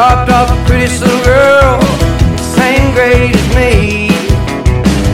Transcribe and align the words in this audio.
dropped 0.00 0.30
off 0.30 0.48
a 0.48 0.64
pretty 0.64 0.88
little 0.96 1.24
girl, 1.24 1.78
same 2.38 2.90
grade 2.94 3.36
as 3.36 3.48
me. 3.54 4.08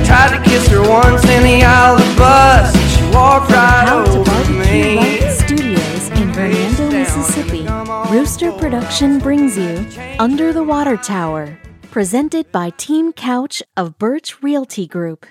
Tried 0.07 0.39
to 0.39 0.41
kiss 0.49 0.69
her 0.69 0.81
once 0.89 1.25
in 1.25 1.43
the 1.43 1.65
aisle 1.65 1.97
of 1.97 2.09
the 2.09 2.15
bus, 2.17 2.73
she 2.95 3.03
walked 3.13 3.51
right 3.51 3.85
How 3.85 4.05
to 4.05 4.11
over 4.13 4.25
Barbecue 4.25 4.59
me. 4.61 4.95
Light 4.95 5.33
Studios 5.33 6.09
in 6.11 6.29
Hernando, 6.29 6.89
Mississippi. 6.89 7.67
Rooster 8.15 8.53
Production 8.53 9.19
brings 9.19 9.59
you 9.59 9.85
Under 10.21 10.53
the 10.53 10.63
Water 10.63 10.97
Tower, 10.97 11.59
presented 11.91 12.53
by 12.53 12.71
Team 12.71 13.13
Couch 13.13 13.65
of 13.77 13.99
Birch 13.99 14.41
Realty 14.41 14.87
Group. 14.87 15.27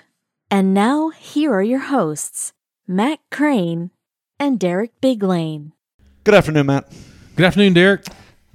And 0.50 0.74
now, 0.74 1.08
here 1.08 1.54
are 1.54 1.62
your 1.62 1.78
hosts, 1.78 2.52
Matt 2.86 3.20
Crane 3.30 3.90
and 4.38 4.60
Derek 4.60 5.00
Biglane. 5.00 5.72
Good 6.24 6.34
afternoon, 6.34 6.66
Matt. 6.66 6.92
Good 7.36 7.46
afternoon, 7.46 7.72
Derek. 7.72 8.04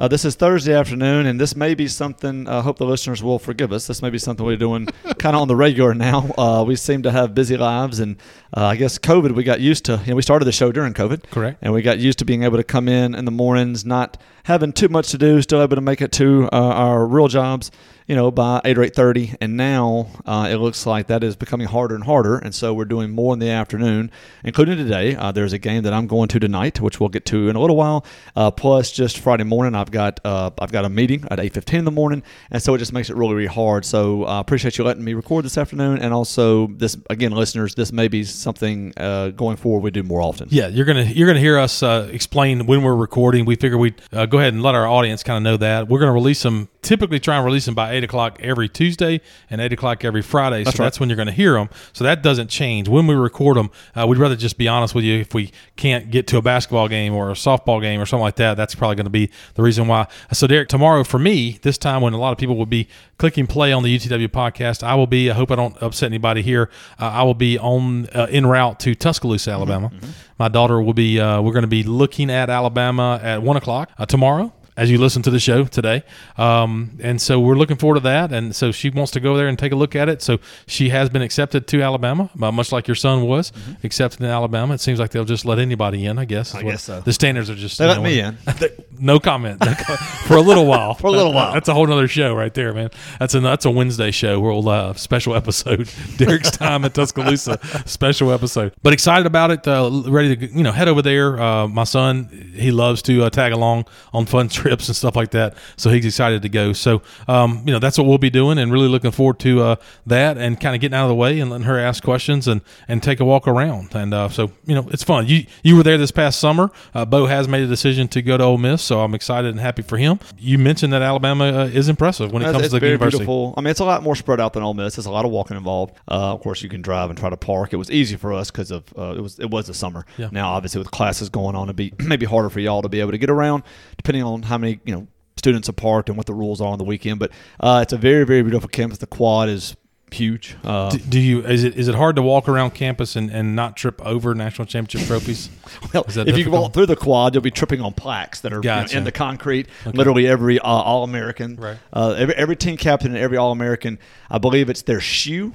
Uh, 0.02 0.08
this 0.08 0.26
is 0.26 0.34
Thursday 0.34 0.74
afternoon, 0.74 1.28
and 1.28 1.40
this 1.40 1.56
may 1.56 1.76
be 1.76 1.88
something. 1.88 2.48
I 2.48 2.54
uh, 2.54 2.62
hope 2.64 2.80
the 2.80 2.88
listeners 2.88 3.22
will 3.22 3.38
forgive 3.38 3.72
us. 3.72 3.86
This 3.86 4.02
may 4.02 4.10
be 4.10 4.18
something 4.18 4.44
we're 4.44 4.58
doing 4.58 4.88
kind 5.20 5.36
of 5.36 5.44
on 5.44 5.48
the 5.48 5.56
regular 5.56 5.94
now. 5.94 6.28
Uh, 6.40 6.64
we 6.66 6.76
seem 6.76 7.04
to 7.04 7.12
have 7.12 7.36
busy 7.36 7.56
lives, 7.56 8.00
and 8.00 8.18
uh, 8.58 8.66
I 8.66 8.78
guess 8.78 8.98
COVID. 8.98 9.36
We 9.36 9.44
got 9.44 9.60
used 9.60 9.86
to. 9.86 10.02
You 10.04 10.10
know, 10.10 10.16
we 10.16 10.24
started 10.24 10.46
the 10.46 10.52
show 10.52 10.72
during 10.72 10.96
COVID, 10.96 11.30
Correct. 11.30 11.60
and 11.62 11.72
we 11.72 11.84
got 11.84 12.00
used 12.00 12.18
to 12.18 12.26
being 12.26 12.42
able 12.42 12.58
to 12.58 12.64
come 12.64 12.88
in 12.88 13.14
in 13.14 13.26
the 13.26 13.32
mornings, 13.32 13.86
not 13.86 14.20
having 14.46 14.74
too 14.74 14.90
much 14.90 15.12
to 15.12 15.20
do, 15.20 15.40
still 15.44 15.62
able 15.62 15.76
to 15.76 15.82
make 15.82 16.02
it 16.02 16.12
to 16.14 16.50
uh, 16.52 16.56
our 16.56 17.06
real 17.06 17.28
jobs. 17.28 17.70
You 18.12 18.18
know, 18.18 18.30
by 18.30 18.60
eight 18.66 18.78
or 18.78 18.84
eight 18.84 18.94
thirty, 18.94 19.36
and 19.40 19.56
now 19.56 20.08
uh, 20.26 20.50
it 20.52 20.58
looks 20.58 20.86
like 20.86 21.08
that 21.08 21.24
is 21.24 21.38
becoming 21.38 21.68
harder 21.68 21.96
and 21.96 22.04
harder, 22.04 22.38
and 22.38 22.54
so 22.54 22.74
we're 22.74 22.84
doing 22.84 23.12
more 23.12 23.32
in 23.32 23.40
the 23.40 23.48
afternoon, 23.48 24.12
including 24.44 24.76
today. 24.76 25.16
Uh, 25.16 25.32
there's 25.32 25.54
a 25.54 25.58
game 25.58 25.84
that 25.84 25.94
I'm 25.94 26.08
going 26.08 26.28
to 26.28 26.38
tonight, 26.38 26.82
which 26.82 27.00
we'll 27.00 27.08
get 27.08 27.26
to 27.28 27.48
in 27.48 27.56
a 27.56 27.62
little 27.62 27.78
while. 27.78 28.06
Uh, 28.36 28.52
plus, 28.52 28.92
just 28.92 29.18
Friday 29.20 29.46
morning, 29.46 29.76
I've 29.76 29.92
got 29.92 30.20
uh, 30.26 30.52
I've 30.60 30.74
got 30.74 30.84
a 30.84 30.90
meeting 30.90 31.24
at 31.32 31.40
eight 31.40 31.54
fifteen 31.54 31.80
in 31.80 31.86
the 31.86 31.92
morning, 31.92 32.22
and 32.52 32.62
so 32.62 32.74
it 32.74 32.80
just 32.80 32.92
makes 32.92 33.10
it 33.10 33.16
really 33.16 33.34
really 33.34 33.48
hard. 33.48 33.86
So 33.86 34.26
I 34.26 34.42
appreciate 34.42 34.78
you 34.78 34.84
letting 34.84 35.06
me 35.06 35.14
record 35.14 35.46
this 35.46 35.58
afternoon, 35.58 36.00
and 36.00 36.14
also 36.14 36.68
this 36.68 36.98
again, 37.10 37.32
listeners, 37.32 37.76
this 37.76 37.94
may 37.94 38.10
be 38.10 38.26
something 38.26 38.92
uh, 38.98 39.30
going 39.30 39.56
forward 39.56 39.84
we 39.84 39.92
do 39.92 40.04
more 40.04 40.22
often. 40.22 40.50
Yeah, 40.52 40.68
you're 40.68 40.84
gonna 40.84 41.04
you're 41.04 41.28
gonna 41.28 41.40
hear 41.40 41.58
us 41.58 41.82
uh, 41.82 42.10
explain 42.12 42.66
when 42.66 42.84
we're 42.84 42.94
recording. 42.94 43.46
We 43.46 43.56
figure 43.56 43.80
uh, 44.12 44.26
go 44.26 44.40
ahead 44.40 44.54
and 44.54 44.62
let 44.62 44.76
our 44.76 44.86
audience 44.86 45.24
kind 45.24 45.38
of 45.38 45.44
know 45.44 45.56
that 45.56 45.88
we're 45.88 46.02
gonna 46.02 46.12
release 46.12 46.44
them. 46.44 46.68
Typically, 46.82 47.20
try 47.20 47.38
and 47.38 47.46
release 47.46 47.66
them 47.68 47.76
by 47.76 47.94
eight 47.94 48.01
o'clock 48.04 48.40
every 48.42 48.70
Tuesday 48.70 49.22
and 49.50 49.62
eight 49.62 49.74
o'clock 49.74 50.04
every 50.04 50.22
Friday. 50.22 50.64
That's 50.64 50.78
so 50.78 50.84
right. 50.84 50.88
that's 50.88 51.00
when 51.00 51.10
you're 51.10 51.18
gonna 51.18 51.32
hear 51.32 51.54
them. 51.54 51.70
So 51.94 52.04
that 52.04 52.22
doesn't 52.22 52.50
change 52.50 52.88
when 52.88 53.08
we 53.08 53.16
record 53.16 53.58
them. 53.58 53.72
Uh, 53.96 54.06
we'd 54.08 54.18
rather 54.18 54.36
just 54.36 54.58
be 54.58 54.68
honest 54.68 54.96
with 54.96 55.04
you. 55.04 55.20
If 55.20 55.34
we 55.34 55.52
can't 55.76 56.12
get 56.12 56.28
to 56.28 56.38
a 56.38 56.42
basketball 56.42 56.88
game 56.88 57.14
or 57.14 57.30
a 57.30 57.34
softball 57.34 57.82
game 57.82 58.00
or 58.00 58.06
something 58.06 58.24
like 58.24 58.36
that, 58.38 58.56
that's 58.56 58.76
probably 58.76 58.96
going 58.96 59.06
to 59.06 59.12
be 59.12 59.30
the 59.56 59.62
reason 59.62 59.88
why. 59.88 60.08
So 60.34 60.48
Derek, 60.48 60.70
tomorrow 60.70 61.04
for 61.04 61.20
me, 61.20 61.60
this 61.62 61.78
time 61.78 62.02
when 62.02 62.14
a 62.14 62.18
lot 62.18 62.32
of 62.32 62.38
people 62.38 62.56
will 62.56 62.66
be 62.66 62.88
clicking 63.18 63.48
play 63.48 63.72
on 63.72 63.84
the 63.84 63.98
UTW 63.98 64.28
podcast, 64.28 64.84
I 64.84 64.96
will 64.96 65.08
be. 65.08 65.30
I 65.30 65.34
hope 65.34 65.52
I 65.52 65.56
don't 65.56 65.82
upset 65.82 66.08
anybody 66.08 66.42
here. 66.42 66.70
Uh, 67.00 67.06
I 67.06 67.24
will 67.24 67.34
be 67.34 67.58
on 67.60 68.08
uh, 68.08 68.28
en 68.30 68.46
route 68.46 68.80
to 68.82 68.96
Tuscaloosa, 68.96 69.52
Alabama. 69.52 69.92
My 70.40 70.48
daughter 70.48 70.82
will 70.82 70.94
be. 70.94 71.20
Uh, 71.20 71.42
we're 71.42 71.54
going 71.54 71.62
to 71.64 71.68
be 71.68 71.84
looking 71.84 72.30
at 72.30 72.50
Alabama 72.50 73.20
at 73.22 73.42
one 73.42 73.58
o'clock 73.58 73.92
uh, 73.98 74.06
tomorrow. 74.06 74.54
As 74.78 74.90
you 74.90 74.98
listen 74.98 75.22
to 75.24 75.30
the 75.30 75.40
show 75.40 75.66
today, 75.66 76.02
um, 76.38 76.98
and 77.04 77.22
so 77.22 77.40
we're 77.42 77.56
looking 77.56 77.76
forward 77.76 77.96
to 77.96 78.00
that, 78.04 78.32
and 78.32 78.56
so 78.56 78.72
she 78.72 78.90
wants 78.90 79.12
to 79.12 79.20
go 79.20 79.36
there 79.36 79.50
and 79.50 79.60
take 79.60 79.74
a 79.74 79.76
look 79.76 79.98
at 79.98 80.08
it. 80.08 80.22
So 80.22 80.40
she 80.66 80.90
has 80.90 81.10
been 81.10 81.22
accepted 81.22 81.68
to 81.68 81.82
Alabama, 81.82 82.30
uh, 82.42 82.52
much 82.54 82.72
like 82.72 82.88
your 82.88 82.96
son 82.96 83.24
was 83.28 83.52
accepted 83.84 84.22
in 84.22 84.28
Alabama. 84.28 84.74
It 84.74 84.80
seems 84.80 84.98
like 84.98 85.12
they'll 85.12 85.26
just 85.26 85.44
let 85.44 85.60
anybody 85.60 86.06
in. 86.06 86.18
I 86.18 86.24
guess. 86.24 86.54
Mm-hmm. 86.54 86.68
I 86.68 86.72
guess 86.72 86.84
so. 86.84 87.02
The 87.02 87.12
standards 87.12 87.50
are 87.50 87.56
just 87.56 87.78
They 87.80 87.86
let 87.86 87.98
know, 87.98 88.04
me 88.04 88.22
in. 88.22 88.38
no 89.00 89.20
comment 89.20 89.60
No 89.60 89.74
comment. 89.74 90.00
for 90.00 90.38
a 90.38 90.42
little 90.42 90.66
while. 90.66 90.94
For 91.02 91.08
a 91.08 91.12
little 91.12 91.34
while. 91.34 91.54
That's 91.54 91.68
a 91.68 91.74
whole 91.74 91.92
other 91.92 92.08
show 92.08 92.34
right 92.34 92.54
there, 92.54 92.74
man. 92.74 92.92
That's 93.20 93.36
a 93.36 93.42
that's 93.42 93.66
a 93.66 93.72
Wednesday 93.72 94.12
show. 94.12 94.40
We'll 94.40 94.68
uh, 94.70 94.94
special 94.94 95.36
episode. 95.36 95.90
Derek's 96.18 96.52
time 96.52 96.86
at 96.86 96.94
Tuscaloosa 96.94 97.60
special 97.86 98.32
episode. 98.32 98.74
But 98.84 98.94
excited 98.94 99.26
about 99.26 99.52
it. 99.52 99.68
Uh, 99.68 100.04
ready 100.08 100.36
to 100.38 100.48
you 100.48 100.64
know 100.64 100.72
head 100.72 100.88
over 100.88 101.02
there. 101.02 101.40
Uh, 101.42 101.68
my 101.68 101.84
son 101.84 102.30
he 102.56 102.72
loves 102.72 103.02
to 103.04 103.24
uh, 103.24 103.30
tag 103.30 103.52
along 103.52 103.86
on 104.14 104.26
fun 104.26 104.48
trips 104.48 104.61
and 104.66 104.96
stuff 104.96 105.16
like 105.16 105.32
that. 105.32 105.56
So 105.78 105.90
he's 105.90 106.06
excited 106.06 106.42
to 106.42 106.50
go. 106.50 106.74
So 106.74 107.02
um, 107.28 107.64
you 107.66 107.74
know 107.74 107.80
that's 107.80 107.98
what 107.98 108.08
we'll 108.08 108.18
be 108.18 108.30
doing, 108.30 108.58
and 108.58 108.72
really 108.72 108.88
looking 108.88 109.12
forward 109.12 109.40
to 109.40 109.62
uh, 109.62 109.76
that 110.06 110.38
and 110.38 110.60
kind 110.60 110.76
of 110.76 110.82
getting 110.82 110.96
out 110.96 111.04
of 111.04 111.10
the 111.10 111.16
way 111.16 111.40
and 111.40 111.50
letting 111.50 111.66
her 111.66 111.80
ask 111.80 112.04
questions 112.04 112.48
and 112.48 112.62
and 112.88 113.02
take 113.02 113.20
a 113.20 113.26
walk 113.26 113.48
around. 113.48 113.96
And 113.96 114.14
uh, 114.14 114.30
so 114.30 114.52
you 114.66 114.76
know 114.76 114.88
it's 114.92 115.04
fun. 115.04 115.28
You 115.28 115.46
you 115.64 115.76
were 115.76 115.84
there 115.84 115.98
this 115.98 116.12
past 116.12 116.40
summer. 116.40 116.72
Uh, 116.94 117.06
Bo 117.06 117.26
has 117.26 117.48
made 117.48 117.64
a 117.64 117.68
decision 117.68 118.08
to 118.10 118.22
go 118.22 118.38
to 118.38 118.44
Ole 118.44 118.58
Miss, 118.58 118.82
so 118.82 119.02
I'm 119.02 119.14
excited 119.16 119.50
and 119.50 119.60
happy 119.60 119.82
for 119.82 119.98
him. 119.98 120.20
You 120.38 120.58
mentioned 120.58 120.94
that 120.94 121.02
Alabama 121.02 121.46
uh, 121.46 121.66
is 121.66 121.90
impressive 121.90 122.32
when 122.32 122.42
it 122.44 122.52
comes 122.52 122.70
to 122.70 122.80
the 122.80 122.86
university. 122.86 123.18
beautiful. 123.18 123.54
I 123.58 123.62
mean, 123.62 123.72
it's 123.72 123.80
a 123.80 123.86
lot 123.86 124.04
more 124.04 124.16
spread 124.16 124.40
out 124.40 124.54
than 124.54 124.64
Ole 124.64 124.74
Miss. 124.74 124.96
There's 124.96 125.06
a 125.06 125.12
lot 125.12 125.26
of 125.26 125.32
walking 125.32 125.58
involved. 125.58 125.96
Uh, 126.10 126.34
of 126.34 126.42
course, 126.42 126.62
you 126.62 126.70
can 126.70 126.82
drive 126.82 127.10
and 127.10 127.18
try 127.18 127.30
to 127.30 127.38
park. 127.38 127.74
It 127.74 127.78
was 127.78 127.92
easy 127.92 128.16
for 128.16 128.34
us 128.34 128.52
because 128.52 128.72
of 128.72 128.84
uh, 128.98 129.16
it 129.18 129.22
was 129.22 129.40
it 129.40 129.50
was 129.50 129.68
the 129.68 129.74
summer. 129.74 130.06
Yeah. 130.18 130.30
Now, 130.32 130.52
obviously, 130.52 130.80
with 130.80 130.92
classes 130.92 131.30
going 131.30 131.56
on, 131.56 131.68
it'd 131.68 131.76
be 131.76 131.94
maybe 132.00 132.26
harder 132.26 132.50
for 132.50 132.60
y'all 132.60 132.82
to 132.82 132.90
be 132.90 133.00
able 133.00 133.12
to 133.12 133.18
get 133.18 133.30
around, 133.30 133.64
depending 133.98 134.24
on 134.24 134.44
how 134.52 134.58
many 134.60 134.80
you 134.86 134.94
know 134.96 135.08
students 135.38 135.68
are 135.70 135.74
parked 135.74 136.10
and 136.10 136.18
what 136.18 136.28
the 136.28 136.34
rules 136.34 136.62
are 136.62 136.68
on 136.72 136.78
the 136.78 136.84
weekend. 136.84 137.20
But 137.20 137.32
uh, 137.60 137.80
it's 137.82 137.94
a 137.94 137.98
very 137.98 138.26
very 138.26 138.44
beautiful 138.44 138.70
campus. 138.70 139.00
The 139.00 139.08
quad 139.08 139.50
is 139.50 139.76
huge. 140.12 140.58
Uh, 140.64 140.90
Do, 140.92 140.98
do 140.98 141.20
you 141.22 141.42
is 141.46 141.64
it 141.64 141.76
is 141.78 141.88
it 141.88 141.96
hard 141.96 142.18
to 142.18 142.22
walk 142.22 142.50
around 142.50 142.72
campus 142.72 143.16
and, 143.16 143.30
and 143.32 143.56
not 143.56 143.78
trip 143.78 144.02
over 144.06 144.36
national 144.36 144.66
championship 144.68 145.08
trophies? 145.08 145.50
Well, 145.94 146.04
if 146.08 146.16
you 146.18 146.24
difficult? 146.26 146.62
walk 146.62 146.74
through 146.74 146.86
the 146.88 146.96
quad, 146.98 147.34
you'll 147.34 147.42
be 147.44 147.50
tripping 147.52 147.82
on 147.82 147.94
plaques 147.94 148.42
that 148.42 148.54
are 148.54 148.58
you 148.62 148.70
know, 148.70 148.86
in 148.92 149.04
the 149.06 149.12
concrete. 149.12 149.68
Literally 149.86 150.28
every 150.28 150.60
uh, 150.60 150.64
All 150.68 151.04
American, 151.04 151.56
Right. 151.56 151.78
uh, 151.94 152.12
every, 152.18 152.36
every 152.36 152.56
team 152.58 152.78
captain 152.78 153.12
and 153.16 153.18
every 153.18 153.38
All 153.38 153.52
American, 153.52 153.98
I 154.30 154.38
believe 154.38 154.70
it's 154.70 154.84
their 154.84 155.00
shoe. 155.00 155.54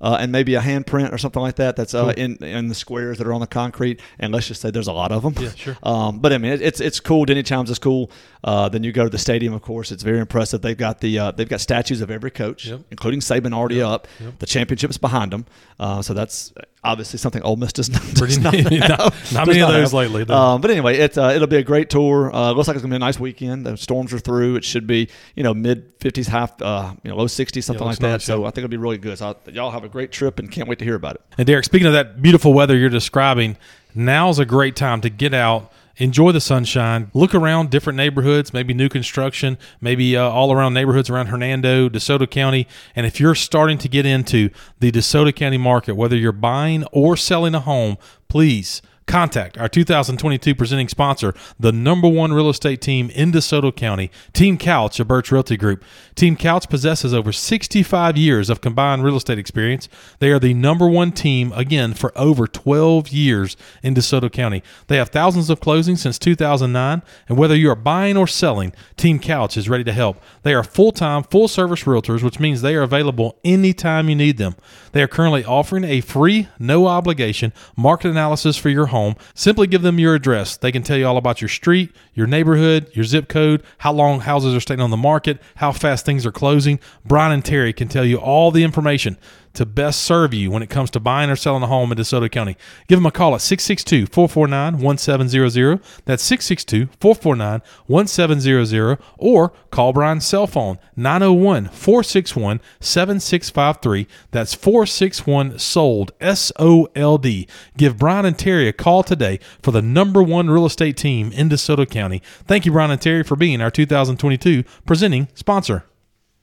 Uh, 0.00 0.16
and 0.20 0.30
maybe 0.30 0.54
a 0.54 0.60
handprint 0.60 1.12
or 1.12 1.18
something 1.18 1.42
like 1.42 1.56
that. 1.56 1.74
That's 1.74 1.92
uh, 1.92 2.14
in 2.16 2.36
in 2.36 2.68
the 2.68 2.74
squares 2.74 3.18
that 3.18 3.26
are 3.26 3.32
on 3.32 3.40
the 3.40 3.46
concrete. 3.48 4.00
And 4.20 4.32
let's 4.32 4.46
just 4.46 4.60
say 4.60 4.70
there's 4.70 4.86
a 4.86 4.92
lot 4.92 5.10
of 5.10 5.22
them. 5.22 5.34
Yeah, 5.42 5.50
sure. 5.50 5.76
Um, 5.82 6.20
but 6.20 6.32
I 6.32 6.38
mean, 6.38 6.52
it, 6.52 6.62
it's 6.62 6.80
it's 6.80 7.00
cool. 7.00 7.24
Denny 7.24 7.42
Chimes 7.42 7.68
is 7.70 7.78
cool. 7.80 8.10
Uh, 8.44 8.68
then 8.68 8.84
you 8.84 8.92
go 8.92 9.02
to 9.04 9.10
the 9.10 9.18
stadium. 9.18 9.52
Of 9.54 9.62
course, 9.62 9.90
it's 9.90 10.04
very 10.04 10.20
impressive. 10.20 10.62
They've 10.62 10.76
got 10.78 11.00
the 11.00 11.18
uh, 11.18 11.30
they've 11.32 11.48
got 11.48 11.60
statues 11.60 12.00
of 12.00 12.10
every 12.10 12.30
coach, 12.30 12.66
Yep. 12.66 12.80
including 12.92 13.20
Saban 13.20 13.52
already 13.52 13.82
up. 13.82 14.06
The 14.38 14.46
championship's 14.46 14.98
behind 14.98 15.32
them. 15.32 15.46
Uh, 15.80 16.00
so 16.02 16.14
that's 16.14 16.52
obviously 16.84 17.18
something 17.18 17.42
Ole 17.42 17.56
Miss 17.56 17.72
does 17.72 17.90
not. 17.90 18.02
does 18.14 18.38
not. 18.38 18.54
Not- 18.54 18.72
have. 18.72 19.32
not 19.32 19.46
Does 19.46 19.46
many 19.46 19.60
of 19.60 19.68
those 19.68 19.90
have. 19.90 19.92
lately, 19.94 20.24
though. 20.24 20.34
Um, 20.36 20.60
but 20.60 20.70
anyway, 20.70 20.96
it's 20.98 21.18
uh, 21.18 21.32
it'll 21.34 21.46
be 21.48 21.56
a 21.56 21.62
great 21.62 21.90
tour. 21.90 22.34
Uh, 22.34 22.52
looks 22.52 22.68
like 22.68 22.74
it's 22.76 22.82
gonna 22.82 22.92
be 22.92 22.96
a 22.96 22.98
nice 23.00 23.18
weekend. 23.20 23.66
The 23.66 23.76
storms 23.76 24.12
are 24.12 24.18
through. 24.18 24.56
It 24.56 24.64
should 24.64 24.86
be 24.86 25.08
you 25.34 25.42
know 25.42 25.54
mid 25.54 25.92
fifties, 26.00 26.28
half 26.28 26.60
uh, 26.62 26.94
you 27.02 27.10
know 27.10 27.16
low 27.16 27.26
sixties, 27.26 27.66
something 27.66 27.82
Yeah, 27.82 27.86
like 27.86 27.92
looks 27.94 28.00
that. 28.02 28.08
nice, 28.12 28.24
so 28.24 28.40
yeah. 28.42 28.46
I 28.46 28.50
think 28.50 28.58
it'll 28.58 28.68
be 28.70 28.76
really 28.76 28.98
good. 28.98 29.18
So 29.18 29.36
I, 29.46 29.50
y'all 29.50 29.70
have 29.70 29.84
a 29.84 29.88
great 29.88 30.12
trip 30.12 30.38
and 30.38 30.50
can't 30.50 30.68
wait 30.68 30.78
to 30.80 30.84
hear 30.84 30.94
about 30.94 31.16
it. 31.16 31.22
And 31.36 31.46
Derek, 31.46 31.64
speaking 31.64 31.86
of 31.86 31.92
that 31.94 32.22
beautiful 32.22 32.52
weather 32.52 32.76
you're 32.76 32.88
describing, 32.90 33.56
now's 33.94 34.38
a 34.38 34.44
great 34.44 34.76
time 34.76 35.00
to 35.02 35.10
get 35.10 35.34
out, 35.34 35.72
enjoy 35.98 36.32
the 36.32 36.40
sunshine, 36.40 37.10
look 37.12 37.34
around 37.34 37.70
different 37.70 37.96
neighborhoods, 37.96 38.52
maybe 38.52 38.72
new 38.72 38.88
construction, 38.88 39.58
maybe 39.80 40.16
uh, 40.16 40.22
all 40.22 40.52
around 40.52 40.74
neighborhoods 40.74 41.10
around 41.10 41.26
Hernando, 41.26 41.88
DeSoto 41.88 42.28
County. 42.28 42.66
And 42.96 43.04
if 43.04 43.20
you're 43.20 43.34
starting 43.34 43.78
to 43.78 43.88
get 43.88 44.06
into 44.06 44.50
the 44.80 44.90
DeSoto 44.90 45.34
County 45.34 45.58
market, 45.58 45.94
whether 45.94 46.16
you're 46.16 46.32
buying 46.32 46.84
or 46.92 47.16
selling 47.16 47.54
a 47.54 47.60
home, 47.60 47.98
please 48.28 48.80
contact 49.08 49.58
our 49.58 49.68
2022 49.68 50.54
presenting 50.54 50.88
sponsor, 50.88 51.34
the 51.58 51.72
number 51.72 52.06
one 52.06 52.32
real 52.32 52.48
estate 52.48 52.80
team 52.80 53.10
in 53.10 53.32
DeSoto 53.32 53.74
County, 53.74 54.10
Team 54.32 54.58
Couch 54.58 55.00
of 55.00 55.08
Birch 55.08 55.32
Realty 55.32 55.56
Group. 55.56 55.82
Team 56.14 56.36
Couch 56.36 56.68
possesses 56.68 57.12
over 57.12 57.32
65 57.32 58.16
years 58.16 58.50
of 58.50 58.60
combined 58.60 59.02
real 59.02 59.16
estate 59.16 59.38
experience. 59.38 59.88
They 60.18 60.30
are 60.30 60.38
the 60.38 60.54
number 60.54 60.86
one 60.86 61.10
team, 61.10 61.52
again, 61.52 61.94
for 61.94 62.16
over 62.16 62.46
12 62.46 63.08
years 63.08 63.56
in 63.82 63.94
DeSoto 63.94 64.30
County. 64.30 64.62
They 64.86 64.98
have 64.98 65.08
thousands 65.08 65.50
of 65.50 65.60
closings 65.60 65.98
since 65.98 66.18
2009, 66.18 67.02
and 67.28 67.38
whether 67.38 67.56
you 67.56 67.70
are 67.70 67.74
buying 67.76 68.16
or 68.16 68.26
selling, 68.26 68.72
Team 68.96 69.18
Couch 69.18 69.56
is 69.56 69.68
ready 69.68 69.84
to 69.84 69.92
help. 69.92 70.22
They 70.42 70.54
are 70.54 70.62
full 70.62 70.92
time, 70.92 71.22
full 71.22 71.48
service 71.48 71.84
realtors, 71.84 72.22
which 72.22 72.38
means 72.38 72.60
they 72.60 72.74
are 72.74 72.82
available 72.82 73.38
anytime 73.42 74.08
you 74.08 74.14
need 74.14 74.36
them. 74.36 74.54
They 74.92 75.02
are 75.02 75.08
currently 75.08 75.44
offering 75.44 75.84
a 75.84 76.02
free, 76.02 76.48
no 76.58 76.86
obligation 76.86 77.52
market 77.76 78.10
analysis 78.10 78.56
for 78.56 78.68
your 78.68 78.86
home. 78.86 78.97
Simply 79.34 79.66
give 79.66 79.82
them 79.82 79.98
your 79.98 80.14
address. 80.14 80.56
They 80.56 80.72
can 80.72 80.82
tell 80.82 80.96
you 80.96 81.06
all 81.06 81.16
about 81.16 81.40
your 81.40 81.48
street, 81.48 81.94
your 82.14 82.26
neighborhood, 82.26 82.90
your 82.94 83.04
zip 83.04 83.28
code, 83.28 83.62
how 83.78 83.92
long 83.92 84.20
houses 84.20 84.54
are 84.54 84.60
staying 84.60 84.80
on 84.80 84.90
the 84.90 84.96
market, 84.96 85.40
how 85.56 85.72
fast 85.72 86.04
things 86.04 86.26
are 86.26 86.32
closing. 86.32 86.80
Brian 87.04 87.32
and 87.32 87.44
Terry 87.44 87.72
can 87.72 87.88
tell 87.88 88.04
you 88.04 88.16
all 88.18 88.50
the 88.50 88.64
information. 88.64 89.16
To 89.58 89.66
best 89.66 90.02
serve 90.02 90.32
you 90.32 90.52
when 90.52 90.62
it 90.62 90.70
comes 90.70 90.88
to 90.88 91.00
buying 91.00 91.30
or 91.30 91.34
selling 91.34 91.64
a 91.64 91.66
home 91.66 91.90
in 91.90 91.98
DeSoto 91.98 92.30
County. 92.30 92.56
Give 92.86 92.96
them 92.96 93.06
a 93.06 93.10
call 93.10 93.34
at 93.34 93.40
662 93.40 94.06
449 94.06 94.78
1700. 94.78 95.80
That's 96.04 96.22
662 96.22 96.86
449 97.00 97.62
1700. 97.86 98.98
Or 99.18 99.52
call 99.70 99.92
Brian's 99.92 100.24
cell 100.24 100.46
phone 100.46 100.78
901 100.94 101.70
461 101.70 102.60
7653. 102.78 104.06
That's 104.30 104.54
461 104.54 105.58
SOLD, 105.58 106.12
S 106.20 106.52
O 106.60 106.86
L 106.94 107.18
D. 107.18 107.48
Give 107.76 107.98
Brian 107.98 108.26
and 108.26 108.38
Terry 108.38 108.68
a 108.68 108.72
call 108.72 109.02
today 109.02 109.40
for 109.60 109.72
the 109.72 109.82
number 109.82 110.22
one 110.22 110.48
real 110.48 110.66
estate 110.66 110.96
team 110.96 111.32
in 111.32 111.48
DeSoto 111.48 111.88
County. 111.90 112.22
Thank 112.46 112.64
you, 112.64 112.70
Brian 112.70 112.92
and 112.92 113.02
Terry, 113.02 113.24
for 113.24 113.34
being 113.34 113.60
our 113.60 113.72
2022 113.72 114.62
presenting 114.86 115.26
sponsor. 115.34 115.87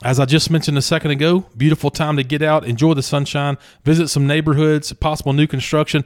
As 0.04 0.20
I 0.20 0.26
just 0.26 0.52
mentioned 0.52 0.78
a 0.78 0.82
second 0.82 1.12
ago, 1.12 1.46
beautiful 1.56 1.90
time 1.90 2.18
to 2.18 2.24
get 2.24 2.42
out, 2.42 2.66
enjoy 2.66 2.94
the 2.94 3.02
sunshine, 3.02 3.58
visit 3.86 4.10
some 4.10 4.28
neighborhoods, 4.28 4.92
possible 4.92 5.32
new 5.32 5.48
construction. 5.48 6.04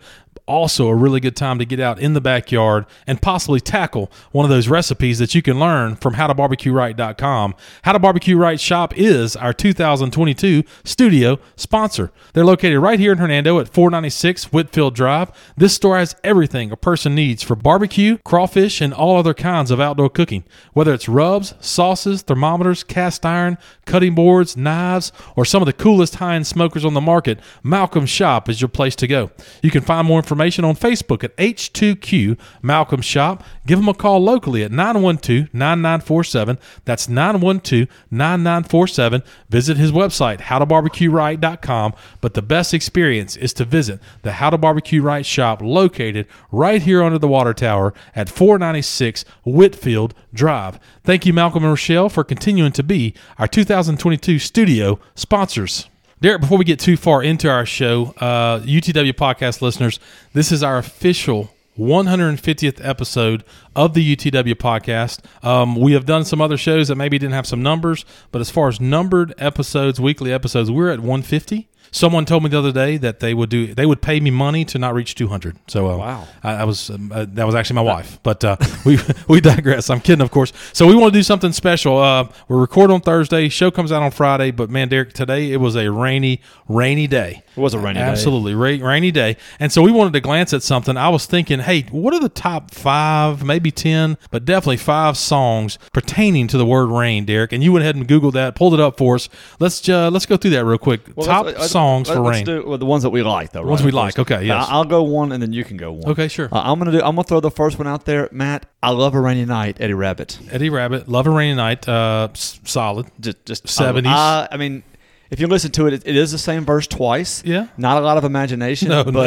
Also, 0.50 0.88
a 0.88 0.96
really 0.96 1.20
good 1.20 1.36
time 1.36 1.60
to 1.60 1.66
get 1.66 1.80
out 1.80 2.00
in 2.00 2.14
the 2.14 2.20
backyard 2.20 2.88
and 3.06 3.22
possibly 3.22 3.60
tackle 3.60 4.10
one 4.32 4.46
of 4.46 4.50
those 4.50 4.68
recipes 4.68 5.20
that 5.20 5.36
you 5.36 5.44
can 5.44 5.60
learn 5.60 5.96
from 5.96 6.16
howtobarbecueright.com. 6.16 7.54
How 7.84 7.92
to 7.92 8.00
Barbecue 8.00 8.36
Right 8.36 8.60
Shop 8.60 8.98
is 8.98 9.36
our 9.36 9.54
2022 9.54 10.64
studio 10.84 11.38
sponsor. 11.56 12.12
They're 12.34 12.44
located 12.44 12.80
right 12.80 13.00
here 13.00 13.12
in 13.12 13.20
Hernando 13.20 13.60
at 13.60 13.70
496 13.70 14.52
Whitfield 14.52 14.96
Drive. 14.96 15.32
This 15.56 15.76
store 15.76 16.00
has 16.00 16.16
everything 16.24 16.72
a 16.72 16.76
person 16.76 17.14
needs 17.14 17.44
for 17.44 17.56
barbecue, 17.56 18.18
crawfish, 18.26 18.82
and 18.82 18.92
all 18.92 19.18
other 19.18 19.36
kinds 19.36 19.70
of 19.70 19.80
outdoor 19.80 20.10
cooking. 20.10 20.46
Whether 20.74 20.96
it's 20.96 21.08
rubs, 21.08 21.54
sauces, 21.60 22.24
thermometers, 22.24 22.84
cast 22.84 23.24
iron, 23.24 23.60
cutting 23.86 24.16
boards, 24.16 24.58
knives, 24.58 25.12
or 25.36 25.46
some 25.46 25.62
of 25.62 25.68
the 25.68 25.74
coolest 25.74 26.16
high 26.16 26.34
end 26.34 26.48
smokers 26.48 26.84
on 26.84 26.96
the 26.96 27.02
market, 27.02 27.40
Malcolm's 27.62 28.10
Shop 28.10 28.50
is 28.50 28.62
your 28.62 28.70
place 28.70 28.96
to 28.96 29.06
go. 29.06 29.30
You 29.62 29.70
can 29.70 29.84
find 29.84 30.08
more 30.08 30.18
information 30.18 30.39
on 30.40 30.76
Facebook 30.76 31.24
at 31.24 31.36
H2Q 31.38 32.40
Malcolm 32.62 33.02
Shop. 33.02 33.44
Give 33.66 33.80
them 33.80 33.90
a 33.90 33.94
call 33.94 34.20
locally 34.24 34.64
at 34.64 34.72
912 34.72 35.54
9947. 35.54 36.58
That's 36.86 37.10
912 37.10 37.88
9947. 38.10 39.24
Visit 39.50 39.78
his 39.78 39.92
website, 39.92 40.40
howtobarbecueright.com. 40.42 41.94
But 42.22 42.34
the 42.34 42.42
best 42.42 42.74
experience 42.74 43.36
is 43.36 43.54
to 43.54 43.66
visit 43.66 44.00
the 44.22 44.34
How 44.34 44.50
to 44.50 44.58
Barbecue 44.58 45.02
Right 45.02 45.26
shop 45.26 45.62
located 45.62 46.28
right 46.52 46.82
here 46.82 47.04
under 47.04 47.20
the 47.20 47.28
water 47.28 47.54
tower 47.54 47.94
at 48.16 48.30
496 48.30 49.26
Whitfield 49.46 50.14
Drive. 50.34 50.80
Thank 51.04 51.26
you, 51.26 51.34
Malcolm 51.34 51.64
and 51.64 51.72
Rochelle, 51.72 52.10
for 52.10 52.24
continuing 52.24 52.72
to 52.74 52.84
be 52.84 53.14
our 53.38 53.48
2022 53.48 54.40
studio 54.40 55.00
sponsors. 55.16 55.90
Derek, 56.22 56.42
before 56.42 56.58
we 56.58 56.66
get 56.66 56.80
too 56.80 56.98
far 56.98 57.24
into 57.24 57.50
our 57.50 57.66
show, 57.66 58.14
uh, 58.18 58.60
UTW 58.60 59.14
podcast 59.14 59.62
listeners, 59.62 60.02
this 60.34 60.52
is 60.52 60.62
our 60.62 60.78
official 60.78 61.50
150th 61.78 62.86
episode 62.86 63.46
of 63.74 63.94
the 63.94 64.16
UTW 64.18 64.56
podcast. 64.56 65.24
Um, 65.48 65.78
we 65.78 65.94
have 65.94 66.06
done 66.06 66.26
some 66.26 66.42
other 66.42 66.58
shows 66.58 66.90
that 66.90 66.96
maybe 66.96 67.18
didn't 67.18 67.36
have 67.36 67.48
some 67.48 67.64
numbers, 67.64 68.04
but 68.34 68.42
as 68.42 68.50
far 68.50 68.68
as 68.68 68.82
numbered 68.82 69.34
episodes, 69.38 70.02
weekly 70.02 70.34
episodes, 70.34 70.70
we're 70.70 70.90
at 70.90 71.00
150. 71.00 71.70
Someone 71.92 72.26
told 72.26 72.44
me 72.44 72.50
the 72.50 72.60
other 72.60 72.72
day 72.72 72.98
that 72.98 73.20
they 73.20 73.34
would 73.34 73.50
do 73.50 73.74
they 73.74 73.86
would 73.86 74.02
pay 74.02 74.20
me 74.20 74.32
money 74.32 74.66
to 74.66 74.78
not 74.80 74.94
reach 74.94 75.16
200. 75.16 75.58
So 75.68 75.90
uh, 75.90 75.98
Wow. 75.98 76.28
I, 76.44 76.52
I 76.54 76.64
was 76.64 76.90
um, 76.90 77.12
uh, 77.12 77.26
that 77.30 77.46
was 77.46 77.56
actually 77.56 77.76
my 77.76 77.82
wife, 77.82 78.20
but 78.24 78.44
uh, 78.44 78.58
we 78.86 79.00
we 79.28 79.42
digress. 79.42 79.90
I'm 79.90 80.00
kidding, 80.02 80.22
of 80.22 80.32
course. 80.32 80.54
So 80.74 80.88
we 80.88 80.96
want 80.96 81.14
to 81.14 81.20
do 81.20 81.24
something 81.24 81.52
special. 81.52 81.98
Uh, 81.98 82.30
we're 82.48 82.60
recording 82.60 82.94
on 82.96 83.02
Thursday. 83.02 83.50
Show 83.50 83.72
comes 83.72 83.92
out 83.92 84.02
on 84.04 84.12
Friday, 84.12 84.52
but 84.52 84.70
man, 84.70 84.88
Derek, 84.90 85.14
today 85.14 85.52
it 85.52 85.58
was 85.58 85.76
a 85.76 85.90
rainy, 85.92 86.42
rainy 86.68 87.08
day. 87.08 87.44
It 87.60 87.62
was 87.62 87.74
a 87.74 87.80
rainy 87.80 88.00
day. 88.00 88.06
Absolutely, 88.06 88.54
ra- 88.54 88.88
rainy 88.88 89.12
day. 89.12 89.36
And 89.60 89.72
so 89.72 89.82
we 89.82 89.92
wanted 89.92 90.14
to 90.14 90.22
glance 90.22 90.54
at 90.54 90.64
something. 90.64 90.96
I 90.96 91.10
was 91.10 91.26
thinking, 91.26 91.60
hey, 91.60 91.84
what 91.92 92.14
are 92.14 92.20
the 92.20 92.30
top 92.30 92.72
five, 92.74 93.44
maybe 93.44 93.70
ten, 93.72 94.18
but 94.32 94.46
definitely 94.46 94.78
five 94.78 95.18
songs 95.18 95.78
pertaining 95.94 96.48
to 96.48 96.58
the 96.58 96.66
word 96.66 96.88
rain, 96.88 97.26
Derek? 97.26 97.52
And 97.52 97.62
you 97.64 97.74
went 97.74 97.84
ahead 97.84 97.96
and 97.96 98.08
googled 98.08 98.34
that, 98.34 98.56
pulled 98.56 98.74
it 98.74 98.80
up 98.80 98.98
for 98.98 99.16
us. 99.16 99.28
Let's 99.60 99.88
uh, 99.90 100.10
let's 100.10 100.26
go 100.26 100.38
through 100.38 100.52
that 100.52 100.64
real 100.64 100.78
quick. 100.78 101.02
Well, 101.16 101.26
top 101.28 101.46
let's- 101.46 101.60
let's- 101.60 101.72
songs 101.72 102.08
let's, 102.08 102.18
for 102.18 102.24
let's 102.24 102.36
rain. 102.38 102.46
do 102.46 102.64
well, 102.68 102.78
the 102.78 102.86
ones 102.86 103.04
that 103.04 103.10
we 103.10 103.22
like, 103.24 103.52
though. 103.52 103.64
Ones 103.64 103.84
we 103.84 103.92
like. 103.92 104.18
Okay, 104.18 104.46
yes. 104.46 104.68
I- 104.70 104.74
I'll 104.74 104.86
go 104.86 105.04
one, 105.04 105.32
and 105.32 105.42
then 105.44 105.52
you 105.54 105.64
can 105.66 105.76
go 105.78 105.92
one. 105.92 106.10
Okay, 106.12 106.28
sure. 106.30 106.48
Uh, 106.52 106.62
I'm 106.64 106.80
gonna 106.80 106.92
do. 106.92 107.00
I'm 107.00 107.16
gonna 107.16 107.24
throw 107.24 107.40
the 107.42 107.52
first 107.52 107.78
one 107.78 107.88
out 107.88 108.06
there, 108.06 108.30
Matt. 108.32 108.66
I 108.82 108.92
love 108.92 109.14
a 109.14 109.20
rainy 109.20 109.44
night, 109.46 109.78
Eddie 109.82 109.94
Rabbitt. 109.94 110.40
Eddie 110.54 110.70
Rabbitt, 110.70 111.10
Love 111.10 111.28
a 111.28 111.30
Rainy 111.32 111.54
Night, 111.56 111.88
uh, 111.90 112.30
s- 112.32 112.62
solid. 112.64 113.08
Just, 113.20 113.46
just 113.46 113.66
70s. 113.66 114.06
I, 114.08 114.48
I 114.52 114.56
mean, 114.56 114.84
if 115.32 115.40
you 115.40 115.48
listen 115.48 115.72
to 115.72 115.88
it, 115.88 115.94
it, 115.94 116.04
it 116.08 116.16
is 116.16 116.32
the 116.32 116.38
same 116.38 116.66
verse 116.66 116.88
twice. 116.88 117.44
Yeah. 117.46 117.68
Not 117.78 117.98
a 118.02 118.06
lot 118.06 118.18
of 118.18 118.24
imagination. 118.24 118.90
No, 118.90 119.04
but 119.04 119.14
no. 119.14 119.22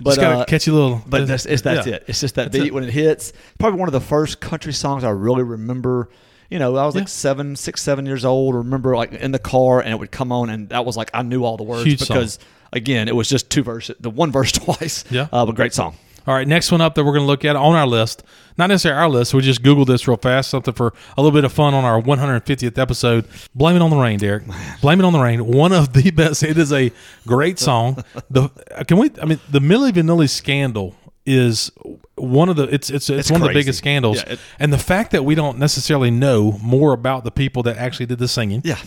but 0.00 0.10
Just 0.10 0.20
got 0.20 0.32
a 0.32 0.38
uh, 0.40 0.44
catchy 0.44 0.70
little. 0.70 1.02
But 1.06 1.26
that's, 1.26 1.46
it's, 1.46 1.62
that's 1.62 1.86
yeah. 1.86 1.94
it. 1.94 2.04
It's 2.06 2.20
just 2.20 2.36
that 2.36 2.52
That's 2.52 2.62
beat 2.62 2.68
it. 2.68 2.74
when 2.74 2.84
it 2.84 2.90
hits. 2.90 3.32
Probably 3.58 3.78
one 3.78 3.88
of 3.88 3.92
the 3.92 4.00
first 4.00 4.40
country 4.40 4.72
songs 4.72 5.02
I 5.04 5.10
really 5.10 5.42
remember. 5.42 6.08
You 6.50 6.58
know, 6.58 6.76
I 6.76 6.86
was 6.86 6.94
Yeah. 6.94 7.00
like 7.02 7.08
seven, 7.08 7.56
six, 7.56 7.82
seven 7.82 8.06
years 8.06 8.24
old. 8.24 8.54
Remember, 8.54 8.96
like 8.96 9.12
in 9.12 9.32
the 9.32 9.38
car, 9.38 9.80
and 9.80 9.90
it 9.92 9.98
would 9.98 10.10
come 10.12 10.32
on, 10.32 10.48
and 10.48 10.68
that 10.70 10.84
was 10.86 10.96
like 10.96 11.10
I 11.12 11.22
knew 11.22 11.44
all 11.44 11.56
the 11.56 11.64
words 11.64 11.84
Huge 11.84 12.00
song. 12.00 12.16
because 12.16 12.38
again, 12.72 13.08
it 13.08 13.14
was 13.16 13.28
just 13.28 13.50
two 13.50 13.62
verses, 13.62 13.96
the 14.00 14.10
one 14.10 14.30
verse 14.32 14.52
twice. 14.64 15.04
Yeah. 15.10 15.28
uh, 15.32 15.44
but 15.44 15.54
great 15.56 15.74
song. 15.74 15.96
All 16.28 16.34
right, 16.34 16.46
next 16.46 16.70
one 16.70 16.82
up 16.82 16.94
that 16.96 17.04
we're 17.04 17.12
going 17.14 17.22
to 17.22 17.26
look 17.26 17.46
at 17.46 17.56
on 17.56 17.74
our 17.74 17.86
list, 17.86 18.22
not 18.58 18.66
necessarily 18.66 19.00
our 19.00 19.08
list, 19.08 19.32
we 19.32 19.40
just 19.40 19.62
Googled 19.62 19.86
this 19.86 20.06
real 20.06 20.18
fast, 20.18 20.50
something 20.50 20.74
for 20.74 20.92
a 21.16 21.22
little 21.22 21.34
bit 21.34 21.44
of 21.44 21.52
fun 21.54 21.72
on 21.72 21.86
our 21.86 22.02
150th 22.02 22.76
episode. 22.76 23.24
Blame 23.54 23.76
It 23.76 23.80
on 23.82 23.88
the 23.88 23.96
Rain, 23.96 24.18
Derek. 24.18 24.42
Blame 24.82 25.00
It 25.00 25.06
on 25.06 25.14
the 25.14 25.20
Rain. 25.20 25.46
One 25.46 25.72
of 25.72 25.94
the 25.94 26.10
best. 26.14 26.42
It 26.42 26.58
is 26.58 26.70
a 26.70 26.92
great 27.26 27.58
song. 27.58 28.04
The 28.28 28.50
uh, 28.76 28.84
Can 28.84 28.98
we, 28.98 29.10
I 29.22 29.24
mean, 29.24 29.40
the 29.48 29.60
Milli 29.60 29.90
Vanilli 29.90 30.28
scandal 30.28 30.94
is 31.24 31.72
one 32.16 32.50
of 32.50 32.56
the 32.56 32.64
it's 32.64 32.90
it's, 32.90 33.08
it's, 33.08 33.20
It's 33.20 33.30
one 33.30 33.40
of 33.40 33.48
the 33.48 33.54
biggest 33.54 33.78
scandals 33.78 34.18
Yeah, 34.18 34.32
it- 34.34 34.40
and 34.58 34.70
the 34.70 34.76
fact 34.78 35.12
that 35.12 35.24
we 35.24 35.34
don't 35.34 35.58
necessarily 35.58 36.10
know 36.10 36.58
more 36.62 36.92
about 36.92 37.24
the 37.24 37.30
people 37.30 37.62
that 37.62 37.78
actually 37.78 38.04
did 38.06 38.18
the 38.18 38.28
singing 38.28 38.60
Yeah, 38.64 38.78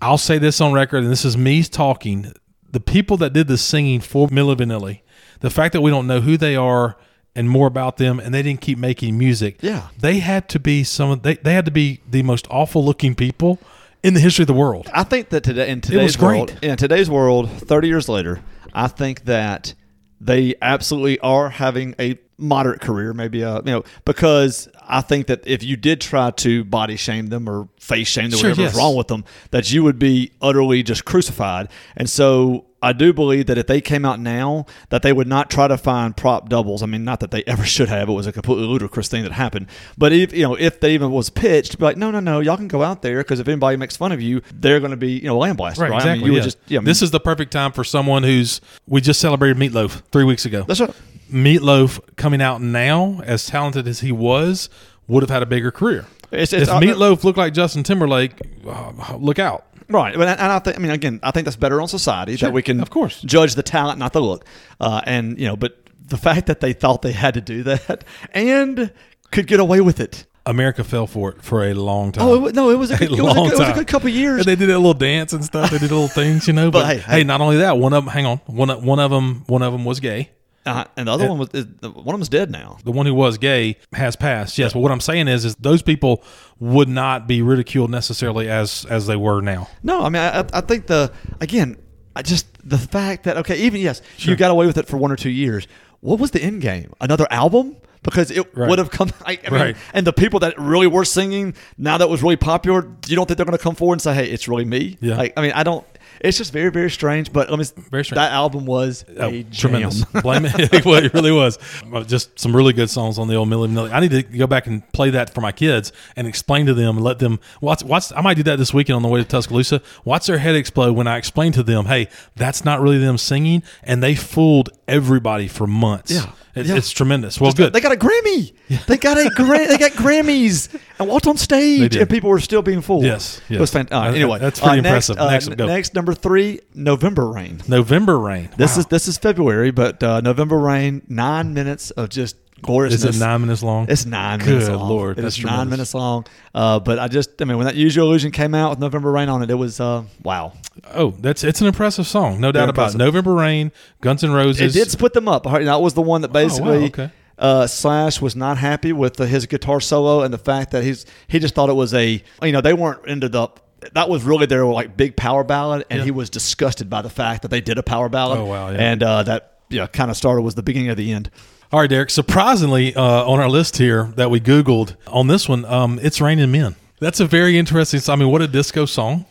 I'll 0.00 0.16
say 0.18 0.38
this 0.38 0.62
on 0.62 0.72
record, 0.72 1.02
and 1.02 1.12
this 1.12 1.26
is 1.26 1.36
me 1.36 1.62
talking. 1.62 2.32
The 2.70 2.80
people 2.80 3.18
that 3.18 3.34
did 3.34 3.48
the 3.48 3.58
singing 3.58 4.00
for 4.00 4.28
Milli 4.28 4.56
Vanilli, 4.56 5.00
the 5.40 5.50
fact 5.50 5.72
that 5.72 5.80
we 5.80 5.90
don't 5.90 6.06
know 6.06 6.20
who 6.20 6.36
they 6.36 6.56
are 6.56 6.96
and 7.34 7.48
more 7.48 7.66
about 7.66 7.96
them, 7.96 8.18
and 8.20 8.34
they 8.34 8.42
didn't 8.42 8.60
keep 8.60 8.78
making 8.78 9.16
music. 9.16 9.58
Yeah. 9.62 9.88
they 9.98 10.18
had 10.18 10.48
to 10.50 10.58
be 10.58 10.82
some. 10.84 11.10
of- 11.10 11.22
They 11.22 11.34
they 11.36 11.54
had 11.54 11.64
to 11.66 11.70
be 11.70 12.00
the 12.08 12.22
most 12.22 12.46
awful 12.50 12.84
looking 12.84 13.14
people 13.14 13.58
in 14.02 14.14
the 14.14 14.20
history 14.20 14.42
of 14.42 14.46
the 14.48 14.54
world. 14.54 14.88
I 14.94 15.04
think 15.04 15.28
that 15.30 15.44
today 15.44 15.68
in 15.70 15.80
today's 15.80 16.18
world, 16.18 16.56
in 16.62 16.76
today's 16.76 17.08
world, 17.10 17.50
thirty 17.50 17.88
years 17.88 18.08
later, 18.08 18.40
I 18.74 18.88
think 18.88 19.24
that 19.26 19.74
they 20.20 20.54
absolutely 20.60 21.18
are 21.20 21.48
having 21.50 21.94
a 21.98 22.18
moderate 22.36 22.80
career, 22.80 23.12
maybe 23.14 23.44
uh, 23.44 23.56
you 23.58 23.72
know, 23.72 23.84
because 24.04 24.68
I 24.88 25.00
think 25.02 25.26
that 25.28 25.46
if 25.46 25.62
you 25.62 25.76
did 25.76 26.00
try 26.00 26.30
to 26.32 26.64
body 26.64 26.96
shame 26.96 27.26
them 27.28 27.48
or 27.48 27.68
face 27.78 28.08
shame 28.08 28.30
them, 28.30 28.38
Sure, 28.38 28.50
whatever 28.50 28.62
yes. 28.62 28.76
wrong 28.76 28.96
with 28.96 29.08
them, 29.08 29.24
that 29.50 29.70
you 29.72 29.82
would 29.84 29.98
be 29.98 30.32
utterly 30.42 30.82
just 30.82 31.04
crucified. 31.04 31.68
And 31.96 32.08
so 32.08 32.66
I 32.82 32.92
do 32.92 33.12
believe 33.12 33.46
that 33.46 33.58
if 33.58 33.66
they 33.66 33.80
came 33.80 34.04
out 34.04 34.20
now, 34.20 34.64
that 34.88 35.02
they 35.02 35.12
would 35.12 35.26
not 35.26 35.50
try 35.50 35.68
to 35.68 35.76
find 35.76 36.16
prop 36.16 36.48
doubles. 36.48 36.82
I 36.82 36.86
mean, 36.86 37.04
not 37.04 37.20
that 37.20 37.30
they 37.30 37.42
ever 37.46 37.64
should 37.64 37.88
have. 37.88 38.08
It 38.08 38.12
was 38.12 38.26
a 38.26 38.32
completely 38.32 38.64
ludicrous 38.64 39.08
thing 39.08 39.22
that 39.24 39.32
happened. 39.32 39.66
But 39.98 40.12
if 40.12 40.32
you 40.32 40.44
know, 40.44 40.54
if 40.54 40.80
they 40.80 40.94
even 40.94 41.10
was 41.10 41.28
pitched, 41.30 41.78
be 41.78 41.84
like, 41.84 41.96
no, 41.96 42.10
no, 42.10 42.20
no, 42.20 42.40
y'all 42.40 42.56
can 42.56 42.68
go 42.68 42.82
out 42.82 43.02
there 43.02 43.18
because 43.18 43.40
if 43.40 43.48
anybody 43.48 43.76
makes 43.76 43.96
fun 43.96 44.12
of 44.12 44.22
you, 44.22 44.40
they're 44.54 44.80
going 44.80 44.92
to 44.92 44.96
be 44.96 45.12
you 45.12 45.26
know 45.26 45.38
lambasted, 45.38 45.82
right? 45.82 45.94
exactly. 45.94 46.10
I 46.10 46.14
mean, 46.14 46.24
you 46.24 46.32
yeah. 46.32 46.38
would 46.38 46.44
just 46.44 46.58
yeah. 46.68 46.78
I 46.78 46.80
mean, 46.80 46.86
this 46.86 47.02
is 47.02 47.10
the 47.10 47.20
perfect 47.20 47.52
time 47.52 47.72
for 47.72 47.84
someone 47.84 48.22
who's. 48.22 48.60
We 48.86 49.00
just 49.00 49.20
celebrated 49.20 49.56
Meatloaf 49.58 50.02
three 50.10 50.24
weeks 50.24 50.46
ago. 50.46 50.64
that's 50.66 50.80
right. 50.80 50.94
Meatloaf 51.30 52.00
coming 52.16 52.42
out 52.42 52.60
now, 52.60 53.20
as 53.24 53.46
talented 53.46 53.86
as 53.86 54.00
he 54.00 54.10
was, 54.10 54.68
would 55.06 55.22
have 55.22 55.30
had 55.30 55.42
a 55.42 55.46
bigger 55.46 55.70
career. 55.70 56.06
It's, 56.32 56.52
If 56.52 56.62
it's, 56.62 56.70
uh, 56.70 56.80
Meatloaf 56.80 57.24
looked 57.24 57.38
like 57.38 57.52
Justin 57.52 57.82
Timberlake, 57.82 58.32
uh, 58.66 59.16
look 59.16 59.38
out. 59.38 59.66
Right, 59.90 60.16
but 60.16 60.28
and 60.28 60.52
I 60.52 60.58
think 60.60 60.76
I 60.76 60.80
mean 60.80 60.90
again, 60.92 61.20
I 61.22 61.30
think 61.32 61.44
that's 61.44 61.56
better 61.56 61.80
on 61.80 61.88
society 61.88 62.36
that 62.36 62.52
we 62.52 62.62
can 62.62 62.80
of 62.80 62.90
course. 62.90 63.20
judge 63.22 63.54
the 63.56 63.62
talent, 63.62 63.98
not 63.98 64.12
the 64.12 64.20
look, 64.22 64.44
uh, 64.80 65.00
and 65.04 65.38
you 65.38 65.46
know, 65.46 65.56
but 65.56 65.76
the 66.06 66.16
fact 66.16 66.46
that 66.46 66.60
they 66.60 66.72
thought 66.72 67.02
they 67.02 67.12
had 67.12 67.34
to 67.34 67.40
do 67.40 67.62
that 67.64 68.04
and 68.32 68.92
could 69.30 69.46
get 69.46 69.60
away 69.60 69.80
with 69.80 70.00
it. 70.00 70.26
America 70.46 70.82
fell 70.82 71.06
for 71.06 71.30
it 71.30 71.42
for 71.42 71.64
a 71.64 71.74
long 71.74 72.12
time. 72.12 72.26
Oh 72.26 72.46
it, 72.46 72.54
no, 72.54 72.70
it 72.70 72.76
was 72.76 72.90
a 72.92 72.96
good, 72.96 73.12
it 73.12 73.22
was 73.22 73.36
a, 73.36 73.40
it 73.54 73.58
was 73.58 73.68
a 73.68 73.72
good 73.74 73.86
couple 73.86 74.08
years. 74.08 74.38
And 74.38 74.46
they 74.46 74.56
did 74.56 74.68
that 74.68 74.78
little 74.78 74.94
dance 74.94 75.32
and 75.32 75.44
stuff. 75.44 75.70
They 75.70 75.78
did 75.78 75.90
little 75.90 76.08
things, 76.08 76.46
you 76.46 76.54
know. 76.54 76.70
But, 76.70 76.82
But 76.82 76.86
hey, 76.86 76.98
hey, 76.98 77.12
hey. 77.18 77.24
not 77.24 77.40
only 77.40 77.58
that, 77.58 77.76
one 77.78 77.92
of 77.92 78.04
them. 78.04 78.12
Hang 78.12 78.26
on, 78.26 78.38
one 78.46 78.68
one 78.84 78.98
of 78.98 79.10
them, 79.10 79.44
one 79.46 79.62
of 79.62 79.72
them 79.72 79.84
was 79.84 80.00
gay. 80.00 80.30
Uh, 80.70 80.84
and 80.96 81.08
the 81.08 81.12
other 81.12 81.28
one 81.28 81.38
was 81.38 81.48
is, 81.52 81.66
one 81.82 81.96
of 81.96 82.04
them's 82.20 82.28
dead 82.28 82.50
now. 82.50 82.78
The 82.84 82.92
one 82.92 83.06
who 83.06 83.14
was 83.14 83.38
gay 83.38 83.76
has 83.92 84.16
passed. 84.16 84.58
Yes, 84.58 84.72
but 84.72 84.80
what 84.80 84.92
I'm 84.92 85.00
saying 85.00 85.28
is, 85.28 85.44
is 85.44 85.56
those 85.56 85.82
people 85.82 86.22
would 86.58 86.88
not 86.88 87.26
be 87.26 87.42
ridiculed 87.42 87.90
necessarily 87.90 88.48
as 88.48 88.84
as 88.88 89.06
they 89.06 89.16
were 89.16 89.40
now. 89.40 89.68
No, 89.82 90.02
I 90.02 90.08
mean, 90.08 90.22
I, 90.22 90.44
I- 90.52 90.60
think 90.62 90.86
the 90.86 91.12
again, 91.40 91.76
I 92.14 92.22
just 92.22 92.46
the 92.68 92.78
fact 92.78 93.24
that 93.24 93.36
okay, 93.38 93.56
even 93.62 93.80
yes, 93.80 94.02
you 94.18 94.36
got 94.36 94.50
away 94.50 94.66
with 94.66 94.78
it 94.78 94.86
for 94.86 94.96
one 94.96 95.10
or 95.12 95.16
two 95.16 95.30
years. 95.30 95.66
What 96.00 96.18
was 96.18 96.30
the 96.30 96.42
end 96.42 96.62
game? 96.62 96.92
Another 97.00 97.26
album? 97.30 97.76
Because 98.02 98.30
it 98.30 98.56
Right. 98.56 98.70
would 98.70 98.78
have 98.78 98.90
come. 98.90 99.10
I, 99.26 99.38
I 99.46 99.50
mean, 99.50 99.60
Right. 99.60 99.76
and 99.92 100.06
the 100.06 100.12
people 100.14 100.40
that 100.40 100.58
really 100.58 100.86
were 100.86 101.04
singing 101.04 101.54
now 101.76 101.98
that 101.98 102.08
was 102.08 102.22
really 102.22 102.36
popular, 102.38 102.88
you 103.06 103.14
don't 103.16 103.26
think 103.26 103.36
they're 103.36 103.44
going 103.44 103.58
to 103.58 103.62
come 103.62 103.74
forward 103.74 103.94
and 103.96 104.02
say, 104.02 104.14
"Hey, 104.14 104.30
it's 104.30 104.48
really 104.48 104.64
me"? 104.64 104.96
Yeah. 105.02 105.16
Like, 105.16 105.34
I 105.36 105.42
mean, 105.42 105.52
I 105.52 105.62
don't. 105.62 105.84
It's 106.20 106.38
just 106.38 106.52
very 106.52 106.70
very 106.70 106.90
strange. 106.90 107.32
But 107.32 107.50
let 107.50 107.58
me. 107.58 107.64
Very 107.90 108.04
strange. 108.04 108.16
That 108.16 108.32
album 108.32 108.66
was 108.66 109.04
Oh, 109.18 109.28
a 109.28 109.42
tremendous. 109.44 110.04
Blame 110.22 110.44
it. 110.44 110.52
it 110.72 111.14
really 111.14 111.32
was. 111.32 111.58
Uh, 111.92 112.04
Just 112.04 112.38
some 112.38 112.54
really 112.54 112.72
good 112.72 112.90
songs 112.90 113.18
on 113.18 113.28
the 113.28 113.34
old 113.36 113.48
Milli 113.48 113.68
Vanilli. 113.68 113.92
I 113.92 114.00
need 114.00 114.10
to 114.10 114.22
go 114.22 114.46
back 114.46 114.66
and 114.66 114.86
play 114.92 115.10
that 115.10 115.32
for 115.34 115.40
my 115.40 115.52
kids 115.52 115.92
and 116.16 116.26
explain 116.26 116.66
to 116.66 116.74
them 116.74 116.96
and 116.96 117.04
let 117.04 117.18
them 117.18 117.40
watch. 117.60 117.82
watch 117.82 118.12
I 118.14 118.20
might 118.20 118.34
do 118.36 118.42
that 118.44 118.56
this 118.56 118.74
weekend 118.74 118.96
on 118.96 119.02
the 119.02 119.08
way 119.08 119.20
to 119.22 119.26
Tuscaloosa. 119.26 119.80
Watch 120.04 120.26
their 120.26 120.38
head 120.38 120.56
explode 120.56 120.92
when 120.92 121.06
I 121.06 121.16
explain 121.16 121.52
to 121.52 121.62
them, 121.62 121.86
"Hey, 121.86 122.08
that's 122.36 122.64
not 122.64 122.80
really 122.80 122.98
them 122.98 123.16
singing," 123.18 123.62
and 123.82 124.02
they 124.02 124.14
fooled 124.14 124.70
everybody 124.88 125.48
for 125.48 125.66
months. 125.66 126.12
Yeah. 126.12 126.26
It- 126.54 126.66
Yeah. 126.66 126.76
it's 126.76 126.90
tremendous. 126.90 127.40
Well, 127.40 127.52
good. 127.52 127.72
They 127.72 127.80
got 127.80 127.92
a 127.92 127.96
Grammy. 127.96 128.52
They 128.86 128.96
got 128.96 129.18
a 129.18 129.30
gra- 129.30 129.66
they 129.68 129.78
got 129.78 129.92
Grammys 129.92 130.68
and 130.98 131.08
walked 131.08 131.26
on 131.26 131.36
stage, 131.36 131.94
and 131.96 132.08
people 132.10 132.28
were 132.30 132.40
still 132.40 132.62
being 132.62 132.80
fooled. 132.80 133.04
Yes, 133.04 133.40
it 133.48 133.60
was 133.60 133.70
fantastic. 133.70 134.12
That- 134.12 134.20
anyway, 134.20 134.38
that's 134.40 134.58
pretty 134.60 134.78
uh, 134.80 134.82
next, 134.82 135.10
impressive. 135.10 135.18
uh, 135.18 135.30
Next, 135.30 135.56
go. 135.56 135.66
next 135.66 135.94
number 135.94 136.12
three, 136.14 136.60
November 136.74 137.30
Rain. 137.30 137.60
November 137.68 138.18
Rain. 138.18 138.48
This 138.56 138.74
Wow. 138.76 138.80
is 138.80 138.86
this 138.86 139.06
is 139.08 139.16
February, 139.18 139.70
but 139.70 140.02
uh, 140.02 140.20
November 140.20 140.58
Rain, 140.58 141.02
nine 141.08 141.54
minutes 141.54 141.90
of 141.92 142.08
just 142.08 142.36
gloriousness. 142.62 143.04
is 143.16 143.20
it 143.20 143.24
nine 143.24 143.40
minutes 143.40 143.62
long? 143.62 143.86
It's 143.88 144.04
nine 144.06 144.38
Good 144.38 144.48
minutes 144.48 144.68
long. 144.68 144.88
Lord, 144.88 145.18
It 145.18 145.22
that's 145.22 145.42
nine 145.42 145.68
minutes 145.68 145.94
long. 145.94 146.26
Uh, 146.54 146.80
but 146.80 146.98
I 146.98 147.08
just, 147.08 147.40
I 147.40 147.44
mean, 147.44 147.56
when 147.58 147.66
that 147.66 147.74
Use 147.76 147.94
Your 147.96 148.04
Illusion 148.04 148.30
came 148.30 148.54
out 148.54 148.70
with 148.70 148.78
November 148.78 149.10
Rain 149.10 149.28
on 149.28 149.42
it, 149.42 149.50
it 149.50 149.54
was 149.54 149.80
uh, 149.80 150.04
wow. 150.22 150.52
Oh, 150.94 151.10
that's 151.20 151.44
it's 151.44 151.60
an 151.60 151.66
impressive 151.66 152.06
song, 152.06 152.40
no 152.40 152.52
doubt 152.52 152.60
Very 152.62 152.70
about 152.70 152.94
it. 152.94 152.98
November 152.98 153.34
Rain, 153.34 153.72
Guns 154.00 154.24
N' 154.24 154.32
Roses. 154.32 154.74
It 154.74 154.78
did 154.78 154.90
split 154.90 155.12
them 155.12 155.28
up. 155.28 155.44
That 155.44 155.80
was 155.80 155.94
the 155.94 156.02
one 156.02 156.22
that 156.22 156.30
Oh, 156.30 156.34
wow, 156.34 156.42
basically 156.42 156.84
okay. 156.86 157.10
uh, 157.38 157.66
Slash 157.66 158.20
was 158.20 158.34
not 158.36 158.58
happy 158.58 158.92
with 158.92 159.14
the, 159.14 159.26
his 159.26 159.46
guitar 159.46 159.80
solo 159.80 160.22
and 160.22 160.32
the 160.32 160.38
fact 160.38 160.70
that 160.72 160.84
he's 160.84 161.06
he 161.28 161.38
just 161.38 161.54
thought 161.54 161.68
it 161.68 161.74
was 161.74 161.92
a 161.94 162.22
you 162.42 162.52
know 162.52 162.60
they 162.60 162.74
weren't 162.74 163.04
into 163.06 163.28
the 163.28 163.48
that 163.94 164.08
was 164.10 164.24
really 164.24 164.44
their 164.46 164.64
like 164.66 164.94
big 164.96 165.16
power 165.16 165.42
ballad 165.42 165.86
and 165.88 165.98
Yeah. 166.00 166.04
he 166.04 166.10
was 166.10 166.28
disgusted 166.28 166.90
by 166.90 167.00
the 167.00 167.08
fact 167.08 167.42
that 167.42 167.48
they 167.48 167.62
did 167.62 167.78
a 167.78 167.82
power 167.82 168.10
ballad. 168.10 168.38
Oh, 168.38 168.44
wow, 168.44 168.70
yeah. 168.70 168.76
And 168.78 169.02
uh, 169.02 169.22
that 169.22 169.58
yeah 169.70 169.86
kind 169.86 170.10
of 170.10 170.16
started 170.18 170.42
was 170.42 170.54
the 170.54 170.62
beginning 170.62 170.90
of 170.90 170.96
the 170.98 171.12
end. 171.12 171.30
All 171.72 171.78
right, 171.80 171.88
Derek. 171.88 172.10
Surprisingly, 172.10 172.94
uh, 172.96 173.02
on 173.02 173.38
our 173.38 173.48
list 173.48 173.76
here 173.76 174.12
that 174.16 174.30
we 174.30 174.40
Googled 174.40 174.96
on 175.06 175.28
this 175.28 175.48
one, 175.48 175.64
um, 175.66 176.00
it's 176.02 176.20
Raining 176.20 176.50
Men. 176.50 176.74
That's 176.98 177.20
a 177.20 177.26
very 177.26 177.56
interesting. 177.58 178.00
I 178.12 178.16
mean, 178.16 178.28
what 178.30 178.42
a 178.42 178.48
disco 178.48 178.86
song. 178.86 179.24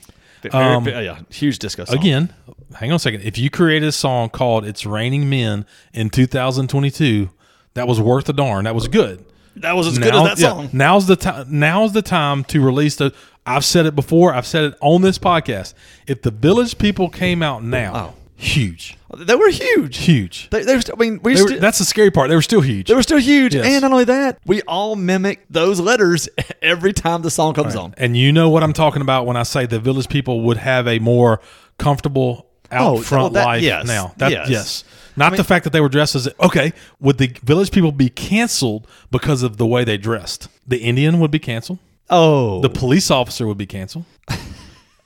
Um, 0.51 0.85
very- 0.85 1.03
yeah, 1.05 1.19
huge 1.29 1.59
disco 1.59 1.83
song. 1.83 1.97
Again, 1.97 2.33
hang 2.75 2.91
on 2.91 2.95
a 2.95 2.99
second. 2.99 3.21
If 3.23 3.37
you 3.37 3.49
created 3.49 3.89
a 3.89 3.91
song 3.91 4.29
called 4.29 4.65
"It's 4.65 4.85
Raining 4.85 5.29
Men" 5.29 5.65
in 5.93 6.09
2022, 6.09 7.29
that 7.73 7.87
was 7.89 7.99
worth 7.99 8.29
a 8.29 8.33
darn. 8.33 8.63
That 8.63 8.73
was 8.73 8.87
good. 8.87 9.25
that 9.57 9.75
was 9.75 9.87
as 9.87 9.97
good 9.99 10.15
as 10.15 10.23
that 10.23 10.39
yeah, 10.39 10.49
song. 10.49 10.69
now's 10.71 11.07
the 11.07 11.17
time. 11.17 11.45
Now's 11.49 11.91
the 11.91 12.01
time 12.01 12.45
to 12.45 12.61
release 12.61 12.95
the. 12.95 13.13
I've 13.45 13.65
said 13.65 13.85
it 13.85 13.95
before. 13.95 14.33
I've 14.33 14.45
said 14.47 14.63
it 14.63 14.75
on 14.79 15.01
this 15.01 15.19
podcast. 15.19 15.73
If 16.07 16.21
the 16.21 16.31
Village 16.31 16.77
People 16.77 17.09
came 17.09 17.43
out 17.43 17.63
now, 17.63 17.95
Oh. 17.95 18.18
Huge, 18.39 18.97
They 19.17 19.35
were 19.35 19.49
huge. 19.49 19.97
huge. 19.97 20.49
They, 20.49 20.63
they 20.63 20.75
were, 20.75 20.81
st- 20.81 20.97
I 20.97 20.99
mean, 20.99 21.19
we 21.21 21.41
were- 21.41 21.57
that's 21.59 21.79
the 21.79 21.85
scary 21.85 22.09
part. 22.11 22.29
They 22.29 22.35
were 22.35 22.41
still 22.41 22.61
huge. 22.61 22.87
they 22.87 22.95
were 22.95 23.03
still 23.03 23.19
huge, 23.19 23.53
Yes. 23.53 23.65
and 23.65 23.81
not 23.81 23.91
only 23.91 24.05
that, 24.05 24.39
we 24.45 24.61
all 24.63 24.95
mimic 24.95 25.45
those 25.49 25.79
letters 25.79 26.29
every 26.61 26.93
time 26.93 27.21
the 27.21 27.31
song 27.31 27.53
comes 27.53 27.75
on. 27.75 27.93
And 27.97 28.15
you 28.15 28.31
know 28.31 28.49
what 28.49 28.63
I'm 28.63 28.73
talking 28.73 29.01
about 29.01 29.25
when 29.25 29.35
I 29.37 29.43
say 29.43 29.65
the 29.65 29.79
village 29.79 30.07
people 30.09 30.41
would 30.41 30.57
have 30.57 30.87
a 30.87 30.99
more 30.99 31.41
comfortable 31.77 32.47
out 32.71 32.97
Oh, 32.97 33.01
front 33.01 33.25
oh, 33.25 33.29
that- 33.29 33.45
life 33.45 33.61
yes, 33.63 33.85
now. 33.87 34.13
That, 34.17 34.31
yes. 34.31 34.49
yes. 34.49 34.83
Not 35.17 35.35
the 35.35 35.43
fact 35.43 35.65
that 35.65 35.71
they 35.73 35.81
were 35.81 35.89
dressed 35.89 36.15
as 36.15 36.29
okay. 36.39 36.71
Would 37.01 37.17
the 37.17 37.27
village 37.43 37.71
people 37.71 37.91
be 37.91 38.09
canceled 38.09 38.87
because 39.11 39.43
of 39.43 39.57
the 39.57 39.65
way 39.65 39.83
they 39.83 39.97
dressed? 39.97 40.47
The 40.65 40.77
Indian 40.77 41.19
would 41.19 41.31
be 41.31 41.39
canceled. 41.39 41.79
Oh, 42.09 42.61
The 42.61 42.69
police 42.69 43.11
officer 43.11 43.45
would 43.45 43.57
be 43.57 43.65
canceled. 43.65 44.05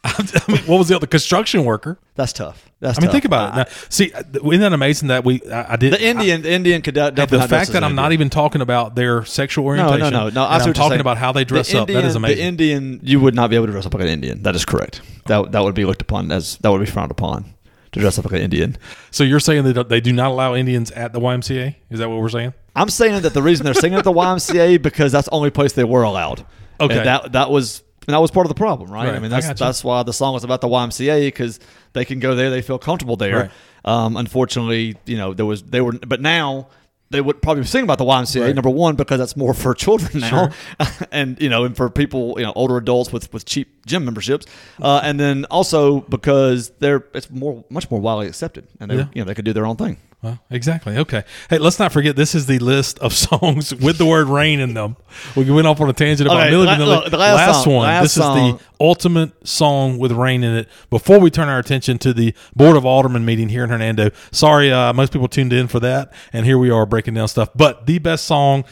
I 0.05 0.43
mean, 0.49 0.61
what 0.65 0.77
was 0.77 0.89
the 0.89 0.95
other 0.95 1.07
construction 1.07 1.63
worker? 1.63 1.97
that's 2.15 2.33
tough. 2.33 2.69
That's 2.81 2.97
I 2.97 3.01
mean, 3.01 3.07
tough. 3.07 3.13
think 3.13 3.25
about 3.25 3.53
it. 3.53 3.55
Now, 3.55 3.65
see, 3.87 4.11
isn't 4.13 4.59
that 4.59 4.73
amazing 4.73 5.07
that 5.07 5.23
we? 5.23 5.41
I, 5.49 5.73
I 5.73 5.75
did 5.77 5.93
The 5.93 6.03
Indian, 6.03 6.41
the 6.41 6.51
Indian 6.51 6.81
could 6.81 6.95
definitely 6.95 7.39
the 7.39 7.47
fact 7.47 7.71
that 7.71 7.83
I'm 7.85 7.95
not 7.95 8.11
even 8.11 8.29
talking 8.29 8.61
about 8.61 8.95
their 8.95 9.23
sexual 9.23 9.65
orientation. 9.65 9.99
no, 9.99 10.09
no, 10.09 10.19
no. 10.25 10.29
no 10.29 10.43
I 10.43 10.61
am 10.61 10.73
talking 10.73 10.99
about 10.99 11.17
how 11.17 11.31
they 11.31 11.45
dress 11.45 11.71
the 11.71 11.77
up. 11.77 11.89
Indian, 11.89 12.01
that 12.01 12.07
is 12.09 12.15
amazing. 12.15 12.37
The 12.37 12.43
Indian, 12.43 12.99
you 13.01 13.21
would 13.21 13.33
not 13.33 13.49
be 13.49 13.55
able 13.55 13.67
to 13.67 13.71
dress 13.71 13.85
up 13.85 13.93
like 13.93 14.03
an 14.03 14.09
Indian. 14.09 14.43
That 14.43 14.55
is 14.55 14.65
correct. 14.65 15.01
That 15.27 15.53
that 15.53 15.63
would 15.63 15.75
be 15.75 15.85
looked 15.85 16.01
upon 16.01 16.31
as 16.31 16.57
that 16.57 16.69
would 16.69 16.81
be 16.81 16.85
frowned 16.85 17.11
upon 17.11 17.53
to 17.93 17.99
dress 17.99 18.19
up 18.19 18.25
like 18.25 18.33
an 18.33 18.41
Indian. 18.41 18.77
So 19.11 19.23
you're 19.23 19.39
saying 19.39 19.63
that 19.63 19.87
they 19.87 20.01
do 20.01 20.11
not 20.11 20.31
allow 20.31 20.53
Indians 20.53 20.91
at 20.91 21.13
the 21.13 21.19
YMCA? 21.19 21.75
Is 21.89 21.99
that 21.99 22.09
what 22.09 22.19
we're 22.19 22.29
saying? 22.29 22.53
I'm 22.75 22.89
saying 22.89 23.21
that 23.21 23.33
the 23.33 23.41
reason 23.41 23.63
they're 23.63 23.73
singing 23.73 23.99
at 23.99 24.03
the 24.03 24.11
YMCA 24.11 24.81
because 24.81 25.11
that's 25.11 25.29
the 25.29 25.33
only 25.33 25.51
place 25.51 25.73
they 25.73 25.83
were 25.83 26.03
allowed. 26.03 26.45
Okay. 26.79 26.97
And 26.97 27.07
that 27.07 27.31
that 27.31 27.51
was 27.51 27.83
and 28.07 28.13
that 28.13 28.19
was 28.19 28.31
part 28.31 28.45
of 28.45 28.49
the 28.49 28.55
problem, 28.55 28.89
right? 28.91 29.05
Right. 29.07 29.15
I 29.15 29.19
mean, 29.19 29.31
I 29.31 29.39
that's 29.41 29.47
you. 29.47 29.53
that's 29.65 29.83
why 29.83 30.03
the 30.03 30.13
song 30.13 30.33
was 30.33 30.43
about 30.43 30.61
the 30.61 30.67
YMCA 30.67 31.27
because 31.27 31.59
they 31.93 32.05
can 32.05 32.19
go 32.19 32.35
there, 32.35 32.49
they 32.49 32.61
feel 32.61 32.79
comfortable 32.79 33.15
there. 33.17 33.37
Right. 33.37 33.51
Um, 33.85 34.15
unfortunately, 34.17 34.95
you 35.05 35.17
know, 35.17 35.33
there 35.33 35.45
was 35.45 35.63
they 35.63 35.81
were, 35.81 35.93
but 35.93 36.21
now 36.21 36.67
they 37.09 37.21
would 37.21 37.41
probably 37.43 37.61
be 37.61 37.67
sing 37.67 37.83
about 37.83 37.99
the 37.99 38.05
YMCA 38.05 38.41
Right. 38.45 38.55
number 38.55 38.69
one 38.71 38.95
because 38.95 39.19
that's 39.19 39.35
more 39.37 39.53
for 39.53 39.73
children 39.85 40.19
now, 40.21 40.49
and 41.11 41.39
you 41.41 41.49
know, 41.49 41.63
and 41.65 41.75
for 41.77 41.89
people, 41.89 42.35
you 42.39 42.43
know, 42.45 42.53
older 42.55 42.77
adults 42.77 43.11
with 43.13 43.31
with 43.33 43.45
cheap 43.45 43.85
gym 43.85 44.03
memberships, 44.05 44.45
uh, 44.81 45.01
and 45.03 45.19
then 45.19 45.45
also 45.51 46.01
because 46.01 46.69
they're 46.79 47.05
it's 47.13 47.29
more 47.29 47.63
much 47.69 47.91
more 47.91 47.99
widely 47.99 48.27
accepted, 48.27 48.67
and 48.79 48.89
they 48.89 48.95
Yeah. 48.95 49.05
you 49.13 49.21
know 49.21 49.25
they 49.25 49.35
could 49.35 49.45
do 49.45 49.53
their 49.53 49.65
own 49.65 49.75
thing. 49.75 49.97
Well, 50.23 50.39
exactly. 50.49 50.97
Okay. 50.97 51.23
Hey, 51.49 51.57
let's 51.57 51.79
not 51.79 51.91
forget 51.91 52.15
this 52.15 52.33
is 52.33 52.45
the 52.45 52.57
list 52.59 52.97
of 52.99 53.13
songs 53.13 53.75
with 53.75 53.97
the 53.97 54.05
word 54.05 54.27
rain 54.29 54.61
in 54.61 54.73
them. 54.73 54.95
We 55.35 55.49
went 55.51 55.67
off 55.67 55.81
on 55.81 55.89
a 55.89 55.93
tangent 55.93 56.29
about 56.29 56.47
Okay, 56.47 56.53
Milli 56.55 56.65
la- 56.79 56.85
look, 56.85 57.11
the 57.11 57.17
last 57.17 57.65
song- 57.65 57.73
one. 57.73 57.87
last 57.87 58.03
this 58.03 58.13
song. 58.13 58.37
is 58.37 58.53
the 58.57 58.63
ultimate 58.79 59.47
song 59.47 59.97
with 59.99 60.13
rain 60.13 60.45
in 60.45 60.55
it. 60.55 60.69
Before 60.89 61.19
we 61.19 61.29
turn 61.29 61.49
our 61.49 61.59
attention 61.59 61.97
to 61.99 62.13
the 62.13 62.33
Board 62.55 62.77
of 62.77 62.85
Aldermen 62.85 63.25
meeting 63.25 63.49
here 63.49 63.65
in 63.65 63.69
Hernando. 63.69 64.11
Sorry, 64.31 64.71
uh, 64.71 64.93
most 64.93 65.11
people 65.11 65.27
tuned 65.27 65.51
in 65.51 65.67
for 65.67 65.81
that, 65.81 66.13
and 66.31 66.45
here 66.45 66.57
we 66.57 66.69
are 66.69 66.85
breaking 66.85 67.15
down 67.15 67.27
stuff. 67.27 67.49
But 67.53 67.85
the 67.85 67.99
best 67.99 68.23
song 68.23 68.63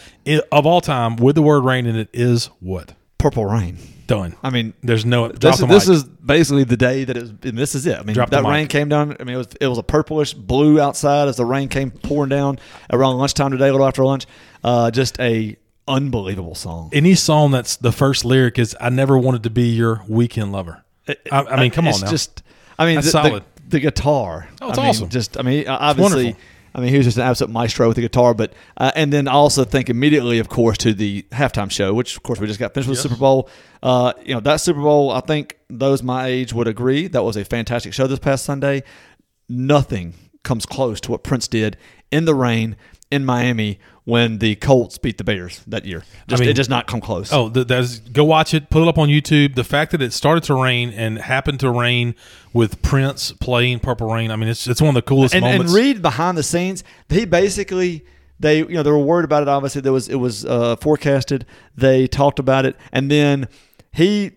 of 0.53 0.65
all 0.65 0.79
time 0.79 1.17
with 1.17 1.36
the 1.36 1.41
word 1.41 1.65
rain 1.65 1.86
in 1.86 1.98
it 1.98 2.08
is 2.13 2.46
what? 2.62 2.93
Purple 3.17 3.46
Rain. 3.46 3.77
Done. 4.12 4.36
I 4.44 4.50
mean, 4.50 4.74
There's 4.84 5.06
no 5.06 5.30
drop 5.30 5.58
this, 5.58 5.60
the 5.60 5.68
is, 5.68 5.86
this 5.86 5.89
is 5.98 6.03
basically 6.03 6.65
the 6.65 6.75
day 6.77 7.06
that 7.06 7.15
it 7.15 7.22
was, 7.22 7.30
and 7.44 7.58
this 7.58 7.75
is 7.75 7.86
it. 7.88 7.98
I 7.98 8.03
mean, 8.03 8.13
Drop 8.13 8.30
that 8.32 8.44
rain 8.44 8.68
came 8.68 8.89
down. 8.89 9.15
I 9.20 9.24
mean, 9.24 9.36
it 9.36 9.38
was 9.38 9.48
it 9.62 9.68
was 9.68 9.77
a 9.77 9.84
purplish 9.84 10.34
blue 10.34 10.80
outside 10.82 11.27
as 11.30 11.38
the 11.38 11.46
rain 11.46 11.70
came 11.70 11.91
pouring 11.91 12.30
down 12.30 12.60
around 12.91 13.18
lunchtime 13.18 13.51
today, 13.51 13.70
a 13.70 13.72
little 13.72 13.88
after 13.88 14.03
lunch. 14.03 14.25
Uh, 14.63 14.91
just 14.91 15.20
a 15.20 15.56
unbelievable 15.88 16.56
song. 16.56 16.89
any 16.94 17.15
song 17.15 17.51
that's 17.51 17.75
the 17.77 17.91
first 17.91 18.25
lyric 18.25 18.60
is 18.60 18.75
"I 18.80 18.89
never 18.89 19.18
wanted 19.18 19.44
to 19.44 19.50
be 19.50 19.70
your 19.70 20.03
weekend 20.08 20.51
lover." 20.51 20.84
I, 21.08 21.15
I 21.32 21.60
mean, 21.62 21.72
come 21.72 21.88
on 21.88 22.00
now. 22.00 22.10
Just, 22.10 22.44
I 22.77 22.86
mean, 22.86 22.96
That's 22.96 23.12
the, 23.12 23.22
the- 23.22 23.27
solid. 23.30 23.44
The, 23.70 23.80
guitar. 23.80 24.50
Oh, 24.62 24.70
it's 24.70 24.77
I 24.77 24.82
mean, 24.82 24.89
awesome. 24.89 25.10
Just, 25.10 25.38
I 25.38 25.41
mean, 25.44 25.68
obviously. 25.68 26.36
I 26.74 26.80
mean, 26.80 26.90
he 26.90 26.98
was 26.98 27.06
just 27.06 27.18
an 27.18 27.24
absolute 27.24 27.51
maestro 27.51 27.88
with 27.88 27.96
the 27.96 28.01
guitar, 28.01 28.34
but 28.34 28.54
uh, 28.78 28.92
and 28.96 29.12
then 29.12 29.28
I 29.28 29.34
also 29.34 29.66
think 29.66 29.90
immediately, 29.90 30.40
of 30.40 30.50
course, 30.50 30.78
to 30.80 30.94
the 30.94 31.24
halftime 31.32 31.70
show, 31.70 31.94
which 31.94 32.16
of 32.16 32.24
course 32.24 32.40
we 32.40 32.48
just 32.48 32.60
got 32.60 32.74
finished 32.74 32.90
with 32.90 32.98
the 32.98 33.10
Super 33.10 33.20
Bowl. 33.20 33.50
Uh, 33.84 34.13
you 34.24 34.34
know, 34.34 34.40
that 34.40 34.58
Super 34.58 34.82
Bowl, 34.82 35.12
I 35.12 35.20
think 35.22 35.58
those 35.70 36.01
my 36.01 36.28
age 36.28 36.54
would 36.54 36.68
agree 36.68 37.08
that 37.08 37.24
was 37.24 37.36
a 37.36 37.44
fantastic 37.44 37.94
show 37.94 38.08
this 38.08 38.20
past 38.20 38.46
Sunday. 38.46 38.84
Nothing 39.50 40.13
comes 40.44 40.66
close 40.66 41.01
to 41.01 41.12
what 41.12 41.24
Prince 41.24 41.48
did 41.48 41.78
in 42.12 42.25
the 42.25 42.36
rain 42.36 42.75
in 43.12 43.25
Miami 43.25 43.77
when 44.06 44.39
the 44.39 44.56
Colts 44.56 44.98
beat 44.98 45.18
the 45.18 45.24
Bears 45.24 45.62
that 45.68 45.86
year. 45.86 46.03
Just, 46.27 46.39
mean- 46.39 46.50
it 46.50 46.53
does 46.53 46.70
not 46.70 46.88
come 46.88 47.01
close. 47.01 47.32
Oh, 47.32 47.50
that's 47.50 48.00
go 48.00 48.24
watch 48.24 48.53
it. 48.53 48.70
Put 48.70 48.82
it 48.82 48.88
up 48.88 48.98
on 48.98 49.10
YouTube. 49.10 49.56
The 49.56 49.63
fact 49.63 49.91
that 49.91 50.01
it 50.01 50.13
started 50.13 50.44
to 50.46 50.56
rain 50.56 50.89
and 50.89 51.20
happened 51.20 51.60
to 51.60 51.70
rain 51.70 52.15
with 52.53 52.82
Prince 52.82 53.32
playing 53.34 53.80
Purple 53.80 54.12
Rain. 54.12 54.32
I 54.32 54.36
mean, 54.36 54.50
it's 54.50 54.68
it's 54.68 54.82
one 54.82 54.89
of 54.89 54.96
the 54.96 55.01
coolest 55.01 55.36
and, 55.36 55.46
and 55.46 55.70
read 55.70 56.01
behind 56.01 56.38
the 56.38 56.44
scenes. 56.44 56.84
He 57.10 57.25
basically 57.25 58.06
they 58.39 58.60
you 58.60 58.70
know 58.70 58.84
they 58.84 58.91
were 58.91 58.98
worried 58.98 59.25
about 59.25 59.44
it. 59.44 59.50
Obviously, 59.50 59.82
there 59.82 59.94
was 59.94 60.10
it 60.10 60.15
was 60.15 60.46
uh, 60.46 60.75
forecasted. 60.77 61.46
They 61.75 62.08
talked 62.08 62.39
about 62.39 62.65
it, 62.65 62.75
and 62.91 63.12
then 63.12 63.48
he 63.91 64.32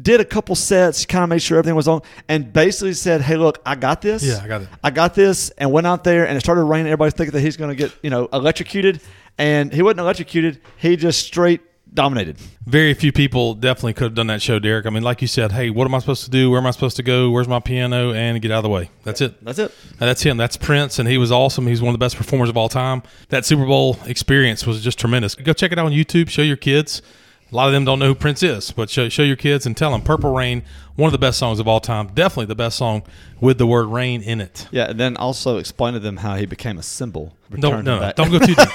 did 0.00 0.20
a 0.20 0.24
couple 0.24 0.54
sets, 0.54 1.04
kind 1.06 1.22
of 1.22 1.28
made 1.28 1.42
sure 1.42 1.58
everything 1.58 1.74
was 1.74 1.88
on, 1.88 2.02
and 2.28 2.52
basically 2.52 2.92
said, 2.92 3.20
"Hey, 3.20 3.36
look, 3.36 3.60
I 3.66 3.74
got 3.74 4.00
this. 4.00 4.22
Yeah, 4.22 4.40
I 4.42 4.48
got 4.48 4.62
it. 4.62 4.68
I 4.82 4.90
got 4.90 5.14
this." 5.14 5.50
And 5.50 5.72
went 5.72 5.86
out 5.86 6.04
there, 6.04 6.26
and 6.26 6.36
it 6.36 6.40
started 6.40 6.64
raining. 6.64 6.86
Everybody's 6.86 7.14
thinking 7.14 7.32
that 7.32 7.40
he's 7.40 7.56
going 7.56 7.70
to 7.70 7.76
get 7.76 7.92
you 8.02 8.10
know 8.10 8.28
electrocuted, 8.32 9.00
and 9.36 9.72
he 9.72 9.82
wasn't 9.82 10.00
electrocuted. 10.00 10.60
He 10.76 10.96
just 10.96 11.26
straight 11.26 11.60
dominated. 11.92 12.36
Very 12.66 12.94
few 12.94 13.12
people 13.12 13.54
definitely 13.54 13.94
could 13.94 14.04
have 14.04 14.14
done 14.14 14.26
that 14.28 14.42
show, 14.42 14.58
Derek. 14.58 14.86
I 14.86 14.90
mean, 14.90 15.02
like 15.02 15.22
you 15.22 15.28
said, 15.28 15.52
hey, 15.52 15.70
what 15.70 15.86
am 15.86 15.94
I 15.94 15.98
supposed 16.00 16.24
to 16.24 16.30
do? 16.30 16.50
Where 16.50 16.60
am 16.60 16.66
I 16.66 16.70
supposed 16.70 16.96
to 16.96 17.02
go? 17.02 17.30
Where's 17.30 17.48
my 17.48 17.60
piano? 17.60 18.12
And 18.12 18.40
get 18.42 18.50
out 18.50 18.58
of 18.58 18.62
the 18.64 18.68
way. 18.68 18.90
That's 19.04 19.20
it. 19.20 19.42
That's 19.44 19.58
it. 19.58 19.74
And 19.92 20.00
that's 20.00 20.22
him. 20.22 20.36
That's 20.36 20.56
Prince, 20.56 20.98
and 20.98 21.08
he 21.08 21.18
was 21.18 21.32
awesome. 21.32 21.66
He's 21.66 21.80
one 21.80 21.94
of 21.94 21.98
the 21.98 22.04
best 22.04 22.16
performers 22.16 22.48
of 22.48 22.56
all 22.56 22.68
time. 22.68 23.02
That 23.30 23.44
Super 23.44 23.66
Bowl 23.66 23.98
experience 24.06 24.66
was 24.66 24.82
just 24.82 24.98
tremendous. 24.98 25.34
Go 25.34 25.52
check 25.52 25.72
it 25.72 25.78
out 25.78 25.86
on 25.86 25.92
YouTube. 25.92 26.28
Show 26.28 26.42
your 26.42 26.56
kids. 26.56 27.02
A 27.50 27.56
lot 27.56 27.66
of 27.66 27.72
them 27.72 27.86
don't 27.86 27.98
know 27.98 28.08
who 28.08 28.14
Prince 28.14 28.42
is, 28.42 28.72
but 28.72 28.90
show, 28.90 29.08
show 29.08 29.22
your 29.22 29.36
kids 29.36 29.64
and 29.64 29.74
tell 29.74 29.92
them 29.92 30.02
"Purple 30.02 30.34
Rain," 30.34 30.62
one 30.96 31.08
of 31.08 31.12
the 31.12 31.18
best 31.18 31.38
songs 31.38 31.60
of 31.60 31.66
all 31.66 31.80
time. 31.80 32.08
Definitely 32.08 32.46
the 32.46 32.54
best 32.54 32.76
song 32.76 33.02
with 33.40 33.56
the 33.56 33.66
word 33.66 33.86
"rain" 33.86 34.20
in 34.20 34.42
it. 34.42 34.68
Yeah, 34.70 34.90
and 34.90 35.00
then 35.00 35.16
also 35.16 35.56
explain 35.56 35.94
to 35.94 36.00
them 36.00 36.18
how 36.18 36.36
he 36.36 36.44
became 36.44 36.76
a 36.78 36.82
symbol. 36.82 37.34
Returned 37.48 37.86
no, 37.86 38.00
no 38.00 38.12
don't 38.12 38.30
go 38.30 38.38
too 38.38 38.54
deep. 38.54 38.68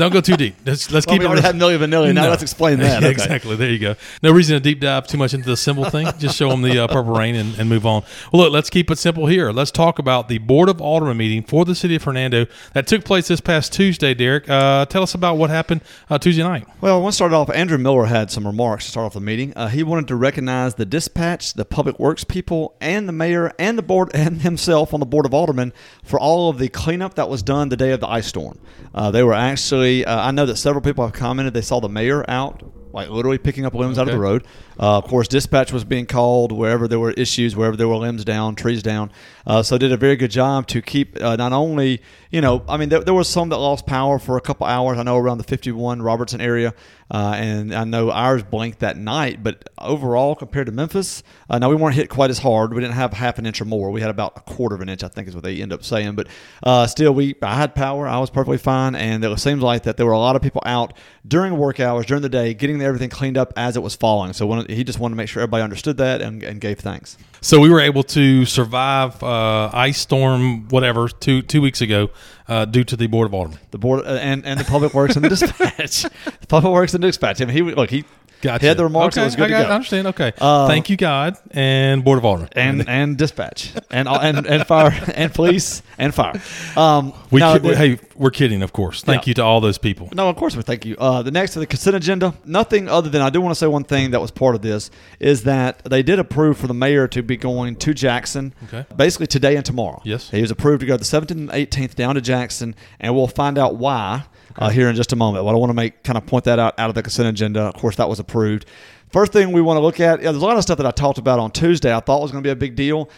Don't 0.00 0.12
go 0.12 0.22
too 0.22 0.36
deep. 0.36 0.54
Let's, 0.64 0.90
let's 0.90 1.06
Well, 1.06 1.14
keep 1.14 1.20
we 1.20 1.26
it. 1.26 1.28
already 1.28 1.42
had 1.42 1.56
Milli 1.56 1.78
Vanilli. 1.78 2.14
Now 2.14 2.22
No. 2.24 2.30
let's 2.30 2.42
explain 2.42 2.78
that. 2.80 3.02
Yeah, 3.02 3.08
Okay. 3.08 3.10
Exactly. 3.10 3.54
There 3.54 3.68
you 3.68 3.78
go. 3.78 3.96
No 4.22 4.32
reason 4.32 4.54
to 4.54 4.60
deep 4.60 4.80
dive 4.80 5.06
too 5.06 5.18
much 5.18 5.34
into 5.34 5.46
the 5.46 5.58
symbol 5.58 5.84
thing. 5.84 6.08
Just 6.18 6.36
show 6.38 6.48
them 6.48 6.62
the 6.62 6.78
uh, 6.78 6.86
purple 6.86 7.12
rain 7.14 7.34
and, 7.34 7.54
and 7.58 7.68
move 7.68 7.84
on. 7.84 8.02
Well, 8.32 8.44
look, 8.44 8.52
let's 8.52 8.70
keep 8.70 8.90
it 8.90 8.96
simple 8.96 9.26
here. 9.26 9.52
Let's 9.52 9.70
talk 9.70 9.98
about 9.98 10.28
the 10.28 10.38
Board 10.38 10.70
of 10.70 10.80
Aldermen 10.80 11.18
meeting 11.18 11.42
for 11.42 11.66
the 11.66 11.74
city 11.74 11.96
of 11.96 12.04
Hernando 12.04 12.46
that 12.72 12.86
took 12.86 13.04
place 13.04 13.28
this 13.28 13.42
past 13.42 13.74
Tuesday. 13.74 14.14
Derek, 14.14 14.48
uh, 14.48 14.86
tell 14.86 15.02
us 15.02 15.14
about 15.14 15.36
what 15.36 15.50
happened 15.50 15.82
uh, 16.08 16.16
Tuesday 16.18 16.42
night. 16.42 16.66
Well, 16.80 16.96
I 16.96 16.98
want 16.98 17.12
to 17.12 17.16
start 17.16 17.34
off. 17.34 17.50
Andrew 17.50 17.76
Miller 17.76 18.06
had 18.06 18.30
some 18.30 18.46
remarks 18.46 18.86
to 18.86 18.90
start 18.92 19.04
off 19.04 19.12
the 19.12 19.20
meeting. 19.20 19.52
Uh, 19.54 19.68
he 19.68 19.82
wanted 19.82 20.08
to 20.08 20.16
recognize 20.16 20.76
the 20.76 20.86
dispatch, 20.86 21.52
the 21.52 21.66
public 21.66 21.98
works 21.98 22.24
people, 22.24 22.74
and 22.80 23.06
the 23.06 23.12
mayor 23.12 23.52
and 23.58 23.76
the 23.76 23.82
board 23.82 24.10
and 24.14 24.40
himself 24.40 24.94
on 24.94 25.00
the 25.00 25.04
board 25.06 25.26
of 25.26 25.34
aldermen 25.34 25.74
for 26.02 26.18
all 26.18 26.48
of 26.48 26.56
the 26.56 26.70
cleanup 26.70 27.16
that 27.16 27.28
was 27.28 27.42
done 27.42 27.68
the 27.68 27.76
day 27.76 27.90
of 27.90 28.00
the 28.00 28.08
ice 28.08 28.26
storm. 28.28 28.58
Uh, 28.94 29.10
they 29.10 29.22
were 29.22 29.34
actually. 29.34 29.89
Uh, 30.04 30.20
I 30.20 30.30
know 30.30 30.46
that 30.46 30.56
several 30.56 30.82
people 30.82 31.04
have 31.04 31.14
commented 31.14 31.54
they 31.54 31.62
saw 31.62 31.80
the 31.80 31.88
mayor 31.88 32.24
out. 32.28 32.62
Like 32.92 33.08
literally 33.08 33.38
picking 33.38 33.64
up 33.66 33.74
limbs 33.74 33.98
out 33.98 34.08
of 34.08 34.12
the 34.12 34.18
road. 34.18 34.44
Uh, 34.80 34.96
of 34.96 35.04
course, 35.04 35.28
dispatch 35.28 35.72
was 35.72 35.84
being 35.84 36.06
called 36.06 36.52
wherever 36.52 36.88
there 36.88 36.98
were 36.98 37.10
issues, 37.10 37.54
wherever 37.54 37.76
there 37.76 37.86
were 37.86 37.96
limbs 37.96 38.24
down, 38.24 38.54
trees 38.54 38.82
down. 38.82 39.12
Uh, 39.46 39.62
so 39.62 39.76
did 39.76 39.92
a 39.92 39.96
very 39.96 40.16
good 40.16 40.30
job 40.30 40.66
to 40.68 40.80
keep 40.80 41.20
uh, 41.22 41.36
not 41.36 41.52
only, 41.52 42.00
you 42.30 42.40
know, 42.40 42.64
I 42.66 42.78
mean, 42.78 42.88
there, 42.88 43.00
there 43.00 43.14
was 43.14 43.28
some 43.28 43.50
that 43.50 43.58
lost 43.58 43.86
power 43.86 44.18
for 44.18 44.38
a 44.38 44.40
couple 44.40 44.66
hours. 44.66 44.98
I 44.98 45.02
know 45.02 45.18
around 45.18 45.38
the 45.38 45.44
51 45.44 46.00
Robertson 46.00 46.40
area, 46.40 46.72
uh, 47.10 47.34
and 47.36 47.74
I 47.74 47.84
know 47.84 48.10
ours 48.10 48.42
blinked 48.42 48.78
that 48.78 48.96
night. 48.96 49.42
But 49.42 49.68
overall, 49.76 50.34
compared 50.34 50.66
to 50.66 50.72
Memphis, 50.72 51.22
uh, 51.48 51.58
now 51.58 51.68
we 51.68 51.74
weren't 51.74 51.96
hit 51.96 52.08
quite 52.08 52.30
as 52.30 52.38
hard. 52.38 52.72
We 52.72 52.80
didn't 52.80 52.94
have 52.94 53.12
half 53.12 53.38
an 53.38 53.46
inch 53.46 53.60
or 53.60 53.64
more. 53.64 53.90
We 53.90 54.00
had 54.00 54.10
about 54.10 54.32
a 54.36 54.40
quarter 54.40 54.76
of 54.76 54.80
an 54.80 54.88
inch, 54.88 55.02
I 55.02 55.08
think, 55.08 55.28
is 55.28 55.34
what 55.34 55.44
they 55.44 55.60
end 55.60 55.72
up 55.72 55.84
saying. 55.84 56.14
But 56.14 56.28
uh, 56.62 56.86
still, 56.86 57.12
we 57.12 57.34
I 57.42 57.56
had 57.56 57.74
power. 57.74 58.06
I 58.06 58.18
was 58.18 58.30
perfectly 58.30 58.58
fine, 58.58 58.94
and 58.94 59.24
it 59.24 59.40
seems 59.40 59.62
like 59.62 59.82
that 59.82 59.96
there 59.96 60.06
were 60.06 60.12
a 60.12 60.18
lot 60.18 60.36
of 60.36 60.42
people 60.42 60.62
out 60.64 60.94
during 61.26 61.56
work 61.56 61.80
hours 61.80 62.06
during 62.06 62.22
the 62.22 62.28
day, 62.28 62.54
getting 62.54 62.80
everything 62.80 63.10
cleaned 63.10 63.36
up 63.36 63.52
as 63.56 63.76
it 63.76 63.82
was 63.82 63.96
falling. 63.96 64.32
So 64.32 64.46
when, 64.46 64.69
he 64.70 64.84
just 64.84 64.98
wanted 64.98 65.14
to 65.14 65.16
make 65.16 65.28
sure 65.28 65.42
everybody 65.42 65.62
understood 65.62 65.96
that 65.98 66.20
and, 66.20 66.42
and 66.42 66.60
gave 66.60 66.78
thanks. 66.78 67.16
So 67.40 67.60
we 67.60 67.70
were 67.70 67.80
able 67.80 68.02
to 68.04 68.44
survive 68.44 69.22
uh, 69.22 69.70
ice 69.72 69.98
storm, 69.98 70.68
whatever, 70.68 71.08
two 71.08 71.42
two 71.42 71.62
weeks 71.62 71.80
ago, 71.80 72.10
uh, 72.48 72.64
due 72.66 72.84
to 72.84 72.96
the 72.96 73.06
Board 73.06 73.26
of 73.26 73.34
Aldermen. 73.34 73.58
The 73.70 73.78
board 73.78 74.04
uh, 74.04 74.10
and 74.20 74.44
and 74.44 74.60
the 74.60 74.64
public 74.64 74.92
works 74.92 75.16
and 75.16 75.24
the 75.24 75.28
dispatch, 75.36 76.02
the 76.02 76.46
public 76.48 76.72
works 76.72 76.94
and 76.94 77.02
dispatch. 77.02 77.40
I 77.40 77.46
mean, 77.46 77.54
he 77.56 77.62
look 77.62 77.90
he 77.90 78.04
Gotcha. 78.42 78.74
the 78.74 78.84
remarks. 78.84 79.16
Okay, 79.16 79.22
it 79.22 79.26
was 79.26 79.36
good 79.36 79.52
I, 79.52 79.58
to 79.60 79.64
go. 79.64 79.70
I 79.70 79.74
understand. 79.74 80.06
Okay. 80.08 80.32
Uh, 80.40 80.66
Thank 80.68 80.88
you, 80.90 80.96
God, 80.96 81.36
and 81.50 82.02
Board 82.04 82.18
of 82.18 82.24
Aldermen. 82.24 82.48
and 82.56 82.88
and 82.88 83.16
dispatch 83.18 83.72
and 83.90 84.08
and 84.08 84.46
and 84.46 84.66
fire 84.66 84.92
and 85.14 85.32
police 85.34 85.82
and 85.98 86.14
fire. 86.14 86.40
Um, 86.76 87.12
we, 87.30 87.40
now 87.40 87.58
the- 87.58 87.76
hey, 87.76 87.98
we're 88.16 88.30
kidding, 88.30 88.62
of 88.62 88.72
course. 88.72 89.02
Thank 89.02 89.26
Yeah. 89.26 89.30
you 89.30 89.34
to 89.34 89.42
all 89.44 89.60
those 89.60 89.78
people. 89.78 90.08
No, 90.14 90.28
of 90.28 90.36
course 90.36 90.56
we 90.56 90.62
thank 90.62 90.84
you. 90.86 90.96
Uh, 90.98 91.22
the 91.22 91.30
next 91.30 91.52
to 91.54 91.58
the 91.58 91.66
consent 91.66 91.96
agenda, 91.96 92.34
nothing 92.44 92.88
other 92.88 93.08
than 93.10 93.22
I 93.22 93.30
do 93.30 93.40
want 93.40 93.52
to 93.52 93.58
say 93.58 93.66
one 93.66 93.84
thing 93.84 94.10
that 94.12 94.20
was 94.20 94.30
part 94.30 94.54
of 94.54 94.62
this 94.62 94.90
is 95.18 95.42
that 95.44 95.82
they 95.84 96.02
did 96.02 96.18
approve 96.18 96.56
for 96.58 96.66
the 96.66 96.74
mayor 96.74 97.06
to 97.08 97.22
be 97.22 97.36
going 97.36 97.76
to 97.76 97.94
Jackson, 97.94 98.54
Okay. 98.64 98.84
basically 98.96 99.26
today 99.26 99.56
and 99.56 99.64
tomorrow. 99.64 100.00
Yes. 100.04 100.30
he 100.30 100.40
was 100.40 100.50
approved 100.50 100.80
to 100.80 100.86
go 100.86 100.96
the 100.96 101.04
17th 101.04 101.30
and 101.32 101.50
18th 101.50 101.94
down 101.94 102.14
to 102.14 102.20
Jackson, 102.20 102.74
and 102.98 103.14
we'll 103.14 103.26
find 103.26 103.58
out 103.58 103.76
why 103.76 104.24
uh, 104.56 104.70
here 104.70 104.88
in 104.88 104.96
just 104.96 105.12
a 105.12 105.16
moment. 105.16 105.44
But 105.44 105.54
I 105.54 105.58
want 105.58 105.70
to 105.70 105.74
make 105.74 106.02
kind 106.02 106.16
of 106.16 106.26
point 106.26 106.44
that 106.44 106.58
out 106.58 106.78
out 106.78 106.88
of 106.88 106.94
the 106.94 107.02
consent 107.02 107.28
agenda. 107.28 107.62
Of 107.62 107.74
course, 107.74 107.96
that 107.96 108.08
was 108.08 108.18
approved. 108.18 108.66
First 109.10 109.32
thing 109.32 109.50
we 109.50 109.60
want 109.60 109.76
to 109.76 109.80
look 109.80 109.98
at, 109.98 110.20
yeah, 110.20 110.30
there's 110.30 110.42
a 110.42 110.46
lot 110.46 110.56
of 110.56 110.62
stuff 110.62 110.76
that 110.76 110.86
I 110.86 110.92
talked 110.92 111.18
about 111.18 111.40
on 111.40 111.50
Tuesday. 111.50 111.92
I 111.92 111.98
thought 111.98 112.22
was 112.22 112.30
going 112.30 112.44
to 112.44 112.46
be 112.46 112.52
a 112.52 112.56
big 112.56 112.76
deal. 112.76 113.10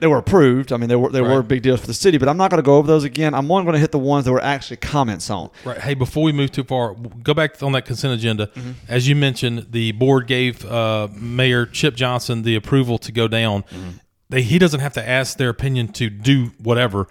They 0.00 0.06
were 0.08 0.18
approved. 0.18 0.72
I 0.72 0.76
mean, 0.78 0.88
they 0.88 0.96
were 0.96 1.10
they 1.10 1.20
were 1.20 1.42
big 1.42 1.62
deals 1.62 1.80
for 1.80 1.86
the 1.86 1.94
city, 1.94 2.18
but 2.18 2.28
I'm 2.28 2.36
not 2.36 2.50
going 2.50 2.60
to 2.60 2.66
go 2.66 2.76
over 2.76 2.88
those 2.88 3.04
again. 3.04 3.34
I'm 3.34 3.48
only 3.50 3.64
going 3.64 3.74
to 3.74 3.78
hit 3.78 3.92
the 3.92 3.98
ones 3.98 4.24
that 4.24 4.32
were 4.32 4.42
actually 4.42 4.78
comments 4.78 5.30
on. 5.30 5.50
Right. 5.64 5.78
Hey, 5.78 5.94
before 5.94 6.24
we 6.24 6.32
move 6.32 6.50
too 6.50 6.64
far, 6.64 6.94
go 6.94 7.34
back 7.34 7.62
on 7.62 7.72
that 7.72 7.84
consent 7.84 8.14
agenda. 8.14 8.48
Mm-hmm. 8.48 8.70
As 8.88 9.06
you 9.06 9.14
mentioned, 9.14 9.68
the 9.70 9.92
board 9.92 10.26
gave 10.26 10.64
uh, 10.64 11.08
Mayor 11.12 11.66
Chip 11.66 11.94
Johnson 11.94 12.42
the 12.42 12.56
approval 12.56 12.98
to 12.98 13.12
go 13.12 13.28
down. 13.28 13.62
Mm-hmm. 13.64 13.90
They, 14.30 14.42
he 14.42 14.58
doesn't 14.58 14.80
have 14.80 14.94
to 14.94 15.08
ask 15.08 15.36
their 15.36 15.50
opinion 15.50 15.88
to 15.88 16.10
do 16.10 16.52
whatever. 16.60 17.06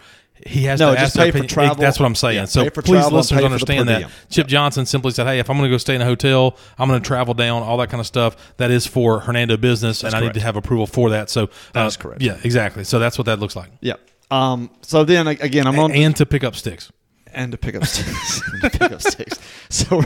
He 0.48 0.66
has 0.66 0.80
No, 0.80 0.92
to 0.94 1.00
just 1.00 1.18
ask 1.18 1.26
pay 1.26 1.32
for 1.32 1.38
opinion. 1.38 1.50
travel. 1.50 1.76
That's 1.76 2.00
what 2.00 2.06
I'm 2.06 2.14
saying. 2.14 2.36
Yeah, 2.36 2.46
so 2.46 2.70
please, 2.70 2.88
listeners, 3.12 3.30
pay 3.30 3.36
for 3.36 3.40
the 3.42 3.46
understand 3.46 3.90
that. 3.90 4.12
Chip 4.30 4.46
Johnson 4.46 4.86
simply 4.86 5.10
said, 5.12 5.26
"Hey, 5.26 5.40
if 5.40 5.50
I'm 5.50 5.58
going 5.58 5.68
to 5.68 5.74
go 5.74 5.78
stay 5.80 5.96
in 5.96 6.02
a 6.02 6.06
hotel, 6.06 6.56
I'm 6.78 6.88
going 6.88 7.02
to 7.02 7.06
travel 7.08 7.34
down, 7.34 7.64
all 7.64 7.78
that 7.78 7.90
kind 7.90 8.00
of 8.00 8.06
stuff. 8.06 8.36
That 8.58 8.70
is 8.70 8.86
for 8.86 9.22
Hernando 9.22 9.58
business, 9.58 10.04
and 10.04 10.14
I 10.14 10.20
need 10.22 10.36
to 10.36 10.40
have 10.42 10.56
approval 10.56 10.86
for 10.86 11.10
that." 11.10 11.32
So 11.32 11.50
that's 11.74 11.98
uh, 11.98 12.00
correct. 12.00 12.22
Yeah, 12.22 12.38
exactly. 12.44 12.84
So 12.84 13.00
that's 13.00 13.18
what 13.18 13.26
that 13.26 13.40
looks 13.40 13.56
like. 13.56 13.72
Yeah. 13.82 13.96
Um, 14.30 14.70
so 14.82 15.04
then 15.04 15.28
again, 15.28 15.66
I'm 15.66 15.80
on 15.80 15.92
And 15.92 16.16
to 16.18 16.26
pick 16.26 16.44
up 16.44 16.56
sticks. 16.56 16.92
And 17.36 17.52
to 17.52 17.58
pick 17.58 17.76
up 17.76 17.86
sticks. 17.86 18.42
pick 18.62 18.82
up 18.82 19.02
sticks. 19.02 19.40
So 19.70 20.02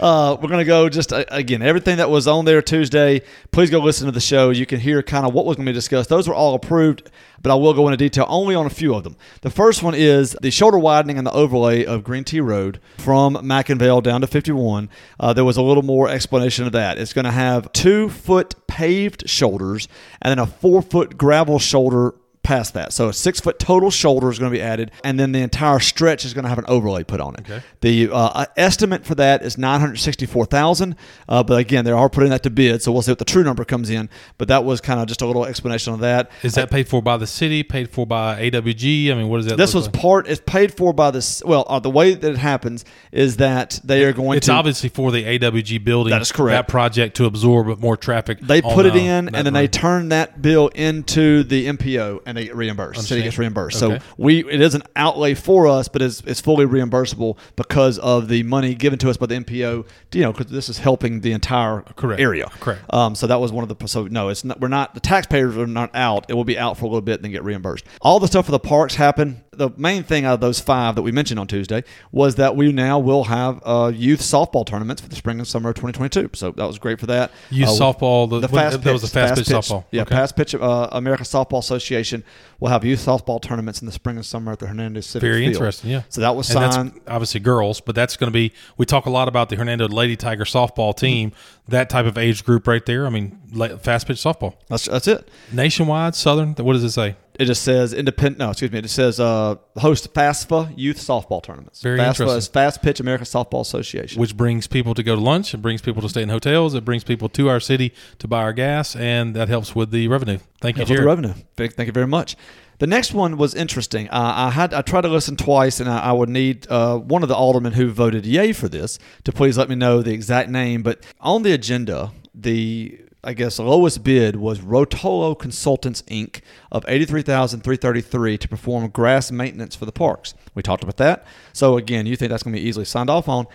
uh, 0.00 0.36
we're 0.40 0.48
gonna 0.48 0.64
go 0.64 0.88
just 0.88 1.12
uh, 1.12 1.24
again 1.28 1.62
everything 1.62 1.98
that 1.98 2.10
was 2.10 2.26
on 2.26 2.44
there 2.44 2.60
Tuesday. 2.60 3.22
Please 3.52 3.70
go 3.70 3.78
listen 3.78 4.06
to 4.06 4.12
the 4.12 4.20
show. 4.20 4.50
You 4.50 4.66
can 4.66 4.80
hear 4.80 5.02
kind 5.02 5.24
of 5.24 5.32
what 5.32 5.46
was 5.46 5.56
going 5.56 5.66
to 5.66 5.70
be 5.70 5.74
discussed. 5.74 6.08
Those 6.08 6.28
were 6.28 6.34
all 6.34 6.54
approved, 6.54 7.08
but 7.40 7.52
I 7.52 7.54
will 7.54 7.72
go 7.72 7.86
into 7.86 7.96
detail 7.96 8.26
only 8.28 8.54
on 8.54 8.66
a 8.66 8.70
few 8.70 8.94
of 8.94 9.04
them. 9.04 9.16
The 9.42 9.50
first 9.50 9.82
one 9.82 9.94
is 9.94 10.36
the 10.42 10.50
shoulder 10.50 10.78
widening 10.78 11.18
and 11.18 11.26
the 11.26 11.32
overlay 11.32 11.84
of 11.84 12.02
Green 12.02 12.24
Tea 12.24 12.40
Road 12.40 12.80
from 12.98 13.34
McIngvale 13.36 14.02
down 14.02 14.20
to 14.22 14.26
51. 14.26 14.90
Uh, 15.20 15.32
there 15.32 15.44
was 15.44 15.56
a 15.56 15.62
little 15.62 15.84
more 15.84 16.08
explanation 16.08 16.66
of 16.66 16.72
that. 16.72 16.98
It's 16.98 17.12
going 17.12 17.24
to 17.24 17.30
have 17.30 17.72
two 17.72 18.08
foot 18.08 18.54
paved 18.66 19.28
shoulders 19.28 19.88
and 20.20 20.30
then 20.30 20.38
a 20.38 20.46
four 20.46 20.82
foot 20.82 21.16
gravel 21.16 21.58
shoulder 21.58 22.14
past 22.46 22.74
that. 22.74 22.92
So 22.92 23.08
a 23.08 23.12
six 23.12 23.40
foot 23.40 23.58
total 23.58 23.90
shoulder 23.90 24.30
is 24.30 24.38
going 24.38 24.52
to 24.52 24.56
be 24.56 24.62
added, 24.62 24.92
and 25.02 25.18
then 25.18 25.32
the 25.32 25.40
entire 25.40 25.80
stretch 25.80 26.24
is 26.24 26.32
going 26.32 26.44
to 26.44 26.48
have 26.48 26.58
an 26.58 26.64
overlay 26.68 27.02
put 27.02 27.20
on 27.20 27.34
it. 27.34 27.40
Okay. 27.40 27.62
The 27.80 28.08
uh, 28.12 28.46
estimate 28.56 29.04
for 29.04 29.16
that 29.16 29.42
is 29.42 29.58
nine 29.58 29.80
hundred 29.80 29.96
sixty 29.96 30.26
four 30.26 30.46
thousand, 30.46 30.96
uh, 31.28 31.42
but 31.42 31.58
again, 31.58 31.84
they 31.84 31.90
are 31.90 32.08
putting 32.08 32.30
that 32.30 32.44
to 32.44 32.50
bid, 32.50 32.82
so 32.82 32.92
we'll 32.92 33.02
see 33.02 33.10
what 33.10 33.18
the 33.18 33.24
true 33.24 33.42
number 33.42 33.64
comes 33.64 33.90
in. 33.90 34.08
But 34.38 34.48
that 34.48 34.64
was 34.64 34.80
kind 34.80 35.00
of 35.00 35.08
just 35.08 35.22
a 35.22 35.26
little 35.26 35.44
explanation 35.44 35.92
of 35.92 36.00
that. 36.00 36.30
Is 36.42 36.54
that 36.54 36.70
paid 36.70 36.88
for 36.88 37.02
by 37.02 37.16
the 37.16 37.26
city? 37.26 37.64
Paid 37.64 37.90
for 37.90 38.06
by 38.06 38.40
AWG? 38.48 39.10
I 39.10 39.14
mean, 39.14 39.28
what 39.28 39.40
is 39.40 39.46
that? 39.46 39.56
This 39.56 39.74
was 39.74 39.86
like? 39.86 39.94
part. 39.94 40.28
It's 40.28 40.40
paid 40.46 40.72
for 40.74 40.92
by 40.92 41.10
this. 41.10 41.42
Well, 41.44 41.66
uh, 41.68 41.80
the 41.80 41.90
way 41.90 42.14
that 42.14 42.30
it 42.30 42.38
happens 42.38 42.84
is 43.10 43.38
that 43.38 43.80
they 43.82 44.04
are 44.04 44.12
going 44.12 44.32
to 44.32 44.36
It's 44.36 44.46
to. 44.46 44.52
obviously 44.52 44.88
for 44.88 45.10
the 45.10 45.24
AWG 45.24 45.82
building. 45.82 46.10
That 46.10 46.22
is 46.22 46.30
correct. 46.30 46.68
That 46.68 46.70
project 46.70 47.16
to 47.16 47.24
absorb 47.24 47.80
more 47.80 47.96
traffic. 47.96 48.40
They 48.40 48.62
on, 48.62 48.74
put 48.74 48.86
it 48.86 48.94
uh, 48.94 48.98
in, 48.98 49.34
and 49.34 49.46
then 49.46 49.52
they 49.52 49.66
turn 49.66 50.10
that 50.10 50.40
bill 50.40 50.68
into 50.68 51.42
the 51.42 51.66
MPO, 51.66 52.20
and 52.24 52.35
they 52.36 52.44
get 52.44 52.56
reimbursed. 52.56 53.02
City 53.06 53.22
gets 53.22 53.38
reimbursed. 53.38 53.82
Okay. 53.82 53.98
So 53.98 54.04
we 54.16 54.44
it 54.48 54.60
is 54.60 54.74
an 54.74 54.82
outlay 54.94 55.34
for 55.34 55.66
us, 55.66 55.88
but 55.88 56.02
it's, 56.02 56.20
it's 56.22 56.40
fully 56.40 56.66
reimbursable 56.66 57.38
because 57.56 57.98
of 57.98 58.28
the 58.28 58.42
money 58.42 58.74
given 58.74 58.98
to 59.00 59.10
us 59.10 59.16
by 59.16 59.26
the 59.26 59.36
MPO. 59.36 59.86
You 60.12 60.20
know, 60.22 60.32
because 60.32 60.50
this 60.50 60.68
is 60.68 60.78
helping 60.78 61.20
the 61.20 61.32
entire 61.32 61.82
Correct. 61.82 62.20
area. 62.20 62.48
Correct. 62.60 62.82
Um, 62.90 63.14
so 63.14 63.26
that 63.26 63.40
was 63.40 63.52
one 63.52 63.68
of 63.68 63.78
the. 63.78 63.88
So 63.88 64.06
no, 64.06 64.28
it's 64.28 64.44
not. 64.44 64.60
We're 64.60 64.68
not. 64.68 64.94
The 64.94 65.00
taxpayers 65.00 65.56
are 65.56 65.66
not 65.66 65.94
out. 65.94 66.26
It 66.28 66.34
will 66.34 66.44
be 66.44 66.58
out 66.58 66.76
for 66.76 66.84
a 66.84 66.88
little 66.88 67.02
bit, 67.02 67.16
and 67.16 67.24
then 67.24 67.32
get 67.32 67.44
reimbursed. 67.44 67.84
All 68.00 68.20
the 68.20 68.26
stuff 68.28 68.46
for 68.46 68.52
the 68.52 68.58
parks 68.58 68.94
happened. 68.94 69.42
The 69.56 69.70
main 69.76 70.02
thing 70.02 70.24
out 70.24 70.34
of 70.34 70.40
those 70.40 70.60
five 70.60 70.94
that 70.96 71.02
we 71.02 71.12
mentioned 71.12 71.40
on 71.40 71.46
Tuesday 71.46 71.82
was 72.12 72.34
that 72.36 72.56
we 72.56 72.72
now 72.72 72.98
will 72.98 73.24
have 73.24 73.60
uh, 73.64 73.90
youth 73.94 74.20
softball 74.20 74.66
tournaments 74.66 75.00
for 75.02 75.08
the 75.08 75.16
spring 75.16 75.38
and 75.38 75.46
summer 75.48 75.70
of 75.70 75.74
2022. 75.76 76.30
So 76.34 76.50
that 76.52 76.66
was 76.66 76.78
great 76.78 77.00
for 77.00 77.06
that. 77.06 77.30
Youth 77.50 77.68
Uh, 77.68 77.72
softball, 77.72 78.28
the- 78.28 78.40
the 78.40 78.48
fast 78.48 78.82
that 78.82 78.92
was 78.92 79.02
pitch, 79.02 79.10
a 79.10 79.14
fast 79.14 79.34
pitch 79.36 79.46
softball. 79.48 79.84
Yeah, 79.90 80.02
Okay. 80.02 80.14
fast 80.14 80.36
pitch. 80.36 80.54
Uh, 80.54 80.88
American 80.92 81.24
Softball 81.26 81.58
Association 81.58 82.22
will 82.60 82.68
have 82.68 82.84
youth 82.84 83.04
softball 83.04 83.40
tournaments 83.40 83.80
in 83.80 83.86
the 83.86 83.92
spring 83.92 84.16
and 84.16 84.24
summer 84.24 84.52
at 84.52 84.58
the 84.58 84.66
Hernandez 84.66 85.06
Civic 85.06 85.22
Very 85.28 85.40
Field. 85.42 85.54
interesting, 85.54 85.90
yeah. 85.90 86.02
So 86.08 86.20
that 86.20 86.34
was 86.36 86.46
signed. 86.46 87.00
obviously 87.06 87.40
girls, 87.40 87.80
but 87.80 87.94
that's 87.94 88.16
going 88.16 88.28
to 88.28 88.34
be. 88.34 88.52
We 88.76 88.86
talk 88.86 89.06
a 89.06 89.10
lot 89.10 89.28
about 89.28 89.48
the 89.48 89.56
Hernando 89.56 89.88
Lady 89.88 90.16
Tiger 90.16 90.44
softball 90.44 90.96
team. 90.96 91.32
That 91.68 91.90
type 91.90 92.06
of 92.06 92.16
age 92.16 92.44
group 92.44 92.66
right 92.66 92.84
there. 92.86 93.06
I 93.06 93.10
mean, 93.10 93.38
fast 93.80 94.06
pitch 94.06 94.18
softball, 94.18 94.54
That's, 94.68 94.84
that's 94.86 95.08
it. 95.08 95.28
nationwide, 95.52 96.14
southern. 96.14 96.54
What 96.54 96.74
does 96.74 96.84
it 96.84 96.90
say? 96.92 97.16
It 97.38 97.44
just 97.46 97.64
says 97.64 97.92
independent. 97.92 98.38
No, 98.38 98.50
excuse 98.50 98.72
me. 98.72 98.78
It 98.78 98.82
just 98.82 98.94
says 98.94 99.20
uh, 99.20 99.56
host 99.76 100.14
FASFA 100.14 100.72
youth 100.78 100.96
softball 100.96 101.42
tournaments. 101.42 101.82
Very 101.82 101.98
FASFA 101.98 102.06
interesting. 102.08 102.38
is 102.38 102.48
Fast 102.48 102.82
Pitch 102.82 102.98
American 102.98 103.26
Softball 103.26 103.60
Association. 103.60 104.18
Which 104.20 104.34
brings 104.36 104.66
people 104.66 104.94
to 104.94 105.02
go 105.02 105.14
to 105.16 105.20
lunch. 105.20 105.52
It 105.52 105.58
brings 105.58 105.82
people 105.82 106.00
to 106.02 106.08
stay 106.08 106.22
in 106.22 106.30
hotels. 106.30 106.74
It 106.74 106.84
brings 106.86 107.04
people 107.04 107.28
to 107.30 107.50
our 107.50 107.60
city 107.60 107.92
to 108.20 108.28
buy 108.28 108.40
our 108.42 108.54
gas, 108.54 108.96
and 108.96 109.36
that 109.36 109.48
helps 109.48 109.74
with 109.74 109.90
the 109.90 110.08
revenue. 110.08 110.38
Thank 110.62 110.78
you, 110.78 110.86
Jared. 110.86 111.02
the 111.02 111.06
revenue. 111.06 111.34
Thank 111.56 111.78
you 111.86 111.92
very 111.92 112.06
much. 112.06 112.36
The 112.78 112.86
next 112.86 113.14
one 113.14 113.38
was 113.38 113.54
interesting. 113.54 114.08
Uh, 114.08 114.32
I 114.36 114.50
had 114.50 114.74
I 114.74 114.82
tried 114.82 115.02
to 115.02 115.08
listen 115.08 115.36
twice, 115.36 115.80
and 115.80 115.88
I, 115.88 115.98
I 116.00 116.12
would 116.12 116.28
need 116.28 116.66
uh, 116.68 116.98
one 116.98 117.22
of 117.22 117.28
the 117.28 117.34
aldermen 117.34 117.72
who 117.72 117.90
voted 117.90 118.26
yay 118.26 118.52
for 118.52 118.68
this 118.68 118.98
to 119.24 119.32
please 119.32 119.56
let 119.56 119.68
me 119.68 119.74
know 119.74 120.02
the 120.02 120.12
exact 120.12 120.50
name. 120.50 120.82
But 120.82 121.02
on 121.20 121.42
the 121.42 121.52
agenda, 121.52 122.12
the 122.34 123.00
I 123.24 123.32
guess 123.32 123.58
lowest 123.58 124.04
bid 124.04 124.36
was 124.36 124.60
Rotolo 124.60 125.38
Consultants 125.38 126.02
Inc. 126.02 126.42
of 126.70 126.84
eighty 126.86 127.06
three 127.06 127.22
thousand 127.22 127.62
three 127.62 127.76
thirty 127.76 128.02
three 128.02 128.36
to 128.38 128.48
perform 128.48 128.88
grass 128.90 129.32
maintenance 129.32 129.74
for 129.74 129.86
the 129.86 129.92
parks. 129.92 130.34
We 130.54 130.62
talked 130.62 130.82
about 130.82 130.98
that. 130.98 131.26
So 131.52 131.76
again, 131.76 132.06
you 132.06 132.14
think 132.14 132.30
that's 132.30 132.42
going 132.42 132.54
to 132.54 132.60
be 132.60 132.68
easily 132.68 132.84
signed 132.84 133.10
off 133.10 133.28
on? 133.28 133.46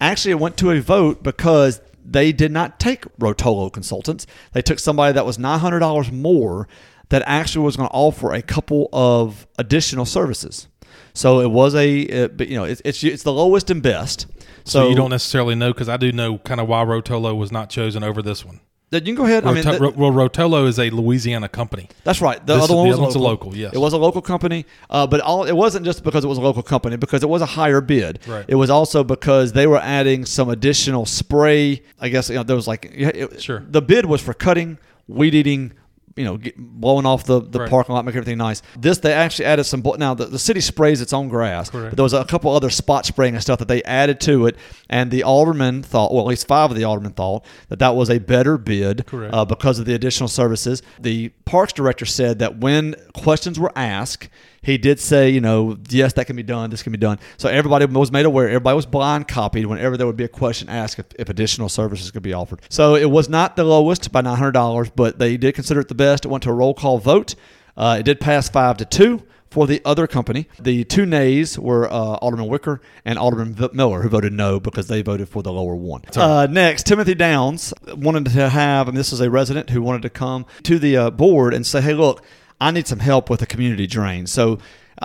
Actually, 0.00 0.32
it 0.32 0.40
went 0.40 0.56
to 0.56 0.70
a 0.70 0.80
vote 0.80 1.22
because 1.22 1.82
they 2.02 2.32
did 2.32 2.50
not 2.50 2.80
take 2.80 3.04
Rotolo 3.18 3.70
Consultants. 3.70 4.26
They 4.52 4.62
took 4.62 4.78
somebody 4.78 5.12
that 5.12 5.26
was 5.26 5.38
nine 5.38 5.60
hundred 5.60 5.80
dollars 5.80 6.10
more 6.10 6.66
that 7.10 7.22
actually 7.26 7.64
was 7.64 7.76
going 7.76 7.88
to 7.88 7.94
offer 7.94 8.32
a 8.32 8.42
couple 8.42 8.88
of 8.92 9.46
additional 9.58 10.04
services. 10.06 10.66
So 11.12 11.40
it 11.40 11.50
was 11.50 11.74
a, 11.74 12.24
uh, 12.24 12.28
but 12.28 12.48
you 12.48 12.56
know, 12.56 12.64
it's, 12.64 12.80
it's 12.84 13.02
it's 13.04 13.22
the 13.24 13.32
lowest 13.32 13.68
and 13.70 13.82
best. 13.82 14.26
So, 14.64 14.88
you 14.88 14.94
don't 14.94 15.10
necessarily 15.10 15.54
know 15.54 15.72
because 15.72 15.88
I 15.88 15.96
do 15.96 16.12
know 16.12 16.38
kind 16.38 16.60
of 16.60 16.68
why 16.68 16.84
Rotolo 16.84 17.36
was 17.36 17.50
not 17.50 17.70
chosen 17.70 18.04
over 18.04 18.22
this 18.22 18.44
one. 18.44 18.60
That 18.90 19.06
you 19.06 19.14
can 19.14 19.22
go 19.22 19.24
ahead. 19.24 19.44
I 19.44 19.52
mean, 19.52 19.64
that- 19.64 19.80
Ro- 19.80 19.94
well, 19.96 20.10
Rotolo 20.10 20.66
is 20.66 20.78
a 20.78 20.90
Louisiana 20.90 21.48
company. 21.48 21.88
That's 22.04 22.20
right. 22.20 22.44
The 22.44 22.54
This- 22.56 22.64
other 22.64 22.74
one 22.74 22.84
the 22.86 22.90
was 22.90 23.00
one's 23.00 23.14
a 23.14 23.18
local. 23.18 23.48
local, 23.48 23.56
yes. 23.60 23.72
it 23.72 23.78
was 23.78 23.92
a 23.92 23.96
local 23.96 24.20
company, 24.20 24.66
uh, 24.90 25.06
but 25.06 25.20
all 25.20 25.44
it 25.44 25.52
wasn't 25.56 25.84
just 25.84 26.02
because 26.04 26.24
it 26.24 26.28
was 26.28 26.38
a 26.38 26.40
local 26.40 26.62
company 26.62 26.96
because 26.96 27.22
it 27.22 27.28
was 27.28 27.40
a 27.42 27.46
higher 27.46 27.80
bid. 27.80 28.20
Right. 28.26 28.44
It 28.48 28.56
was 28.56 28.68
also 28.70 29.02
because 29.04 29.52
they 29.52 29.66
were 29.66 29.78
adding 29.78 30.24
some 30.24 30.48
additional 30.50 31.06
spray. 31.06 31.82
I 32.00 32.08
guess 32.08 32.28
you 32.28 32.36
know 32.36 32.42
there 32.42 32.56
was 32.56 32.68
like 32.68 32.90
it, 32.92 33.40
Sure. 33.42 33.64
The 33.68 33.82
bid 33.82 34.06
was 34.06 34.20
for 34.20 34.34
cutting, 34.34 34.78
weed 35.08 35.34
eating. 35.34 35.72
You 36.20 36.26
know, 36.26 36.36
get, 36.36 36.54
blowing 36.56 37.06
off 37.06 37.24
the, 37.24 37.40
the 37.40 37.60
Right. 37.60 37.70
parking 37.70 37.94
lot, 37.94 38.04
make 38.04 38.14
everything 38.14 38.38
nice. 38.38 38.60
This 38.78 38.98
they 38.98 39.12
actually 39.12 39.46
added 39.46 39.64
some. 39.64 39.82
Now 39.98 40.14
the, 40.14 40.26
the 40.26 40.38
city 40.38 40.60
sprays 40.60 41.00
its 41.00 41.12
own 41.12 41.28
grass, 41.28 41.70
Correct. 41.70 41.90
but 41.92 41.96
there 41.96 42.02
was 42.02 42.12
a 42.12 42.24
couple 42.24 42.50
other 42.54 42.70
spot 42.70 43.06
spraying 43.06 43.34
and 43.34 43.42
stuff 43.42 43.58
that 43.58 43.68
they 43.68 43.82
added 43.84 44.20
to 44.20 44.46
it. 44.46 44.56
And 44.88 45.10
the 45.10 45.22
aldermen 45.22 45.82
thought, 45.82 46.12
well, 46.12 46.22
at 46.24 46.28
least 46.28 46.46
five 46.46 46.70
of 46.70 46.76
the 46.76 46.84
aldermen 46.84 47.12
thought 47.12 47.44
that 47.68 47.78
that 47.78 47.96
was 47.96 48.10
a 48.10 48.18
better 48.18 48.58
bid 48.58 49.06
Correct. 49.06 49.32
uh, 49.34 49.44
because 49.44 49.78
of 49.78 49.86
the 49.86 49.94
additional 49.94 50.28
services. 50.28 50.82
The 51.00 51.30
parks 51.46 51.72
director 51.72 52.04
said 52.06 52.38
that 52.40 52.58
when 52.58 52.94
questions 53.14 53.58
were 53.58 53.72
asked, 53.76 54.28
he 54.62 54.76
did 54.78 55.00
say, 55.00 55.30
you 55.30 55.40
know, 55.40 55.78
yes, 55.88 56.12
that 56.14 56.26
can 56.26 56.36
be 56.36 56.42
done, 56.42 56.70
this 56.70 56.82
can 56.82 56.92
be 56.92 56.98
done. 56.98 57.18
So 57.38 57.48
everybody 57.48 57.86
was 57.86 58.12
made 58.12 58.26
aware, 58.26 58.46
everybody 58.48 58.76
was 58.76 58.86
blind 58.86 59.26
copied 59.28 59.66
whenever 59.66 59.96
there 59.96 60.06
would 60.06 60.16
be 60.16 60.24
a 60.24 60.28
question 60.28 60.68
asked 60.68 60.98
if, 60.98 61.06
if 61.18 61.28
additional 61.28 61.68
services 61.68 62.10
could 62.10 62.22
be 62.22 62.32
offered. 62.34 62.60
So 62.68 62.94
it 62.94 63.10
was 63.10 63.28
not 63.28 63.56
the 63.56 63.64
lowest 63.64 64.12
by 64.12 64.22
$900, 64.22 64.90
but 64.94 65.18
they 65.18 65.36
did 65.36 65.54
consider 65.54 65.80
it 65.80 65.88
the 65.88 65.94
best. 65.94 66.24
It 66.24 66.28
went 66.28 66.42
to 66.44 66.50
a 66.50 66.54
roll 66.54 66.74
call 66.74 66.98
vote. 66.98 67.34
Uh, 67.76 67.96
it 68.00 68.02
did 68.02 68.20
pass 68.20 68.48
five 68.48 68.76
to 68.78 68.84
two. 68.84 69.22
For 69.50 69.66
the 69.66 69.82
other 69.84 70.06
company, 70.06 70.46
the 70.60 70.84
two 70.84 71.04
nays 71.04 71.58
were 71.58 71.92
uh, 71.92 71.94
Alderman 72.18 72.46
Wicker 72.46 72.80
and 73.04 73.18
Alderman 73.18 73.52
V- 73.54 73.70
Miller, 73.72 74.00
who 74.00 74.08
voted 74.08 74.32
no 74.32 74.60
because 74.60 74.86
they 74.86 75.02
voted 75.02 75.28
for 75.28 75.42
the 75.42 75.52
lower 75.52 75.74
one. 75.74 76.02
Uh, 76.22 76.46
next, 76.48 76.86
Timothy 76.86 77.16
Downs 77.16 77.74
wanted 77.96 78.26
to 78.26 78.48
have, 78.48 78.86
and 78.86 78.96
this 78.96 79.12
is 79.12 79.20
a 79.20 79.28
resident 79.28 79.70
who 79.70 79.82
wanted 79.82 80.02
to 80.02 80.08
come 80.10 80.46
to 80.62 80.78
the 80.78 80.96
uh, 80.96 81.10
board 81.10 81.52
and 81.52 81.66
say, 81.66 81.80
hey, 81.80 81.94
look, 81.94 82.22
I 82.60 82.70
need 82.70 82.86
some 82.86 82.98
help 82.98 83.30
with 83.30 83.42
a 83.42 83.46
community 83.46 83.86
drain. 83.86 84.26
So 84.26 84.58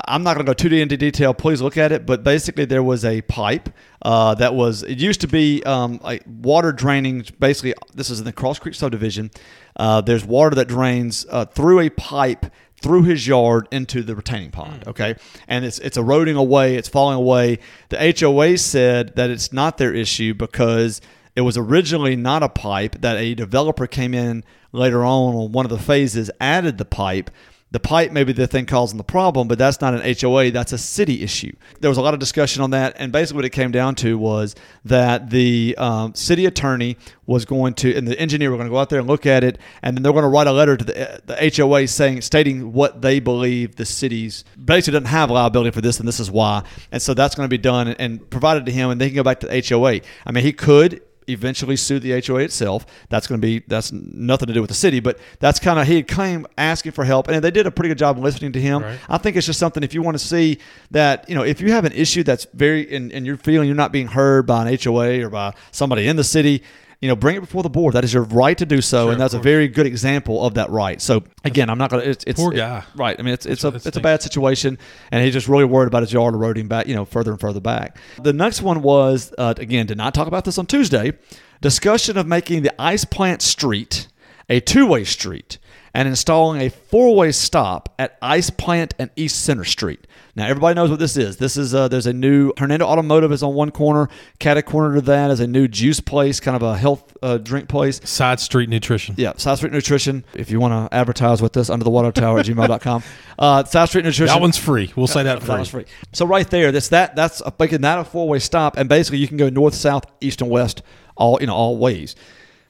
I'm 0.07 0.23
not 0.23 0.35
going 0.35 0.45
to 0.45 0.49
go 0.49 0.53
too 0.53 0.67
deep 0.67 0.81
into 0.81 0.97
detail. 0.97 1.33
Please 1.33 1.61
look 1.61 1.77
at 1.77 1.91
it. 1.91 2.05
But 2.05 2.23
basically, 2.23 2.65
there 2.65 2.83
was 2.83 3.05
a 3.05 3.21
pipe 3.21 3.69
uh, 4.01 4.35
that 4.35 4.53
was, 4.53 4.83
it 4.83 4.99
used 4.99 5.21
to 5.21 5.27
be 5.27 5.63
um, 5.63 5.99
like 6.03 6.23
water 6.27 6.71
draining. 6.73 7.25
Basically, 7.39 7.73
this 7.93 8.09
is 8.09 8.19
in 8.19 8.25
the 8.25 8.33
Cross 8.33 8.59
Creek 8.59 8.75
subdivision. 8.75 9.31
Uh, 9.75 10.01
there's 10.01 10.25
water 10.25 10.55
that 10.55 10.67
drains 10.67 11.25
uh, 11.29 11.45
through 11.45 11.79
a 11.79 11.89
pipe 11.89 12.47
through 12.81 13.03
his 13.03 13.25
yard 13.25 13.67
into 13.71 14.03
the 14.03 14.15
retaining 14.15 14.51
pond. 14.51 14.83
Okay, 14.85 15.15
and 15.47 15.65
it's 15.65 15.79
it's 15.79 15.97
eroding 15.97 16.35
away, 16.35 16.75
it's 16.75 16.89
falling 16.89 17.17
away. 17.17 17.59
The 17.89 18.15
HOA 18.19 18.57
said 18.57 19.15
that 19.15 19.29
it's 19.29 19.53
not 19.53 19.77
their 19.77 19.93
issue 19.93 20.33
because 20.33 21.01
it 21.35 21.41
was 21.41 21.57
originally 21.57 22.15
not 22.15 22.43
a 22.43 22.49
pipe. 22.49 23.01
That 23.01 23.17
a 23.17 23.35
developer 23.35 23.87
came 23.87 24.13
in 24.13 24.43
later 24.71 25.03
on 25.03 25.35
on 25.35 25.51
one 25.51 25.65
of 25.65 25.71
the 25.71 25.79
phases, 25.79 26.31
added 26.39 26.77
the 26.77 26.85
pipe. 26.85 27.29
The 27.71 27.79
pipe 27.81 28.13
may 28.13 28.23
be 28.23 28.31
the 28.31 28.47
thing 28.47 28.67
causing 28.67 28.97
the 28.97 29.03
problem, 29.03 29.49
but 29.49 29.57
that's 29.57 29.81
not 29.81 29.93
an 29.93 30.15
HOA. 30.17 30.51
That's 30.51 30.71
a 30.71 30.77
city 30.77 31.23
issue. 31.23 31.53
There 31.81 31.89
was 31.89 31.97
a 31.97 32.01
lot 32.01 32.13
of 32.13 32.21
discussion 32.21 32.61
on 32.63 32.69
that, 32.69 32.95
and 32.97 33.11
basically 33.11 33.39
what 33.39 33.45
it 33.45 33.49
came 33.49 33.71
down 33.71 33.95
to 33.95 34.17
was 34.17 34.55
that 34.85 35.29
the 35.29 35.75
um, 35.77 36.13
city 36.15 36.45
attorney 36.45 36.95
was 37.25 37.43
going 37.43 37.73
to, 37.73 37.93
and 37.93 38.07
the 38.07 38.17
engineer 38.17 38.51
were 38.51 38.55
going 38.55 38.69
to 38.69 38.71
go 38.71 38.77
out 38.77 38.89
there 38.89 38.99
and 38.99 39.09
look 39.09 39.25
at 39.25 39.43
it, 39.43 39.57
and 39.81 39.97
then 39.97 40.03
they're 40.03 40.13
going 40.13 40.23
to 40.23 40.29
write 40.29 40.47
a 40.47 40.53
letter 40.53 40.77
to 40.77 40.85
the, 40.85 41.21
the 41.25 41.53
HOA 41.53 41.85
saying, 41.87 42.21
stating 42.21 42.71
what 42.71 43.01
they 43.01 43.19
believe 43.19 43.75
the 43.75 43.85
city's 43.85 44.45
basically 44.63 44.93
doesn't 44.93 45.07
have 45.07 45.29
liability 45.29 45.71
for 45.71 45.81
this, 45.81 45.99
and 45.99 46.07
this 46.07 46.21
is 46.21 46.31
why. 46.31 46.63
And 46.93 47.01
so 47.01 47.13
that's 47.13 47.35
going 47.35 47.49
to 47.49 47.53
be 47.53 47.57
done 47.57 47.89
and, 47.89 48.29
provided 48.29 48.65
to 48.67 48.71
him, 48.71 48.89
and 48.89 49.01
they 49.01 49.09
can 49.09 49.17
go 49.17 49.23
back 49.23 49.41
to 49.41 49.47
the 49.47 49.65
HOA. 49.67 49.99
I 50.25 50.31
mean, 50.31 50.45
he 50.45 50.53
could 50.53 51.01
eventually 51.27 51.75
sue 51.75 51.99
the 51.99 52.21
HOA 52.21 52.39
itself. 52.39 52.85
That's 53.09 53.27
going 53.27 53.39
to 53.39 53.45
be 53.45 53.63
that's 53.67 53.91
nothing 53.91 54.47
to 54.47 54.53
do 54.53 54.61
with 54.61 54.69
the 54.69 54.75
city, 54.75 54.99
but 54.99 55.19
that's 55.39 55.59
kind 55.59 55.79
of 55.79 55.87
he 55.87 56.03
came 56.03 56.45
asking 56.57 56.91
for 56.93 57.03
help, 57.03 57.27
and 57.27 57.43
they 57.43 57.51
did 57.51 57.67
a 57.67 57.71
pretty 57.71 57.89
good 57.89 57.97
job 57.97 58.17
listening 58.17 58.51
to 58.53 58.61
him. 58.61 58.83
Right. 58.83 58.99
I 59.09 59.17
think 59.17 59.35
it's 59.35 59.45
just 59.45 59.59
something 59.59 59.83
if 59.83 59.93
you 59.93 60.01
want 60.01 60.17
to 60.17 60.25
see 60.25 60.59
that 60.91 61.27
you 61.29 61.35
know 61.35 61.43
if 61.43 61.61
you 61.61 61.71
have 61.71 61.85
an 61.85 61.93
issue 61.93 62.23
that's 62.23 62.45
very 62.53 62.93
and, 62.95 63.11
and 63.11 63.25
you're 63.25 63.37
feeling 63.37 63.67
you're 63.67 63.75
not 63.75 63.91
being 63.91 64.07
heard 64.07 64.45
by 64.45 64.67
an 64.67 64.77
HOA 64.81 65.25
or 65.25 65.29
by 65.29 65.53
somebody 65.71 66.07
in 66.07 66.15
the 66.15 66.23
city. 66.23 66.63
You 67.05 67.11
know, 67.11 67.15
bring 67.15 67.35
it 67.35 67.41
before 67.41 67.61
the 67.61 67.69
board. 67.69 67.93
That 67.93 68.03
is 68.03 68.11
your 68.11 68.23
right 68.23 68.57
to 68.57 68.65
do 68.65 68.81
so, 68.81 69.05
Sure, 69.05 69.11
and 69.11 69.21
that's 69.21 69.35
a 69.35 69.39
very 69.39 69.67
good 69.67 69.85
example 69.85 70.43
of 70.43 70.55
that 70.55 70.71
right. 70.71 70.99
So 70.99 71.23
again, 71.43 71.69
I'm 71.69 71.77
not 71.77 71.91
going 71.91 72.01
to. 72.01 72.09
It's, 72.09 72.23
it's 72.25 72.39
Poor 72.41 72.51
it- 72.51 72.57
guy. 72.57 72.83
right? 72.95 73.15
I 73.19 73.21
mean, 73.21 73.35
it's 73.35 73.45
it's 73.45 73.63
a 73.63 73.67
it's 73.67 73.95
a 73.95 74.01
bad 74.01 74.23
situation, 74.23 74.79
and 75.11 75.23
he's 75.23 75.33
just 75.33 75.47
really 75.47 75.65
worried 75.65 75.85
about 75.87 76.01
his 76.01 76.11
yard 76.11 76.33
eroding 76.33 76.67
back, 76.67 76.87
you 76.87 76.95
know, 76.95 77.05
further 77.05 77.29
and 77.29 77.39
further 77.39 77.59
back. 77.59 77.97
The 78.23 78.33
next 78.33 78.63
one 78.63 78.81
was 78.81 79.31
uh, 79.37 79.53
again, 79.57 79.85
did 79.85 79.97
not 79.97 80.15
talk 80.15 80.27
about 80.27 80.45
this 80.45 80.57
on 80.57 80.65
Tuesday. 80.65 81.13
Discussion 81.61 82.17
of 82.17 82.25
making 82.25 82.63
the 82.63 82.73
Ice 82.81 83.05
Plant 83.05 83.43
Street 83.43 84.07
a 84.49 84.59
two-way 84.59 85.03
street 85.03 85.59
and 85.95 86.07
installing 86.09 86.61
a 86.61 86.69
four-way 86.69 87.31
stop 87.31 87.95
at 87.97 88.17
Ice 88.21 88.49
Plant 88.49 88.93
and 88.99 89.09
East 89.15 89.43
Center 89.43 89.63
Street. 89.63 90.05
Now 90.35 90.45
everybody 90.47 90.75
knows 90.75 90.89
what 90.89 90.99
this 90.99 91.15
is. 91.15 91.37
This 91.37 91.55
is 91.55 91.73
uh, 91.73 91.87
there's 91.87 92.05
a 92.05 92.11
new 92.11 92.51
Hernando 92.57 92.85
Automotive 92.85 93.31
is 93.31 93.41
on 93.41 93.53
one 93.53 93.71
corner. 93.71 94.09
Cat 94.37 94.57
a 94.57 94.61
corner 94.61 94.95
to 94.95 95.01
that 95.01 95.31
is 95.31 95.39
a 95.39 95.47
new 95.47 95.69
juice 95.69 96.01
place, 96.01 96.41
kind 96.41 96.57
of 96.57 96.61
a 96.63 96.77
health 96.77 97.15
uh, 97.21 97.37
drink 97.37 97.69
place. 97.69 98.01
Side 98.03 98.41
Street 98.41 98.67
Nutrition. 98.67 99.15
Yeah, 99.17 99.31
Side 99.37 99.55
Street 99.55 99.71
Nutrition. 99.71 100.25
If 100.33 100.51
you 100.51 100.59
want 100.59 100.91
to 100.91 100.93
advertise 100.93 101.41
with 101.41 101.55
us, 101.55 101.69
under 101.69 101.85
the 101.85 101.89
water 101.89 102.11
tower 102.11 102.39
at 102.39 102.45
gmail.com. 102.45 103.03
Uh, 103.37 103.65
South 103.65 103.89
Street 103.89 104.05
Nutrition. 104.05 104.27
That 104.27 104.39
one's 104.39 104.57
free. 104.57 104.93
We'll 104.95 105.07
say 105.07 105.23
that 105.23 105.41
That 105.41 105.45
free. 105.45 105.55
one's 105.55 105.67
free. 105.67 105.85
So 106.13 106.25
right 106.25 106.49
there, 106.49 106.71
that's 106.71 106.87
that. 106.89 107.17
That's 107.17 107.41
making 107.59 107.81
that 107.81 107.99
a 107.99 108.05
four 108.05 108.29
way 108.29 108.39
stop, 108.39 108.77
and 108.77 108.87
basically 108.87 109.17
you 109.17 109.27
can 109.27 109.35
go 109.35 109.49
north, 109.49 109.73
south, 109.73 110.05
east, 110.21 110.39
and 110.41 110.49
west, 110.49 110.81
all 111.17 111.37
you 111.41 111.47
know, 111.47 111.53
all 111.53 111.77
ways. 111.77 112.15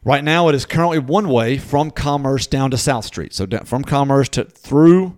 Right 0.06 0.24
now, 0.24 0.50
it 0.50 0.56
is 0.56 0.68
currently 0.68 1.00
one 1.00 1.28
way 1.28 1.58
from 1.58 1.90
Commerce 1.90 2.46
down 2.46 2.70
to 2.70 2.78
South 2.78 3.06
Street. 3.06 3.34
So 3.34 3.48
from 3.66 3.84
Commerce 3.84 4.30
to 4.30 4.44
through 4.44 5.18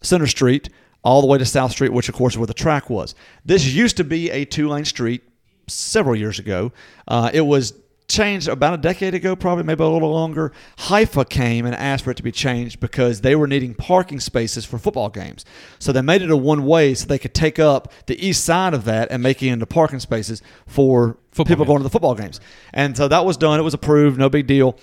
Center 0.00 0.28
Street, 0.28 0.68
all 1.02 1.20
the 1.20 1.26
way 1.26 1.38
to 1.38 1.44
South 1.44 1.72
Street, 1.72 1.92
which 1.92 2.08
of 2.08 2.14
course 2.14 2.34
is 2.34 2.38
where 2.38 2.46
the 2.46 2.54
track 2.54 2.88
was. 2.88 3.16
This 3.44 3.66
used 3.66 3.96
to 3.96 4.04
be 4.04 4.30
a 4.30 4.44
two 4.44 4.68
lane 4.68 4.84
street 4.84 5.24
several 5.66 6.14
years 6.14 6.38
ago. 6.38 6.72
Uh, 7.08 7.30
it 7.34 7.40
was 7.40 7.74
changed 8.08 8.48
about 8.48 8.74
a 8.74 8.78
decade 8.78 9.14
ago, 9.14 9.36
probably 9.36 9.64
maybe 9.64 9.82
a 9.82 9.86
little 9.86 10.10
longer. 10.10 10.50
Haifa 10.78 11.26
came 11.26 11.66
and 11.66 11.74
asked 11.74 12.04
for 12.04 12.10
it 12.10 12.16
to 12.16 12.22
be 12.22 12.32
changed 12.32 12.80
because 12.80 13.20
they 13.20 13.36
were 13.36 13.46
needing 13.46 13.74
parking 13.74 14.18
spaces 14.18 14.64
for 14.64 14.78
football 14.78 15.10
games. 15.10 15.44
So 15.78 15.92
they 15.92 16.00
made 16.00 16.22
it 16.22 16.30
a 16.30 16.36
one 16.36 16.64
way 16.64 16.94
so 16.94 17.06
they 17.06 17.18
could 17.18 17.34
take 17.34 17.58
up 17.58 17.92
the 18.06 18.18
east 18.26 18.44
side 18.44 18.72
of 18.74 18.84
that 18.86 19.08
and 19.10 19.22
make 19.22 19.42
it 19.42 19.48
into 19.48 19.66
parking 19.66 20.00
spaces 20.00 20.42
for 20.66 21.18
Football 21.30 21.44
people 21.44 21.64
games. 21.64 21.68
going 21.68 21.78
to 21.80 21.84
the 21.84 21.90
football 21.90 22.14
games. 22.14 22.40
And 22.72 22.96
so 22.96 23.08
that 23.08 23.24
was 23.24 23.36
done. 23.36 23.60
It 23.60 23.62
was 23.62 23.74
approved. 23.74 24.18
No 24.18 24.28
big 24.30 24.46
deal. 24.46 24.78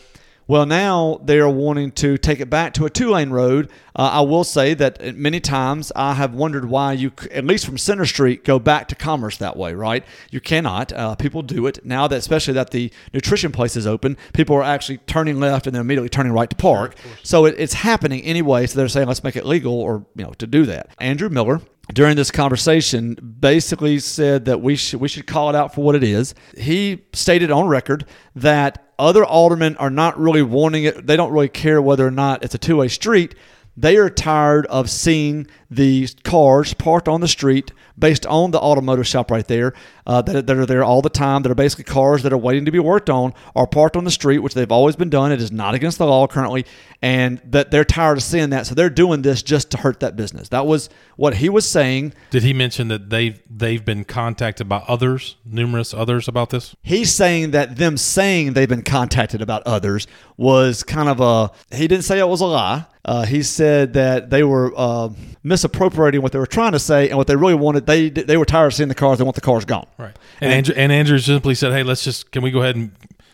Well, 0.48 0.68
now 0.68 1.20
they're 1.24 1.50
wanting 1.50 1.92
to 1.94 2.20
take 2.20 2.40
it 2.40 2.52
back 2.52 2.74
to 2.76 2.86
a 2.86 2.90
two 2.90 3.10
lane 3.10 3.32
road. 3.32 3.70
Uh, 3.96 4.10
I 4.14 4.22
will 4.22 4.44
say 4.44 4.76
that 4.76 5.16
many 5.16 5.40
times 5.40 5.92
I 5.96 6.14
have 6.14 6.36
wondered 6.36 6.66
why 6.66 6.94
you, 6.94 7.14
at 7.32 7.46
least 7.46 7.66
from 7.66 7.78
Center 7.78 8.06
Street, 8.06 8.44
go 8.44 8.60
back 8.60 8.88
to 8.90 8.96
Commerce 8.96 9.38
that 9.38 9.58
way, 9.58 9.74
right? 9.74 10.04
You 10.30 10.40
cannot. 10.40 10.92
Uh, 10.94 11.16
people 11.16 11.42
do 11.42 11.66
it. 11.66 11.84
Now 11.84 12.08
that, 12.08 12.18
especially 12.18 12.54
that 12.56 12.70
the 12.72 12.92
nutrition 13.14 13.52
place 13.52 13.76
is 13.76 13.88
open, 13.88 14.18
people 14.34 14.56
are 14.56 14.64
actually 14.64 14.98
turning 15.00 15.40
left 15.40 15.66
and 15.66 15.74
then 15.74 15.82
immediately 15.82 16.10
turning 16.10 16.34
right 16.34 16.50
to 16.50 16.56
park. 16.56 16.96
so 17.24 17.46
it, 17.46 17.56
it's 17.58 17.74
happening 17.74 18.22
anyway. 18.22 18.68
So 18.68 18.78
they're 18.78 18.88
saying, 18.88 19.08
let's 19.08 19.24
make 19.24 19.36
it 19.36 19.46
legal 19.46 19.74
or, 19.74 20.06
you 20.16 20.26
know, 20.26 20.34
to 20.34 20.46
do 20.46 20.66
that. 20.66 20.90
Andrew 21.00 21.30
Miller, 21.30 21.62
during 21.94 22.16
this 22.16 22.32
conversation 22.32 23.16
basically 23.40 24.00
said 24.00 24.46
that 24.46 24.62
we 24.62 24.76
should 24.76 25.00
we 25.00 25.08
should 25.08 25.28
call 25.28 25.50
it 25.50 25.56
out 25.56 25.74
for 25.74 25.84
what 25.84 25.96
it 25.96 26.04
is. 26.04 26.34
He 26.58 27.04
stated 27.14 27.52
on 27.52 27.68
record 27.68 28.06
that 28.36 28.94
other 28.98 29.26
aldermen 29.26 29.78
are 29.78 29.90
not 29.90 30.20
really 30.20 30.42
wanting 30.42 30.86
it. 30.86 31.06
They 31.06 31.18
don't 31.18 31.32
really 31.32 31.50
care 31.50 31.82
whether 31.82 32.06
or 32.08 32.12
not 32.12 32.44
it's 32.44 32.56
a 32.56 32.58
two-way 32.58 32.88
street. 32.88 33.36
They 33.78 33.98
are 33.98 34.10
tired 34.10 34.66
of 34.68 34.90
seeing 34.90 35.48
the 35.70 36.08
cars 36.24 36.74
parked 36.74 37.08
on 37.10 37.22
the 37.22 37.28
street 37.28 37.72
based 37.98 38.26
on 38.26 38.52
the 38.52 38.60
automotive 38.60 39.08
shop 39.08 39.32
right 39.32 39.48
there 39.48 39.74
uh, 40.06 40.22
that, 40.22 40.48
that 40.48 40.58
are 40.58 40.66
there 40.66 40.84
all 40.84 41.02
the 41.02 41.10
time 41.10 41.44
that 41.44 41.52
are 41.52 41.56
basically 41.56 41.84
cars 41.84 42.24
that 42.24 42.32
are 42.32 42.38
waiting 42.38 42.66
to 42.66 42.72
be 42.72 42.80
worked 42.80 43.10
on 43.10 43.34
are 43.56 43.68
parked 43.68 43.98
on 43.98 44.04
the 44.04 44.12
street 44.12 44.40
which 44.40 44.54
they've 44.54 44.72
always 44.72 44.96
been 44.96 45.10
done. 45.10 45.32
It 45.32 45.42
is 45.42 45.52
not 45.52 45.74
against 45.74 45.98
the 45.98 46.06
law 46.06 46.28
currently 46.28 46.66
and 47.02 47.42
that 47.46 47.72
they're 47.72 47.86
tired 47.86 48.18
of 48.18 48.24
seeing 48.24 48.50
that 48.52 48.66
so 48.66 48.76
they're 48.76 48.90
doing 48.90 49.22
this 49.22 49.42
just 49.44 49.72
to 49.72 49.78
hurt 49.78 50.00
that 50.00 50.16
business. 50.16 50.50
That 50.50 50.66
was 50.66 50.90
what 51.18 51.36
he 51.36 51.50
was 51.50 51.68
saying. 51.68 52.14
Did 52.30 52.44
he 52.44 52.54
mention 52.54 52.88
that 52.90 53.10
they've 53.10 53.42
they've 53.50 53.84
been 53.84 54.06
contacted 54.06 54.70
by 54.70 54.84
others, 54.88 55.36
numerous 55.46 55.94
others 55.94 56.28
about 56.28 56.50
this? 56.50 56.76
he's 56.82 57.14
saying 57.14 57.52
that 57.52 57.78
them 57.78 57.98
saying 57.98 58.54
they've 58.54 58.70
been 58.70 58.82
contacted 58.84 59.42
about 59.42 59.64
others 59.64 60.08
was 60.38 60.84
kind 60.84 61.10
of 61.10 61.20
a 61.20 61.52
he 61.76 61.88
didn't 61.88 62.04
say 62.04 62.20
it 62.20 62.28
was 62.28 62.42
a 62.42 62.46
lie 62.46 62.86
uh, 63.06 63.24
he 63.24 63.44
said 63.44 63.94
that 63.94 64.30
they 64.32 64.44
were 64.44 64.74
uh, 64.76 65.10
misappropriating 65.44 66.22
what 66.22 66.32
they 66.32 66.40
were 66.40 66.48
trying 66.48 66.72
to 66.72 66.80
say 66.80 67.08
and 67.08 67.18
what 67.18 67.28
they 67.28 67.36
really 67.36 67.54
wanted 67.54 67.86
they 67.86 68.10
they 68.10 68.36
were 68.36 68.46
tired 68.46 68.68
of 68.68 68.74
seeing 68.74 68.90
the 68.90 68.96
cars 68.96 69.20
they 69.20 69.24
want 69.24 69.36
the 69.36 69.42
cars 69.42 69.64
gone 69.64 69.88
Right. 69.98 70.16
And 70.42 70.52
Andrew, 70.52 70.76
and 70.76 70.92
Andrew 70.92 71.20
simply 71.20 71.56
said, 71.56 71.72
"Hey, 71.72 71.84
let's 71.84 72.04
just 72.04 72.32
can 72.32 72.42
we 72.42 72.52
go 72.52 72.62
ahead 72.62 72.76
and 72.76 72.92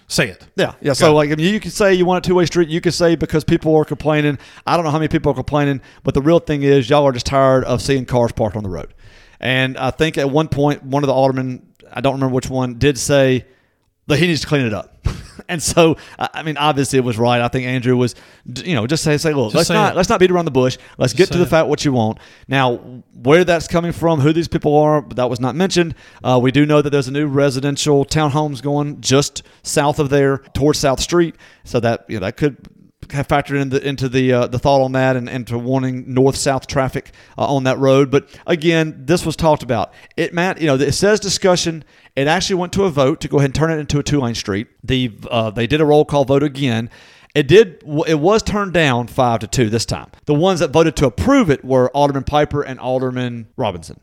say 0.07 0.27
it?" 0.27 0.45
Yeah, 0.55 0.73
yeah. 0.81 0.93
So 0.93 1.15
like, 1.15 1.31
I 1.31 1.35
mean, 1.35 1.51
you 1.51 1.59
can 1.59 1.71
say 1.71 1.93
you 1.93 2.05
want 2.05 2.23
a 2.23 2.27
two-way 2.27 2.45
street. 2.45 2.69
You 2.69 2.81
can 2.81 2.91
say 2.91 3.15
because 3.15 3.43
people 3.43 3.75
are 3.75 3.85
complaining. 3.85 4.37
I 4.67 4.75
don't 4.75 4.85
know 4.85 4.91
how 4.91 4.99
many 4.99 5.07
people 5.07 5.31
are 5.31 5.35
complaining, 5.35 5.81
but 6.03 6.13
the 6.13 6.21
real 6.21 6.39
thing 6.39 6.63
is 6.63 6.89
y'all 6.89 7.05
are 7.07 7.11
just 7.11 7.25
tired 7.25 7.63
of 7.63 7.81
seeing 7.81 8.05
cars 8.05 8.31
parked 8.33 8.55
on 8.55 8.63
the 8.63 8.69
road. 8.69 8.93
And 9.39 9.77
I 9.77 9.89
think 9.89 10.17
at 10.17 10.29
one 10.29 10.47
point, 10.49 10.83
one 10.83 11.01
of 11.01 11.07
the 11.07 11.13
aldermen, 11.13 11.65
I 11.91 12.01
don't 12.01 12.13
remember 12.13 12.35
which 12.35 12.49
one, 12.49 12.77
did 12.77 12.99
say 12.99 13.45
that 14.07 14.19
he 14.19 14.27
needs 14.27 14.41
to 14.41 14.47
clean 14.47 14.65
it 14.65 14.73
up. 14.73 15.07
and 15.51 15.61
so, 15.61 15.97
I 16.17 16.29
I 16.33 16.43
mean, 16.43 16.57
obviously 16.57 16.97
it 16.97 17.03
was 17.05 17.17
right. 17.19 17.39
I 17.41 17.47
think 17.49 17.67
Andrew 17.67 17.95
was, 17.95 18.15
you 18.65 18.73
know, 18.73 18.87
just 18.87 19.03
say, 19.03 19.17
say, 19.17 19.33
look, 19.33 19.51
Just 19.51 19.55
let's 19.55 19.67
say 19.67 19.73
not 19.75 19.93
it. 19.93 19.95
let's 19.97 20.09
not 20.09 20.19
beat 20.19 20.31
around 20.31 20.45
the 20.45 20.51
bush. 20.51 20.77
Let's 20.97 21.13
get 21.13 21.31
to 21.31 21.37
the 21.37 21.45
fact 21.45 21.67
what 21.67 21.85
you 21.85 21.93
want. 21.93 22.17
Now, 22.47 22.77
where 23.13 23.43
that's 23.43 23.67
coming 23.67 23.91
from, 23.91 24.19
who 24.21 24.33
these 24.33 24.47
people 24.47 24.75
are, 24.77 25.01
that 25.15 25.29
was 25.29 25.39
not 25.39 25.53
mentioned. 25.55 25.93
Uh, 26.23 26.39
we 26.41 26.51
do 26.51 26.65
know 26.65 26.81
that 26.81 26.89
there's 26.89 27.07
a 27.07 27.11
new 27.11 27.27
residential 27.27 28.05
townhomes 28.05 28.61
going 28.63 28.99
just 29.01 29.43
south 29.61 29.99
of 29.99 30.09
there 30.09 30.39
towards 30.55 30.79
South 30.79 30.99
Street. 30.99 31.35
So 31.63 31.79
that 31.79 32.05
you 32.07 32.19
know 32.19 32.25
that 32.25 32.37
could 32.37 32.57
have 33.11 33.27
factored 33.27 33.61
in 33.61 33.69
the, 33.69 33.87
into 33.87 34.09
the 34.09 34.33
uh, 34.33 34.47
the 34.47 34.59
thought 34.59 34.81
on 34.81 34.91
that 34.93 35.15
and 35.15 35.29
into 35.29 35.57
wanting 35.57 36.13
north 36.13 36.35
south 36.35 36.67
traffic 36.67 37.11
uh, 37.37 37.53
on 37.53 37.63
that 37.65 37.77
road. 37.77 38.11
But 38.11 38.29
again, 38.47 39.03
this 39.05 39.25
was 39.25 39.35
talked 39.35 39.63
about. 39.63 39.93
It 40.17 40.33
Matt, 40.33 40.59
you 40.59 40.67
know, 40.67 40.75
it 40.75 40.93
says 40.93 41.19
discussion. 41.19 41.83
It 42.15 42.27
actually 42.27 42.55
went 42.55 42.73
to 42.73 42.83
a 42.83 42.89
vote 42.89 43.21
to 43.21 43.27
go 43.27 43.37
ahead 43.37 43.49
and 43.49 43.55
turn 43.55 43.71
it 43.71 43.79
into 43.79 43.99
a 43.99 44.03
two 44.03 44.19
lane 44.19 44.35
street. 44.35 44.67
The 44.83 45.11
uh, 45.29 45.51
they 45.51 45.67
did 45.67 45.81
a 45.81 45.85
roll 45.85 46.05
call 46.05 46.25
vote 46.25 46.43
again. 46.43 46.89
It 47.33 47.47
did. 47.47 47.83
It 48.07 48.19
was 48.19 48.43
turned 48.43 48.73
down 48.73 49.07
five 49.07 49.39
to 49.39 49.47
two 49.47 49.69
this 49.69 49.85
time. 49.85 50.11
The 50.25 50.33
ones 50.33 50.59
that 50.59 50.71
voted 50.71 50.95
to 50.97 51.05
approve 51.05 51.49
it 51.49 51.63
were 51.63 51.89
Alderman 51.95 52.25
Piper 52.25 52.61
and 52.61 52.79
Alderman 52.79 53.47
Robinson. 53.55 53.99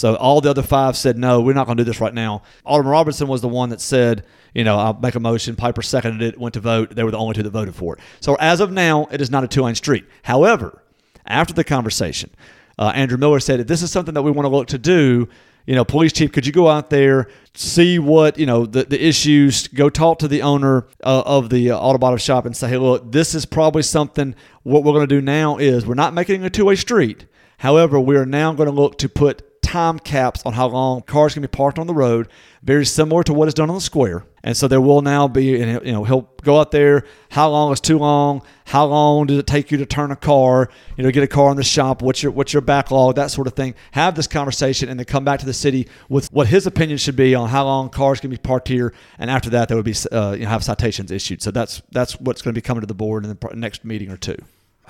So 0.00 0.16
all 0.16 0.40
the 0.40 0.48
other 0.48 0.62
five 0.62 0.96
said 0.96 1.18
no, 1.18 1.42
we're 1.42 1.52
not 1.52 1.66
going 1.66 1.76
to 1.76 1.84
do 1.84 1.90
this 1.90 2.00
right 2.00 2.14
now. 2.14 2.40
Alderman 2.64 2.90
Robertson 2.90 3.28
was 3.28 3.42
the 3.42 3.48
one 3.48 3.68
that 3.68 3.82
said, 3.82 4.24
you 4.54 4.64
know, 4.64 4.78
I'll 4.78 4.94
make 4.98 5.14
a 5.14 5.20
motion. 5.20 5.56
Piper 5.56 5.82
seconded 5.82 6.22
it, 6.22 6.40
went 6.40 6.54
to 6.54 6.60
vote. 6.60 6.96
They 6.96 7.04
were 7.04 7.10
the 7.10 7.18
only 7.18 7.34
two 7.34 7.42
that 7.42 7.50
voted 7.50 7.74
for 7.74 7.96
it. 7.96 8.00
So 8.20 8.34
as 8.36 8.60
of 8.60 8.72
now, 8.72 9.08
it 9.10 9.20
is 9.20 9.30
not 9.30 9.44
a 9.44 9.46
two-lane 9.46 9.74
street. 9.74 10.06
However, 10.22 10.82
after 11.26 11.52
the 11.52 11.64
conversation, 11.64 12.30
uh, 12.78 12.92
Andrew 12.94 13.18
Miller 13.18 13.40
said, 13.40 13.60
if 13.60 13.66
this 13.66 13.82
is 13.82 13.92
something 13.92 14.14
that 14.14 14.22
we 14.22 14.30
want 14.30 14.46
to 14.46 14.48
look 14.48 14.68
to 14.68 14.78
do, 14.78 15.28
you 15.66 15.74
know, 15.74 15.84
police 15.84 16.14
chief, 16.14 16.32
could 16.32 16.46
you 16.46 16.52
go 16.52 16.66
out 16.66 16.88
there, 16.88 17.28
see 17.52 17.98
what, 17.98 18.38
you 18.38 18.46
know, 18.46 18.64
the, 18.64 18.84
the 18.84 19.06
issues, 19.06 19.68
go 19.68 19.90
talk 19.90 20.20
to 20.20 20.28
the 20.28 20.40
owner 20.40 20.86
uh, 21.04 21.24
of 21.26 21.50
the 21.50 21.72
uh, 21.72 21.78
auto 21.78 21.98
body 21.98 22.18
shop 22.18 22.46
and 22.46 22.56
say, 22.56 22.70
hey, 22.70 22.78
look, 22.78 23.12
this 23.12 23.34
is 23.34 23.44
probably 23.44 23.82
something, 23.82 24.34
what 24.62 24.82
we're 24.82 24.94
going 24.94 25.06
to 25.06 25.14
do 25.14 25.20
now 25.20 25.58
is 25.58 25.84
we're 25.84 25.92
not 25.92 26.14
making 26.14 26.42
a 26.42 26.48
two-way 26.48 26.74
street. 26.74 27.26
However, 27.58 28.00
we 28.00 28.16
are 28.16 28.24
now 28.24 28.54
going 28.54 28.66
to 28.66 28.74
look 28.74 28.96
to 28.96 29.08
put 29.10 29.42
time 29.70 30.00
caps 30.00 30.42
on 30.44 30.52
how 30.52 30.66
long 30.66 31.00
cars 31.02 31.34
can 31.34 31.42
be 31.42 31.48
parked 31.48 31.78
on 31.78 31.86
the 31.86 31.94
road, 31.94 32.26
very 32.64 32.84
similar 32.84 33.22
to 33.22 33.32
what 33.32 33.46
is 33.46 33.54
done 33.54 33.68
on 33.68 33.76
the 33.76 33.80
square. 33.80 34.24
And 34.42 34.56
so 34.56 34.66
there 34.66 34.80
will 34.80 35.00
now 35.00 35.28
be, 35.28 35.44
you 35.44 35.80
know, 35.92 36.02
he'll 36.02 36.28
go 36.42 36.58
out 36.58 36.72
there. 36.72 37.04
How 37.30 37.48
long 37.50 37.72
is 37.72 37.80
too 37.80 37.96
long? 37.98 38.42
How 38.64 38.86
long 38.86 39.26
does 39.26 39.38
it 39.38 39.46
take 39.46 39.70
you 39.70 39.78
to 39.78 39.86
turn 39.86 40.10
a 40.10 40.16
car? 40.16 40.70
You 40.96 41.04
know, 41.04 41.10
get 41.12 41.22
a 41.22 41.28
car 41.28 41.52
in 41.52 41.56
the 41.56 41.62
shop. 41.62 42.02
What's 42.02 42.20
your 42.20 42.32
what's 42.32 42.52
your 42.52 42.62
backlog? 42.62 43.14
That 43.14 43.30
sort 43.30 43.46
of 43.46 43.52
thing. 43.52 43.74
Have 43.92 44.16
this 44.16 44.26
conversation 44.26 44.88
and 44.88 44.98
then 44.98 45.04
come 45.04 45.24
back 45.24 45.38
to 45.40 45.46
the 45.46 45.54
city 45.54 45.86
with 46.08 46.32
what 46.32 46.48
his 46.48 46.66
opinion 46.66 46.98
should 46.98 47.16
be 47.16 47.34
on 47.36 47.48
how 47.48 47.64
long 47.64 47.90
cars 47.90 48.18
can 48.18 48.30
be 48.30 48.38
parked 48.38 48.66
here. 48.66 48.92
And 49.18 49.30
after 49.30 49.50
that, 49.50 49.68
there 49.68 49.76
would 49.76 49.86
be 49.86 49.94
uh, 50.10 50.32
you 50.32 50.44
know 50.44 50.48
have 50.48 50.64
citations 50.64 51.12
issued. 51.12 51.42
So 51.42 51.52
that's 51.52 51.82
that's 51.92 52.18
what's 52.18 52.42
going 52.42 52.54
to 52.54 52.58
be 52.58 52.62
coming 52.62 52.80
to 52.80 52.88
the 52.88 52.94
board 52.94 53.24
in 53.24 53.30
the 53.30 53.54
next 53.54 53.84
meeting 53.84 54.10
or 54.10 54.16
two. 54.16 54.36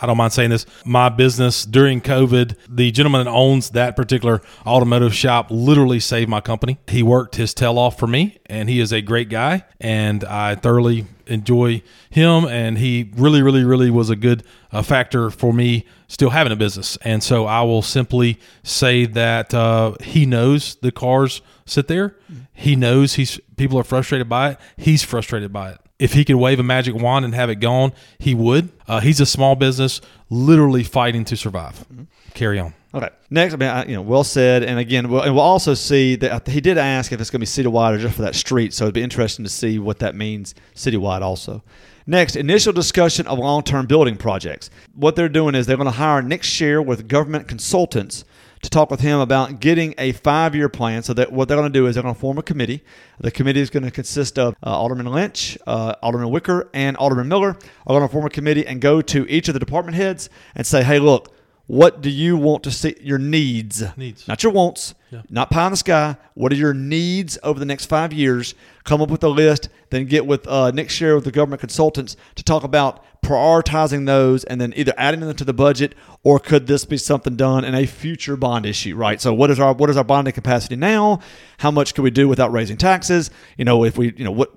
I 0.00 0.06
don't 0.06 0.16
mind 0.16 0.32
saying 0.32 0.50
this. 0.50 0.66
My 0.84 1.08
business 1.08 1.64
during 1.64 2.00
COVID, 2.00 2.56
the 2.68 2.90
gentleman 2.90 3.24
that 3.24 3.30
owns 3.30 3.70
that 3.70 3.96
particular 3.96 4.40
automotive 4.66 5.14
shop 5.14 5.48
literally 5.50 6.00
saved 6.00 6.30
my 6.30 6.40
company. 6.40 6.78
He 6.86 7.02
worked 7.02 7.36
his 7.36 7.52
tail 7.52 7.78
off 7.78 7.98
for 7.98 8.06
me, 8.06 8.38
and 8.46 8.68
he 8.68 8.80
is 8.80 8.92
a 8.92 9.02
great 9.02 9.28
guy, 9.28 9.64
and 9.80 10.24
I 10.24 10.54
thoroughly 10.54 11.06
enjoy 11.26 11.82
him. 12.08 12.46
And 12.46 12.78
he 12.78 13.10
really, 13.14 13.42
really, 13.42 13.64
really 13.64 13.90
was 13.90 14.10
a 14.10 14.16
good 14.16 14.42
uh, 14.72 14.82
factor 14.82 15.30
for 15.30 15.52
me 15.52 15.84
still 16.08 16.30
having 16.30 16.52
a 16.52 16.56
business. 16.56 16.96
And 17.02 17.22
so 17.22 17.46
I 17.46 17.62
will 17.62 17.82
simply 17.82 18.40
say 18.62 19.06
that 19.06 19.54
uh, 19.54 19.94
he 20.00 20.26
knows 20.26 20.76
the 20.76 20.90
cars 20.90 21.42
sit 21.66 21.88
there. 21.88 22.16
He 22.52 22.74
knows 22.74 23.14
he's 23.14 23.38
people 23.56 23.78
are 23.78 23.84
frustrated 23.84 24.28
by 24.28 24.52
it. 24.52 24.58
He's 24.76 25.02
frustrated 25.02 25.52
by 25.52 25.72
it 25.72 25.80
if 26.00 26.14
he 26.14 26.24
could 26.24 26.36
wave 26.36 26.58
a 26.58 26.62
magic 26.62 26.94
wand 26.94 27.24
and 27.24 27.34
have 27.34 27.50
it 27.50 27.56
gone, 27.56 27.92
he 28.18 28.34
would. 28.34 28.70
Uh, 28.88 29.00
he's 29.00 29.20
a 29.20 29.26
small 29.26 29.54
business, 29.54 30.00
literally 30.30 30.82
fighting 30.82 31.24
to 31.26 31.36
survive. 31.36 31.84
Carry 32.32 32.58
on. 32.58 32.74
Okay. 32.94 33.10
Next, 33.28 33.52
I 33.54 33.56
mean, 33.58 33.68
I, 33.68 33.84
you 33.84 33.94
know, 33.94 34.02
well 34.02 34.24
said. 34.24 34.64
And 34.64 34.78
again, 34.78 35.10
we'll, 35.10 35.20
and 35.20 35.34
we'll 35.34 35.44
also 35.44 35.74
see 35.74 36.16
that 36.16 36.48
he 36.48 36.60
did 36.60 36.78
ask 36.78 37.12
if 37.12 37.20
it's 37.20 37.28
going 37.28 37.44
to 37.44 37.62
be 37.62 37.70
citywide 37.70 37.94
or 37.94 37.98
just 37.98 38.16
for 38.16 38.22
that 38.22 38.34
street. 38.34 38.72
So 38.72 38.84
it'd 38.84 38.94
be 38.94 39.02
interesting 39.02 39.44
to 39.44 39.50
see 39.50 39.78
what 39.78 39.98
that 39.98 40.14
means 40.14 40.54
citywide 40.74 41.20
also. 41.20 41.62
Next, 42.06 42.34
initial 42.34 42.72
discussion 42.72 43.26
of 43.26 43.38
long-term 43.38 43.86
building 43.86 44.16
projects. 44.16 44.70
What 44.94 45.16
they're 45.16 45.28
doing 45.28 45.54
is 45.54 45.66
they're 45.66 45.76
going 45.76 45.84
to 45.84 45.92
hire 45.92 46.22
Nick 46.22 46.42
Share 46.42 46.80
with 46.80 47.08
government 47.08 47.46
consultants 47.46 48.24
to 48.62 48.70
talk 48.70 48.90
with 48.90 49.00
him 49.00 49.18
about 49.20 49.60
getting 49.60 49.94
a 49.96 50.12
five-year 50.12 50.68
plan. 50.68 51.02
So 51.02 51.14
that 51.14 51.32
what 51.32 51.48
they're 51.48 51.56
going 51.56 51.72
to 51.72 51.78
do 51.78 51.86
is 51.86 51.94
they're 51.94 52.02
going 52.02 52.14
to 52.14 52.20
form 52.20 52.38
a 52.38 52.42
committee. 52.42 52.82
The 53.18 53.30
committee 53.30 53.60
is 53.60 53.70
going 53.70 53.84
to 53.84 53.90
consist 53.90 54.38
of 54.38 54.54
uh, 54.62 54.70
Alderman 54.70 55.06
Lynch, 55.06 55.56
uh, 55.66 55.94
Alderman 56.02 56.30
Wicker, 56.30 56.68
and 56.74 56.96
Alderman 56.96 57.28
Miller 57.28 57.50
are 57.86 57.98
going 57.98 58.02
to 58.02 58.08
form 58.08 58.26
a 58.26 58.30
committee 58.30 58.66
and 58.66 58.80
go 58.80 59.00
to 59.02 59.26
each 59.30 59.48
of 59.48 59.54
the 59.54 59.60
department 59.60 59.96
heads 59.96 60.28
and 60.54 60.66
say, 60.66 60.82
"Hey, 60.84 60.98
look, 60.98 61.34
what 61.66 62.02
do 62.02 62.10
you 62.10 62.36
want 62.36 62.62
to 62.64 62.70
see? 62.70 62.96
Your 63.00 63.18
needs, 63.18 63.82
Needs. 63.96 64.26
not 64.26 64.42
your 64.42 64.50
wants, 64.52 64.94
Yeah. 65.10 65.22
not 65.30 65.50
pie 65.50 65.66
in 65.66 65.70
the 65.70 65.76
sky. 65.76 66.16
What 66.34 66.52
are 66.52 66.56
your 66.56 66.74
needs 66.74 67.38
over 67.44 67.60
the 67.60 67.64
next 67.64 67.86
five 67.86 68.12
years? 68.12 68.54
Come 68.84 69.00
up 69.00 69.08
with 69.08 69.22
a 69.22 69.28
list, 69.28 69.68
then 69.90 70.06
get 70.06 70.26
with 70.26 70.48
uh, 70.48 70.70
Nick 70.72 70.90
Share 70.90 71.14
with 71.14 71.24
the 71.24 71.30
government 71.30 71.60
consultants 71.60 72.16
to 72.34 72.42
talk 72.42 72.64
about 72.64 73.04
prioritizing 73.22 74.06
those, 74.06 74.44
and 74.44 74.60
then 74.60 74.72
either 74.76 74.92
adding 74.96 75.20
them 75.20 75.34
to 75.34 75.44
the 75.44 75.52
budget 75.52 75.94
or 76.22 76.38
could 76.38 76.66
this 76.66 76.84
be 76.84 76.96
something 76.96 77.36
done 77.36 77.64
in 77.64 77.74
a 77.74 77.86
future 77.86 78.36
bond 78.36 78.66
issue? 78.66 78.96
Right. 78.96 79.20
So 79.20 79.32
what 79.32 79.50
is 79.50 79.58
our 79.60 79.72
what 79.72 79.90
is 79.90 79.96
our 79.96 80.04
bonding 80.04 80.34
capacity 80.34 80.76
now? 80.76 81.20
How 81.58 81.70
much 81.70 81.94
can 81.94 82.04
we 82.04 82.10
do 82.10 82.28
without 82.28 82.52
raising 82.52 82.76
taxes? 82.76 83.30
You 83.56 83.64
know, 83.64 83.84
if 83.84 83.96
we 83.96 84.12
you 84.16 84.24
know 84.24 84.30
what 84.30 84.52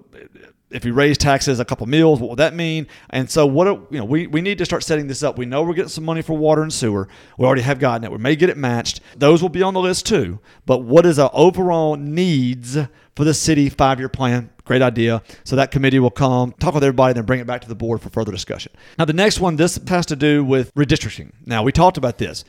if 0.74 0.84
we 0.84 0.92
raise 0.92 1.18
taxes 1.18 1.60
a 1.60 1.66
couple 1.66 1.86
meals, 1.88 2.20
what 2.20 2.32
would 2.32 2.40
that 2.40 2.56
mean? 2.56 2.88
And 3.12 3.30
so, 3.30 3.46
what 3.46 3.68
you 3.92 4.00
know, 4.00 4.06
we, 4.06 4.28
we 4.28 4.42
need 4.42 4.58
to 4.58 4.66
start 4.66 4.84
setting 4.84 5.08
this 5.08 5.24
up. 5.24 5.38
We 5.38 5.46
know 5.46 5.62
we're 5.64 5.76
getting 5.76 5.90
some 5.90 6.04
money 6.04 6.24
for 6.24 6.36
water 6.36 6.64
and 6.64 6.74
sewer. 6.74 7.08
We 7.38 7.46
already 7.46 7.62
have 7.62 7.80
gotten 7.80 8.04
it. 8.04 8.12
We 8.12 8.18
may 8.18 8.36
get 8.36 8.50
it 8.50 8.58
matched. 8.58 9.00
Those 9.16 9.42
will 9.42 9.50
be 9.50 9.62
on 9.62 9.76
the 9.76 9.80
list 9.80 10.08
too. 10.08 10.40
But 10.66 10.80
what 10.80 11.06
is 11.06 11.20
our 11.20 11.30
overall 11.34 11.96
needs 11.96 12.78
for 13.16 13.24
the 13.24 13.34
city 13.34 13.70
five 13.70 14.00
year 14.00 14.10
plan? 14.10 14.50
Great 14.66 14.82
idea. 14.82 15.22
So 15.44 15.56
that 15.58 15.72
committee 15.72 16.00
will 16.00 16.10
come, 16.10 16.54
talk 16.54 16.74
with 16.74 16.84
everybody, 16.84 17.14
then 17.14 17.26
bring 17.26 17.40
it 17.40 17.48
back 17.48 17.62
to 17.62 17.68
the 17.68 17.76
board 17.76 18.02
for 18.02 18.10
further 18.10 18.32
discussion. 18.32 18.72
Now, 18.98 19.06
the 19.06 19.14
next 19.14 19.40
one, 19.40 19.58
this 19.58 19.78
has 19.88 20.06
to 20.08 20.16
do 20.16 20.44
with 20.44 20.74
redistricting. 20.74 21.32
Now, 21.46 21.64
we 21.64 21.72
talked 21.72 21.98
about 21.98 22.18
this. 22.18 22.46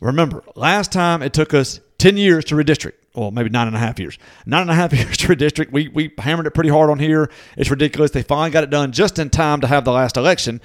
Remember, 0.00 0.42
last 0.54 0.92
time 0.92 1.22
it 1.22 1.32
took 1.32 1.52
us 1.52 1.80
10 1.98 2.16
years 2.16 2.44
to 2.46 2.54
redistrict. 2.54 2.94
Well, 3.14 3.30
maybe 3.32 3.50
nine 3.50 3.66
and 3.66 3.76
a 3.76 3.80
half 3.80 3.98
years. 3.98 4.16
Nine 4.46 4.62
and 4.62 4.70
a 4.70 4.74
half 4.74 4.92
years 4.94 5.16
to 5.18 5.28
redistrict. 5.28 5.72
We, 5.72 5.88
we 5.88 6.12
hammered 6.18 6.46
it 6.46 6.52
pretty 6.52 6.70
hard 6.70 6.88
on 6.88 6.98
here. 6.98 7.30
It's 7.56 7.70
ridiculous. 7.70 8.12
They 8.12 8.22
finally 8.22 8.50
got 8.50 8.64
it 8.64 8.70
done 8.70 8.92
just 8.92 9.18
in 9.18 9.28
time 9.28 9.60
to 9.60 9.66
have 9.66 9.84
the 9.84 9.92
last 9.92 10.16
election. 10.16 10.60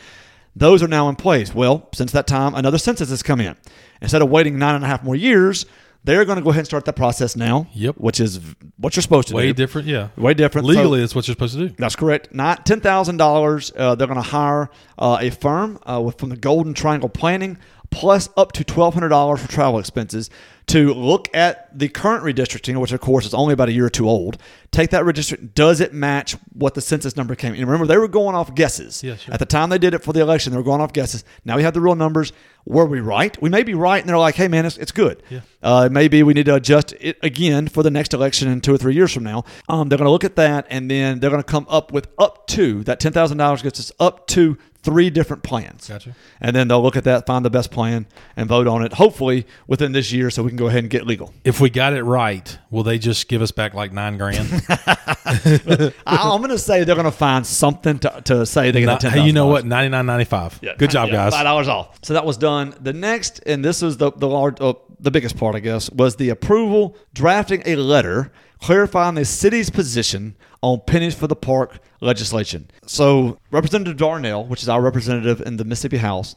Those 0.55 0.83
are 0.83 0.87
now 0.87 1.09
in 1.09 1.15
place. 1.15 1.53
Well, 1.53 1.89
since 1.93 2.11
that 2.11 2.27
time, 2.27 2.53
another 2.53 2.77
census 2.77 3.09
has 3.09 3.23
come 3.23 3.41
in. 3.41 3.57
Instead 4.01 4.21
of 4.21 4.29
waiting 4.29 4.59
nine 4.59 4.75
and 4.75 4.83
a 4.83 4.87
half 4.87 5.03
more 5.03 5.15
years, 5.15 5.65
they're 6.03 6.25
going 6.25 6.37
to 6.37 6.43
go 6.43 6.49
ahead 6.49 6.59
and 6.59 6.67
start 6.67 6.85
that 6.85 6.95
process 6.95 7.35
now. 7.35 7.67
Yep. 7.73 7.95
Which 7.97 8.19
is 8.19 8.39
what 8.77 8.95
you're 8.95 9.01
supposed 9.01 9.29
to 9.29 9.35
Way 9.35 9.43
do. 9.43 9.47
Way 9.49 9.53
different, 9.53 9.87
yeah. 9.87 10.09
Way 10.17 10.33
different. 10.33 10.67
So- 10.67 10.73
Legally, 10.73 10.99
that's 10.99 11.15
what 11.15 11.27
you're 11.27 11.33
supposed 11.33 11.57
to 11.57 11.69
do. 11.69 11.75
that's 11.77 11.95
correct. 11.95 12.33
Not 12.33 12.65
ten 12.65 12.81
thousand 12.81 13.21
uh, 13.21 13.25
dollars. 13.25 13.71
They're 13.75 13.95
going 13.95 14.15
to 14.15 14.21
hire 14.21 14.69
uh, 14.97 15.17
a 15.21 15.29
firm 15.29 15.79
uh, 15.85 16.01
with, 16.03 16.17
from 16.19 16.29
the 16.29 16.37
Golden 16.37 16.73
Triangle 16.73 17.09
Planning, 17.09 17.57
plus 17.89 18.29
up 18.35 18.51
to 18.53 18.63
twelve 18.63 18.93
hundred 18.93 19.09
dollars 19.09 19.41
for 19.41 19.47
travel 19.49 19.79
expenses 19.79 20.29
to 20.67 20.93
look 20.93 21.27
at 21.35 21.77
the 21.77 21.89
current 21.89 22.23
redistricting, 22.23 22.79
which 22.79 22.91
of 22.93 23.01
course 23.01 23.25
is 23.25 23.33
only 23.33 23.53
about 23.53 23.67
a 23.69 23.73
year 23.73 23.85
or 23.85 23.89
two 23.89 24.07
old. 24.07 24.37
Take 24.71 24.91
that 24.91 25.03
redistricting. 25.03 25.53
Does 25.53 25.81
it 25.81 25.93
match 25.93 26.35
what 26.53 26.73
the 26.73 26.81
census 26.81 27.17
number 27.17 27.35
came? 27.35 27.53
And 27.53 27.61
remember, 27.65 27.85
they 27.85 27.97
were 27.97 28.07
going 28.07 28.33
off 28.33 28.55
guesses 28.55 29.03
Yeah, 29.03 29.17
sure. 29.17 29.33
at 29.33 29.39
the 29.39 29.45
time 29.45 29.69
they 29.69 29.77
did 29.77 29.93
it 29.93 30.03
for 30.03 30.13
the 30.13 30.21
election. 30.21 30.51
They 30.51 30.57
were 30.57 30.63
going 30.63 30.79
off 30.81 30.93
guesses. 30.93 31.23
Now 31.43 31.57
we 31.57 31.63
have 31.63 31.73
the 31.73 31.81
real 31.81 31.95
numbers. 31.95 32.31
Were 32.65 32.85
we 32.85 33.01
right? 33.01 33.39
We 33.41 33.49
may 33.49 33.63
be 33.63 33.73
right, 33.73 33.99
and 34.01 34.07
they're 34.07 34.17
like, 34.17 34.35
"Hey, 34.35 34.47
man, 34.47 34.65
it's, 34.65 34.77
it's 34.77 34.93
good." 34.93 35.21
Yeah. 35.29 35.41
Uh, 35.61 35.89
maybe 35.91 36.23
we 36.23 36.33
need 36.33 36.45
to 36.45 36.55
adjust 36.55 36.93
it 37.01 37.17
again 37.21 37.67
for 37.67 37.83
the 37.83 37.91
next 37.91 38.13
election 38.13 38.47
in 38.47 38.61
two 38.61 38.73
or 38.73 38.77
three 38.77 38.93
years 38.95 39.11
from 39.13 39.23
now. 39.25 39.43
Um, 39.67 39.89
they're 39.89 39.97
going 39.97 40.05
to 40.07 40.11
look 40.11 40.23
at 40.23 40.37
that, 40.37 40.65
and 40.69 40.89
then 40.89 41.19
they're 41.19 41.29
going 41.29 41.43
to 41.43 41.51
come 41.51 41.65
up 41.69 41.91
with 41.91 42.07
up 42.17 42.47
to 42.47 42.81
that 42.85 43.01
ten 43.01 43.11
thousand 43.11 43.37
dollars 43.37 43.61
gets 43.61 43.81
us 43.81 43.91
up 43.99 44.27
to 44.27 44.57
three 44.81 45.09
different 45.09 45.43
plans. 45.43 45.89
Gotcha. 45.89 46.15
And 46.39 46.55
then 46.55 46.69
they'll 46.69 46.81
look 46.81 46.95
at 46.95 47.03
that, 47.03 47.25
find 47.25 47.43
the 47.43 47.49
best 47.49 47.69
plan, 47.69 48.05
and 48.37 48.47
vote 48.47 48.65
on 48.67 48.81
it. 48.81 48.93
Hopefully 48.93 49.45
within 49.67 49.91
this 49.91 50.13
year, 50.13 50.29
so 50.29 50.43
we 50.43 50.49
can 50.53 50.57
go 50.57 50.67
ahead 50.67 50.83
and 50.83 50.89
get 50.89 51.05
legal. 51.05 51.33
If 51.43 51.59
we 51.59 51.69
got 51.69 51.93
it 51.93 52.03
right, 52.03 52.57
will 52.69 52.83
they 52.83 52.97
just 52.97 53.27
give 53.27 53.41
us 53.41 53.51
back 53.51 53.73
like 53.73 53.91
nine 53.91 54.17
grand? 54.17 54.49
I'm 56.05 56.39
going 56.41 56.49
to 56.49 56.59
say 56.59 56.83
they're 56.83 56.95
going 56.95 57.05
to 57.05 57.11
find 57.11 57.45
something 57.45 57.99
to, 57.99 58.21
to 58.25 58.45
say 58.45 58.71
they 58.71 58.81
get 58.81 58.85
Not- 58.85 59.01
that 59.01 59.13
hey, 59.13 59.25
you 59.25 59.33
know 59.33 59.47
what? 59.47 59.65
Ninety 59.65 59.89
nine 59.89 60.05
ninety 60.05 60.25
five. 60.25 60.59
Good 60.77 60.89
job, 60.91 61.09
Yeah, 61.09 61.15
guys. 61.15 61.33
Five 61.33 61.43
dollars 61.43 61.67
off. 61.67 61.99
So 62.03 62.13
that 62.13 62.25
was 62.25 62.37
done. 62.37 62.73
The 62.79 62.93
next, 62.93 63.39
and 63.45 63.63
this 63.63 63.81
was 63.81 63.97
the 63.97 64.11
the 64.11 64.27
large, 64.27 64.59
uh, 64.61 64.73
the 64.99 65.11
biggest 65.11 65.37
part, 65.37 65.55
I 65.55 65.59
guess, 65.59 65.89
was 65.91 66.15
the 66.15 66.29
approval 66.29 66.95
drafting 67.13 67.63
a 67.65 67.75
letter 67.75 68.31
clarifying 68.61 69.15
the 69.15 69.25
city's 69.25 69.69
position 69.69 70.35
on 70.61 70.79
pennies 70.87 71.13
for 71.13 71.27
the 71.27 71.35
park 71.35 71.79
legislation. 71.99 72.69
So 72.87 73.37
Representative 73.51 73.97
Darnell, 73.97 74.45
which 74.45 74.61
is 74.61 74.69
our 74.69 74.81
representative 74.81 75.41
in 75.41 75.57
the 75.57 75.65
Mississippi 75.65 75.97
House, 75.97 76.35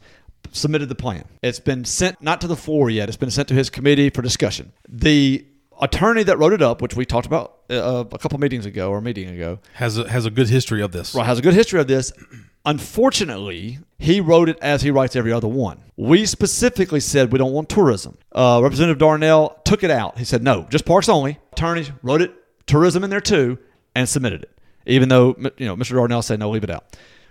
submitted 0.53 0.89
the 0.89 0.95
plan. 0.95 1.25
It's 1.43 1.61
been 1.61 1.85
sent 1.85 2.23
not 2.23 2.41
to 2.43 2.47
the 2.47 2.57
floor 2.57 2.89
yet. 2.91 3.09
It's 3.09 3.17
been 3.17 3.31
sent 3.31 3.49
to 3.49 3.55
his 3.55 3.69
committee 3.71 4.11
for 4.11 4.23
discussion. 4.23 4.73
The 4.89 5.45
attorney 5.81 6.23
that 6.23 6.39
wrote 6.39 6.53
it 6.55 6.63
up, 6.63 6.81
which 6.81 6.97
we 6.97 7.05
talked 7.05 7.27
about 7.27 7.59
uh, 7.69 8.05
a 8.11 8.19
couple 8.19 8.39
meetings 8.39 8.65
ago 8.65 8.91
or 8.91 8.99
a 8.99 9.03
meeting 9.03 9.29
ago, 9.29 9.59
Has 9.75 9.99
a, 9.99 10.09
has 10.09 10.25
a 10.25 10.31
good 10.31 10.49
history 10.49 10.81
of 10.83 10.93
this. 10.93 11.15
right, 11.15 11.27
has 11.27 11.39
a 11.39 11.43
good 11.43 11.53
history 11.55 11.81
of 11.81 11.87
this. 11.87 12.13
Unfortunately, 12.65 13.79
he 13.99 14.21
wrote 14.21 14.49
it 14.49 14.59
as 14.61 14.83
he 14.83 14.91
writes 14.91 15.17
every 15.17 15.33
other 15.33 15.49
one. 15.49 15.81
We 15.97 16.27
specifically 16.27 17.01
said 17.01 17.33
we 17.33 17.39
don't 17.39 17.53
want 17.53 17.69
tourism. 17.69 18.19
Uh, 18.33 18.61
Representative 18.63 18.99
Darnell 18.99 19.61
took 19.65 19.83
it 19.85 19.91
out. 19.91 20.19
He 20.19 20.25
said 20.25 20.43
no, 20.43 20.67
just 20.71 20.85
parks 20.85 21.09
only. 21.09 21.39
Attorneys 21.53 21.91
wrote 22.03 22.23
it 22.23 22.35
tourism 22.67 23.05
in 23.05 23.11
there 23.11 23.21
too 23.21 23.59
and 23.95 24.09
submitted 24.09 24.43
it, 24.43 24.59
even 24.87 25.09
though 25.09 25.37
you 25.57 25.67
know 25.67 25.77
Mr. 25.77 25.93
Darnell 25.95 26.23
said 26.23 26.39
no, 26.39 26.51
leave 26.51 26.65
it 26.65 26.71
out. 26.71 26.85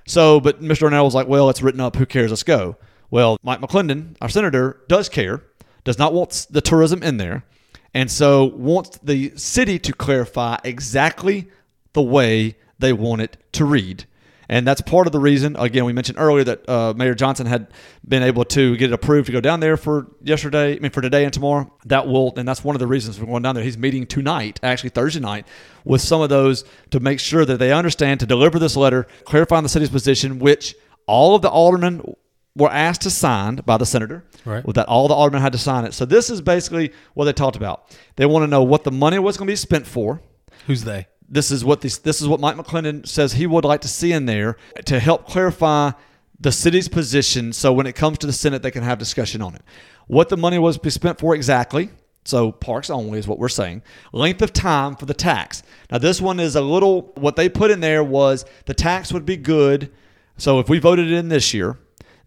So, 0.08 0.40
but 0.40 0.62
Mr. 0.62 0.82
Darnell 0.82 1.06
was 1.06 1.14
like, 1.16 1.28
well, 1.28 1.50
it's 1.50 1.62
written 1.62 1.82
up. 1.82 1.96
Who 1.96 2.06
cares? 2.06 2.32
Let's 2.32 2.44
go. 2.44 2.78
Well, 3.10 3.38
Mike 3.44 3.62
McLendon, 3.62 4.16
our 4.22 4.30
senator, 4.30 4.82
does 4.88 5.10
care. 5.10 5.44
Does 5.84 6.00
not 6.00 6.14
want 6.14 6.48
the 6.50 6.62
tourism 6.62 7.04
in 7.04 7.18
there, 7.18 7.46
and 7.94 8.10
so 8.10 8.46
wants 8.46 8.98
the 9.04 9.32
city 9.38 9.78
to 9.78 9.94
clarify 9.94 10.58
exactly 10.64 11.48
the 11.94 12.02
way 12.02 12.58
they 12.80 12.92
want 12.92 13.22
it 13.22 13.38
to 13.54 13.66
read. 13.66 14.06
And 14.50 14.68
that's 14.68 14.82
part 14.82 15.08
of 15.08 15.14
the 15.14 15.20
reason. 15.20 15.56
Again, 15.58 15.86
we 15.86 15.94
mentioned 15.94 16.18
earlier 16.20 16.44
that 16.44 16.70
uh, 16.70 16.94
Mayor 16.96 17.16
Johnson 17.16 17.48
had 17.48 17.68
been 18.08 18.24
able 18.24 18.46
to 18.46 18.76
get 18.78 18.92
it 18.92 18.94
approved 18.94 19.28
to 19.28 19.32
go 19.32 19.42
down 19.42 19.60
there 19.60 19.78
for 19.78 20.08
yesterday. 20.22 20.76
I 20.76 20.80
mean, 20.80 20.92
for 20.92 21.02
today 21.02 21.24
and 21.24 21.34
tomorrow. 21.34 21.72
That 21.86 22.08
will, 22.08 22.34
and 22.38 22.48
that's 22.48 22.64
one 22.64 22.76
of 22.76 22.80
the 22.80 22.88
reasons 22.88 23.20
we're 23.20 23.28
going 23.28 23.44
down 23.44 23.56
there. 23.56 23.64
He's 23.64 23.78
meeting 23.78 24.06
tonight, 24.06 24.60
actually 24.62 24.90
Thursday 24.90 25.20
night, 25.20 25.48
with 25.84 26.02
some 26.02 26.22
of 26.22 26.30
those 26.30 26.64
to 26.92 27.00
make 27.00 27.20
sure 27.20 27.46
that 27.46 27.58
they 27.58 27.72
understand 27.72 28.20
to 28.22 28.26
deliver 28.26 28.60
this 28.60 28.76
letter 28.76 29.08
clarifying 29.24 29.64
the 29.64 29.70
city's 29.70 29.90
position, 29.90 30.40
which 30.40 30.76
all 31.08 31.36
of 31.36 31.42
the 31.42 31.50
aldermen 31.50 32.16
were 32.56 32.72
asked 32.72 33.02
to 33.02 33.10
sign 33.10 33.58
by 33.66 33.78
the 33.78 33.86
senator. 33.86 34.24
Right. 34.46 34.66
With 34.66 34.76
that, 34.76 34.88
all 34.88 35.08
the 35.08 35.14
aldermen 35.14 35.42
had 35.42 35.52
to 35.52 35.58
sign 35.58 35.86
it. 35.86 35.94
So 35.94 36.06
this 36.06 36.30
is 36.30 36.42
basically 36.42 36.94
what 37.14 37.26
they 37.26 37.34
talked 37.34 37.58
about. 37.58 37.96
They 38.16 38.26
want 38.26 38.44
to 38.44 38.48
know 38.48 38.64
what 38.64 38.84
the 38.84 38.92
money 38.92 39.20
was 39.20 39.38
going 39.38 39.48
to 39.48 39.52
be 39.52 39.58
spent 39.58 39.86
for 39.86 40.22
Who's 40.68 40.84
they? 40.84 41.08
this 41.28 41.52
is 41.52 41.66
what 41.66 41.82
this 41.82 41.98
this 41.98 42.22
is 42.22 42.28
what 42.28 42.40
Mike 42.40 42.56
McLendon 42.56 43.08
says 43.08 43.34
he 43.34 43.48
would 43.48 43.66
like 43.66 43.82
to 43.82 43.88
see 43.88 44.12
in 44.12 44.26
there 44.26 44.58
to 44.86 45.00
help 45.00 45.28
clarify 45.28 45.92
the 46.40 46.52
city's 46.52 46.88
position 46.88 47.54
so 47.54 47.74
when 47.74 47.88
it 47.88 47.94
comes 47.94 48.18
to 48.20 48.28
the 48.28 48.34
Senate 48.34 48.62
they 48.62 48.72
can 48.72 48.84
have 48.84 49.00
discussion 49.00 49.42
on 49.42 49.56
it. 49.56 49.62
What 50.08 50.30
the 50.30 50.38
money 50.38 50.60
was 50.60 50.76
to 50.76 50.82
be 50.82 50.90
spent 50.90 51.20
for 51.20 51.34
exactly. 51.34 51.90
So 52.26 52.52
parks 52.52 52.90
only 52.90 53.20
is 53.20 53.28
what 53.28 53.38
we're 53.38 53.50
saying. 53.50 53.84
Length 54.12 54.42
of 54.42 54.54
time 54.54 54.96
for 54.96 55.06
the 55.06 55.14
tax. 55.14 55.62
Now 55.92 55.98
this 55.98 56.22
one 56.22 56.40
is 56.40 56.56
a 56.56 56.62
little 56.62 57.14
what 57.16 57.36
they 57.36 57.50
put 57.50 57.72
in 57.72 57.80
there 57.80 58.04
was 58.04 58.46
the 58.66 58.74
tax 58.74 59.12
would 59.12 59.26
be 59.26 59.38
good. 59.38 59.92
So 60.38 60.60
if 60.60 60.70
we 60.70 60.80
voted 60.80 61.12
in 61.12 61.30
this 61.30 61.54
year, 61.54 61.78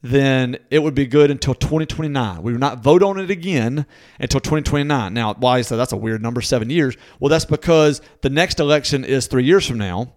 then 0.03 0.59
it 0.71 0.81
would 0.81 0.95
be 0.95 1.07
good 1.07 1.31
until 1.31 1.55
2029. 1.55 2.43
We 2.43 2.53
would 2.53 2.61
not 2.61 2.83
vote 2.83 3.03
on 3.03 3.19
it 3.19 3.31
again 3.31 3.87
until 4.21 4.41
2029. 4.41 5.13
Now, 5.13 5.35
why 5.35 5.59
is 5.59 5.69
that? 5.69 5.77
That's 5.77 5.93
a 5.93 5.97
weird 5.97 6.23
number, 6.23 6.41
seven 6.41 6.71
years. 6.71 6.97
Well, 7.19 7.29
that's 7.29 7.45
because 7.45 8.01
the 8.21 8.31
next 8.31 8.61
election 8.61 9.05
is 9.05 9.27
three 9.27 9.45
years 9.45 9.67
from 9.67 9.79
now. 9.79 10.13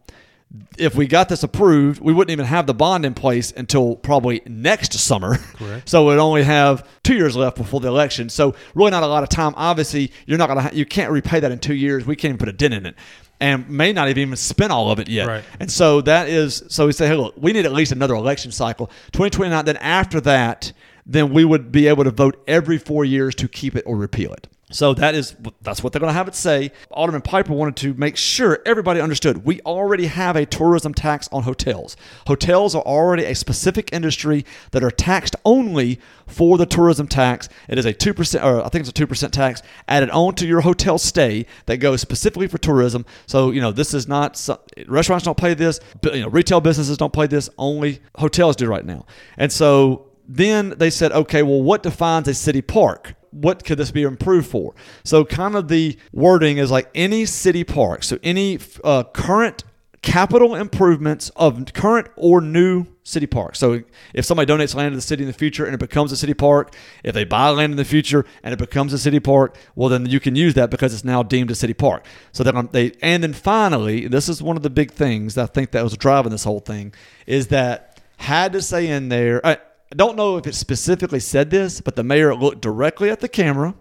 If 0.77 0.95
we 0.95 1.07
got 1.07 1.29
this 1.29 1.43
approved, 1.43 2.01
we 2.01 2.11
wouldn't 2.11 2.31
even 2.31 2.45
have 2.45 2.67
the 2.67 2.73
bond 2.73 3.05
in 3.05 3.13
place 3.13 3.53
until 3.55 3.95
probably 3.95 4.41
next 4.45 4.93
summer. 4.93 5.37
Correct. 5.37 5.87
So 5.89 6.07
we'd 6.07 6.17
only 6.17 6.43
have 6.43 6.87
two 7.03 7.15
years 7.15 7.35
left 7.35 7.57
before 7.57 7.79
the 7.79 7.87
election. 7.87 8.29
So 8.29 8.55
really 8.75 8.91
not 8.91 9.03
a 9.03 9.07
lot 9.07 9.23
of 9.23 9.29
time. 9.29 9.53
Obviously, 9.55 10.11
you're 10.25 10.37
not 10.37 10.47
gonna 10.47 10.69
you 10.73 10.85
can't 10.85 11.11
repay 11.11 11.39
that 11.39 11.51
in 11.51 11.59
two 11.59 11.73
years. 11.73 12.05
We 12.05 12.15
can't 12.15 12.31
even 12.31 12.37
put 12.37 12.49
a 12.49 12.53
dent 12.53 12.73
in 12.73 12.85
it, 12.85 12.95
and 13.39 13.69
may 13.69 13.93
not 13.93 14.07
have 14.07 14.17
even 14.17 14.35
spent 14.35 14.71
all 14.71 14.91
of 14.91 14.99
it 14.99 15.09
yet. 15.09 15.27
Right. 15.27 15.43
And 15.59 15.71
so 15.71 16.01
that 16.01 16.29
is 16.29 16.63
so 16.67 16.85
we 16.85 16.93
say, 16.93 17.07
hey, 17.07 17.15
look, 17.15 17.33
we 17.37 17.53
need 17.53 17.65
at 17.65 17.73
least 17.73 17.91
another 17.91 18.13
election 18.15 18.51
cycle, 18.51 18.87
2029. 19.13 19.65
Then 19.65 19.77
after 19.77 20.21
that, 20.21 20.73
then 21.05 21.33
we 21.33 21.43
would 21.43 21.71
be 21.71 21.87
able 21.87 22.03
to 22.03 22.11
vote 22.11 22.41
every 22.47 22.77
four 22.77 23.03
years 23.03 23.35
to 23.35 23.47
keep 23.47 23.75
it 23.75 23.83
or 23.85 23.97
repeal 23.97 24.33
it. 24.33 24.47
So 24.71 24.93
that 24.95 25.15
is 25.15 25.35
that's 25.61 25.83
what 25.83 25.93
they're 25.93 25.99
going 25.99 26.09
to 26.09 26.17
have 26.17 26.27
it 26.27 26.35
say. 26.35 26.71
Alderman 26.91 27.21
Piper 27.21 27.53
wanted 27.53 27.75
to 27.77 27.93
make 27.93 28.17
sure 28.17 28.59
everybody 28.65 28.99
understood. 28.99 29.45
We 29.45 29.61
already 29.61 30.07
have 30.07 30.35
a 30.35 30.45
tourism 30.45 30.93
tax 30.93 31.29
on 31.31 31.43
hotels. 31.43 31.97
Hotels 32.27 32.73
are 32.75 32.81
already 32.81 33.25
a 33.25 33.35
specific 33.35 33.91
industry 33.93 34.45
that 34.71 34.83
are 34.83 34.91
taxed 34.91 35.35
only 35.45 35.99
for 36.27 36.57
the 36.57 36.65
tourism 36.65 37.07
tax. 37.07 37.49
It 37.67 37.77
is 37.77 37.85
a 37.85 37.93
two 37.93 38.13
percent, 38.13 38.43
or 38.43 38.61
I 38.63 38.69
think 38.69 38.81
it's 38.81 38.89
a 38.89 38.93
two 38.93 39.07
percent 39.07 39.33
tax 39.33 39.61
added 39.87 40.09
on 40.09 40.35
to 40.35 40.47
your 40.47 40.61
hotel 40.61 40.97
stay 40.97 41.45
that 41.65 41.77
goes 41.77 42.01
specifically 42.01 42.47
for 42.47 42.57
tourism. 42.57 43.05
So 43.27 43.51
you 43.51 43.61
know 43.61 43.71
this 43.71 43.93
is 43.93 44.07
not 44.07 44.49
restaurants 44.87 45.25
don't 45.25 45.37
pay 45.37 45.53
this. 45.53 45.79
You 46.03 46.21
know 46.21 46.29
retail 46.29 46.61
businesses 46.61 46.97
don't 46.97 47.13
pay 47.13 47.27
this. 47.27 47.49
Only 47.57 47.99
hotels 48.15 48.55
do 48.55 48.67
right 48.67 48.85
now. 48.85 49.05
And 49.37 49.51
so 49.51 50.10
then 50.31 50.69
they 50.77 50.89
said, 50.89 51.11
okay, 51.11 51.43
well, 51.43 51.61
what 51.61 51.83
defines 51.83 52.25
a 52.29 52.33
city 52.33 52.61
park? 52.61 53.15
What 53.31 53.65
could 53.65 53.77
this 53.77 53.91
be 53.91 54.03
improved 54.03 54.47
for? 54.49 54.73
So, 55.03 55.25
kind 55.25 55.55
of 55.55 55.67
the 55.67 55.97
wording 56.13 56.57
is 56.57 56.71
like 56.71 56.89
any 56.95 57.25
city 57.25 57.65
park. 57.65 58.03
So, 58.03 58.17
any 58.23 58.59
uh, 58.83 59.03
current 59.03 59.65
capital 60.01 60.55
improvements 60.55 61.29
of 61.35 61.73
current 61.73 62.07
or 62.15 62.39
new 62.39 62.85
city 63.03 63.27
parks. 63.27 63.59
So, 63.59 63.83
if 64.13 64.23
somebody 64.23 64.51
donates 64.51 64.73
land 64.73 64.93
to 64.93 64.95
the 64.95 65.01
city 65.01 65.23
in 65.23 65.27
the 65.27 65.33
future 65.33 65.65
and 65.65 65.73
it 65.73 65.79
becomes 65.79 66.13
a 66.13 66.17
city 66.17 66.33
park, 66.33 66.73
if 67.03 67.13
they 67.13 67.25
buy 67.25 67.49
land 67.49 67.71
in 67.71 67.77
the 67.77 67.85
future 67.85 68.25
and 68.41 68.53
it 68.53 68.57
becomes 68.57 68.93
a 68.93 68.97
city 68.97 69.19
park, 69.19 69.57
well, 69.75 69.89
then 69.89 70.05
you 70.05 70.21
can 70.21 70.35
use 70.35 70.53
that 70.53 70.69
because 70.69 70.93
it's 70.93 71.03
now 71.03 71.23
deemed 71.23 71.51
a 71.51 71.55
city 71.55 71.73
park. 71.73 72.05
So 72.31 72.43
that 72.45 72.71
they 72.71 72.93
and 73.01 73.21
then 73.21 73.33
finally, 73.33 74.07
this 74.07 74.29
is 74.29 74.41
one 74.41 74.55
of 74.55 74.63
the 74.63 74.69
big 74.69 74.91
things 74.91 75.37
I 75.37 75.45
think 75.45 75.71
that 75.71 75.83
was 75.83 75.97
driving 75.97 76.31
this 76.31 76.45
whole 76.45 76.61
thing 76.61 76.93
is 77.27 77.47
that 77.47 77.99
had 78.21 78.53
to 78.53 78.61
say 78.61 78.87
in 78.87 79.09
there. 79.09 79.45
I, 79.45 79.57
I 79.91 79.95
don't 79.95 80.15
know 80.15 80.37
if 80.37 80.47
it 80.47 80.55
specifically 80.55 81.19
said 81.19 81.49
this, 81.49 81.81
but 81.81 81.97
the 81.97 82.03
mayor 82.03 82.33
looked 82.33 82.61
directly 82.61 83.09
at 83.09 83.19
the 83.19 83.27
camera, 83.27 83.75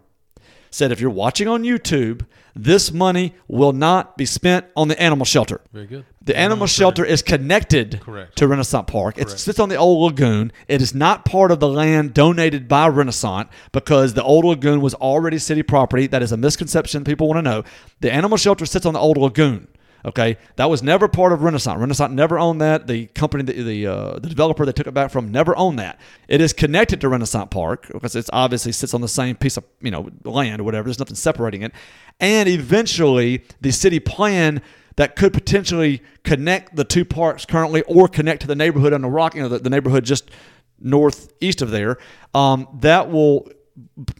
said, 0.70 0.90
if 0.90 1.00
you're 1.00 1.08
watching 1.08 1.46
on 1.46 1.62
YouTube, 1.62 2.26
this 2.54 2.90
money 2.92 3.34
will 3.46 3.72
not 3.72 4.16
be 4.16 4.26
spent 4.26 4.66
on 4.76 4.88
the 4.88 5.00
animal 5.00 5.24
shelter. 5.24 5.60
Very 5.72 5.86
good. 5.86 6.04
The 6.22 6.36
animal 6.36 6.66
shelter 6.66 7.04
is 7.04 7.22
connected 7.22 8.00
Correct. 8.00 8.36
to 8.36 8.48
Renaissance 8.48 8.86
Park. 8.88 9.18
It 9.18 9.30
sits 9.30 9.60
on 9.60 9.68
the 9.68 9.76
old 9.76 10.02
lagoon. 10.02 10.52
It 10.66 10.82
is 10.82 10.94
not 10.94 11.24
part 11.24 11.52
of 11.52 11.60
the 11.60 11.68
land 11.68 12.12
donated 12.12 12.66
by 12.66 12.88
Renaissance 12.88 13.48
because 13.72 14.14
the 14.14 14.22
old 14.22 14.44
lagoon 14.44 14.80
was 14.80 14.94
already 14.94 15.38
city 15.38 15.62
property. 15.62 16.08
That 16.08 16.22
is 16.22 16.32
a 16.32 16.36
misconception 16.36 17.04
people 17.04 17.28
want 17.28 17.38
to 17.38 17.42
know. 17.42 17.64
The 18.00 18.12
animal 18.12 18.36
shelter 18.36 18.66
sits 18.66 18.84
on 18.84 18.94
the 18.94 19.00
old 19.00 19.16
lagoon. 19.16 19.68
Okay, 20.04 20.38
that 20.56 20.70
was 20.70 20.82
never 20.82 21.08
part 21.08 21.32
of 21.32 21.42
Renaissance. 21.42 21.78
Renaissance 21.78 22.12
never 22.12 22.38
owned 22.38 22.60
that. 22.60 22.86
The 22.86 23.06
company, 23.08 23.42
the 23.42 23.62
the, 23.62 23.86
uh, 23.86 24.12
the 24.18 24.28
developer 24.28 24.64
they 24.64 24.72
took 24.72 24.86
it 24.86 24.94
back 24.94 25.10
from, 25.10 25.30
never 25.30 25.56
owned 25.56 25.78
that. 25.78 26.00
It 26.28 26.40
is 26.40 26.52
connected 26.52 27.00
to 27.02 27.08
Renaissance 27.08 27.48
Park 27.50 27.88
because 27.92 28.16
it's 28.16 28.30
obviously 28.32 28.72
sits 28.72 28.94
on 28.94 29.02
the 29.02 29.08
same 29.08 29.36
piece 29.36 29.56
of 29.56 29.64
you 29.80 29.90
know 29.90 30.08
land 30.24 30.60
or 30.60 30.64
whatever. 30.64 30.84
There's 30.84 30.98
nothing 30.98 31.16
separating 31.16 31.62
it, 31.62 31.72
and 32.18 32.48
eventually 32.48 33.44
the 33.60 33.72
city 33.72 34.00
plan 34.00 34.62
that 34.96 35.16
could 35.16 35.32
potentially 35.32 36.02
connect 36.24 36.76
the 36.76 36.84
two 36.84 37.04
parks 37.04 37.44
currently, 37.44 37.82
or 37.82 38.08
connect 38.08 38.40
to 38.42 38.46
the 38.46 38.56
neighborhood 38.56 38.92
on 38.92 39.02
the 39.02 39.08
rock, 39.08 39.34
you 39.34 39.42
know, 39.42 39.48
the, 39.48 39.58
the 39.58 39.70
neighborhood 39.70 40.04
just 40.04 40.30
northeast 40.78 41.62
of 41.62 41.70
there. 41.70 41.98
Um, 42.34 42.68
that 42.80 43.10
will 43.10 43.50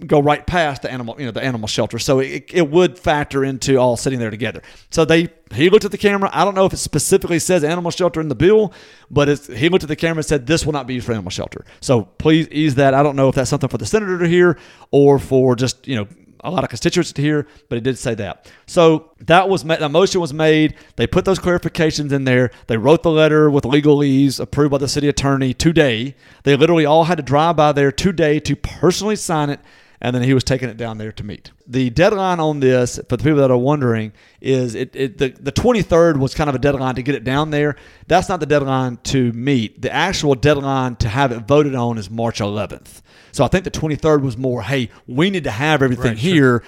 go 0.07 0.21
right 0.21 0.47
past 0.47 0.83
the 0.83 0.91
animal, 0.91 1.17
you 1.19 1.27
know, 1.27 1.33
the 1.33 1.43
animal 1.43 1.69
shelter. 1.69 1.99
So 1.99 2.19
it, 2.21 2.45
it 2.53 2.71
would 2.71 2.99
factor 2.99 3.45
into 3.45 3.77
all 3.77 3.97
sitting 3.97 4.19
there 4.19 4.31
together. 4.31 4.63
So 4.91 5.05
they 5.05 5.29
he 5.53 5.69
looked 5.69 5.85
at 5.85 5.91
the 5.91 5.99
camera. 5.99 6.31
I 6.33 6.45
don't 6.45 6.55
know 6.55 6.65
if 6.65 6.73
it 6.73 6.77
specifically 6.77 7.39
says 7.39 7.65
animal 7.65 7.91
shelter 7.91 8.21
in 8.21 8.29
the 8.29 8.35
bill, 8.35 8.73
but 9.11 9.29
he 9.49 9.69
looked 9.69 9.83
at 9.83 9.89
the 9.89 9.97
camera 9.97 10.19
and 10.19 10.27
said 10.27 10.47
this 10.47 10.65
will 10.65 10.73
not 10.73 10.87
be 10.87 10.95
used 10.95 11.07
for 11.07 11.13
animal 11.13 11.31
shelter. 11.31 11.65
So 11.81 12.03
please 12.19 12.49
ease 12.51 12.77
that. 12.77 12.95
I 12.95 13.03
don't 13.03 13.17
know 13.17 13.29
if 13.29 13.35
that's 13.35 13.51
something 13.51 13.69
for 13.69 13.79
the 13.79 13.87
senator 13.87 14.19
to 14.19 14.29
hear 14.29 14.59
or 14.91 15.19
for 15.19 15.57
just 15.57 15.87
you 15.89 15.97
know 15.97 16.07
a 16.43 16.51
lot 16.51 16.65
of 16.65 16.71
constituents 16.71 17.13
to 17.13 17.23
hear, 17.23 17.47
but 17.69 17.79
it 17.79 17.85
did 17.85 17.99
say 17.99 18.15
that. 18.15 18.51
So 18.67 19.13
that 19.21 19.49
was 19.49 19.63
that 19.65 19.91
motion 19.91 20.21
was 20.21 20.33
made. 20.33 20.75
They 20.97 21.07
put 21.07 21.25
those 21.25 21.39
clarifications 21.39 22.13
in 22.13 22.25
there. 22.25 22.51
They 22.67 22.77
wrote 22.77 23.03
the 23.03 23.11
letter 23.11 23.51
with 23.51 23.65
legalese 23.65 24.41
approved 24.41 24.73
by 24.73 24.79
the 24.79 24.89
city 24.89 25.09
attorney 25.09 25.55
today. 25.55 26.15
They 26.45 26.57
literally 26.57 26.87
all 26.87 27.05
had 27.05 27.19
to 27.19 27.23
drive 27.23 27.57
by 27.57 27.73
there 27.73 27.93
today 27.93 28.41
to 28.41 28.57
personally 28.57 29.17
sign 29.17 29.51
it, 29.51 29.61
and 30.01 30.15
then 30.15 30.23
he 30.23 30.33
was 30.33 30.45
taking 30.45 30.69
it 30.69 30.77
down 30.77 30.99
there 30.99 31.13
to 31.13 31.25
meet. 31.25 31.51
The 31.67 31.91
deadline 31.91 32.41
on 32.41 32.61
this, 32.61 32.99
for 33.09 33.17
the 33.17 33.25
people 33.25 33.39
that 33.39 33.51
are 33.51 33.57
wondering, 33.57 34.13
is 34.41 34.75
it, 34.75 34.97
it 34.97 35.19
the, 35.19 35.29
the 35.29 35.53
23rd 35.53 36.19
was 36.19 36.35
kind 36.35 36.49
of 36.49 36.57
a 36.57 36.59
deadline 36.59 36.95
to 36.95 37.03
get 37.03 37.15
it 37.15 37.25
down 37.25 37.51
there. 37.51 37.77
That's 38.07 38.29
not 38.29 38.41
the 38.41 38.47
deadline 38.47 38.99
to 39.05 39.33
meet. 39.33 39.83
The 39.83 39.93
actual 39.93 40.35
deadline 40.35 40.97
to 40.97 41.09
have 41.09 41.33
it 41.33 41.47
voted 41.47 41.75
on 41.75 41.99
is 41.99 42.09
March 42.11 42.41
11th. 42.41 43.03
So 43.33 43.45
I 43.45 43.49
think 43.49 43.65
the 43.65 43.71
23rd 43.71 44.23
was 44.23 44.37
more, 44.37 44.63
hey, 44.63 44.91
we 45.07 45.31
need 45.31 45.45
to 45.45 45.51
have 45.51 45.83
everything 45.83 46.05
Right, 46.13 46.19
sure. 46.19 46.33
here. 46.35 46.63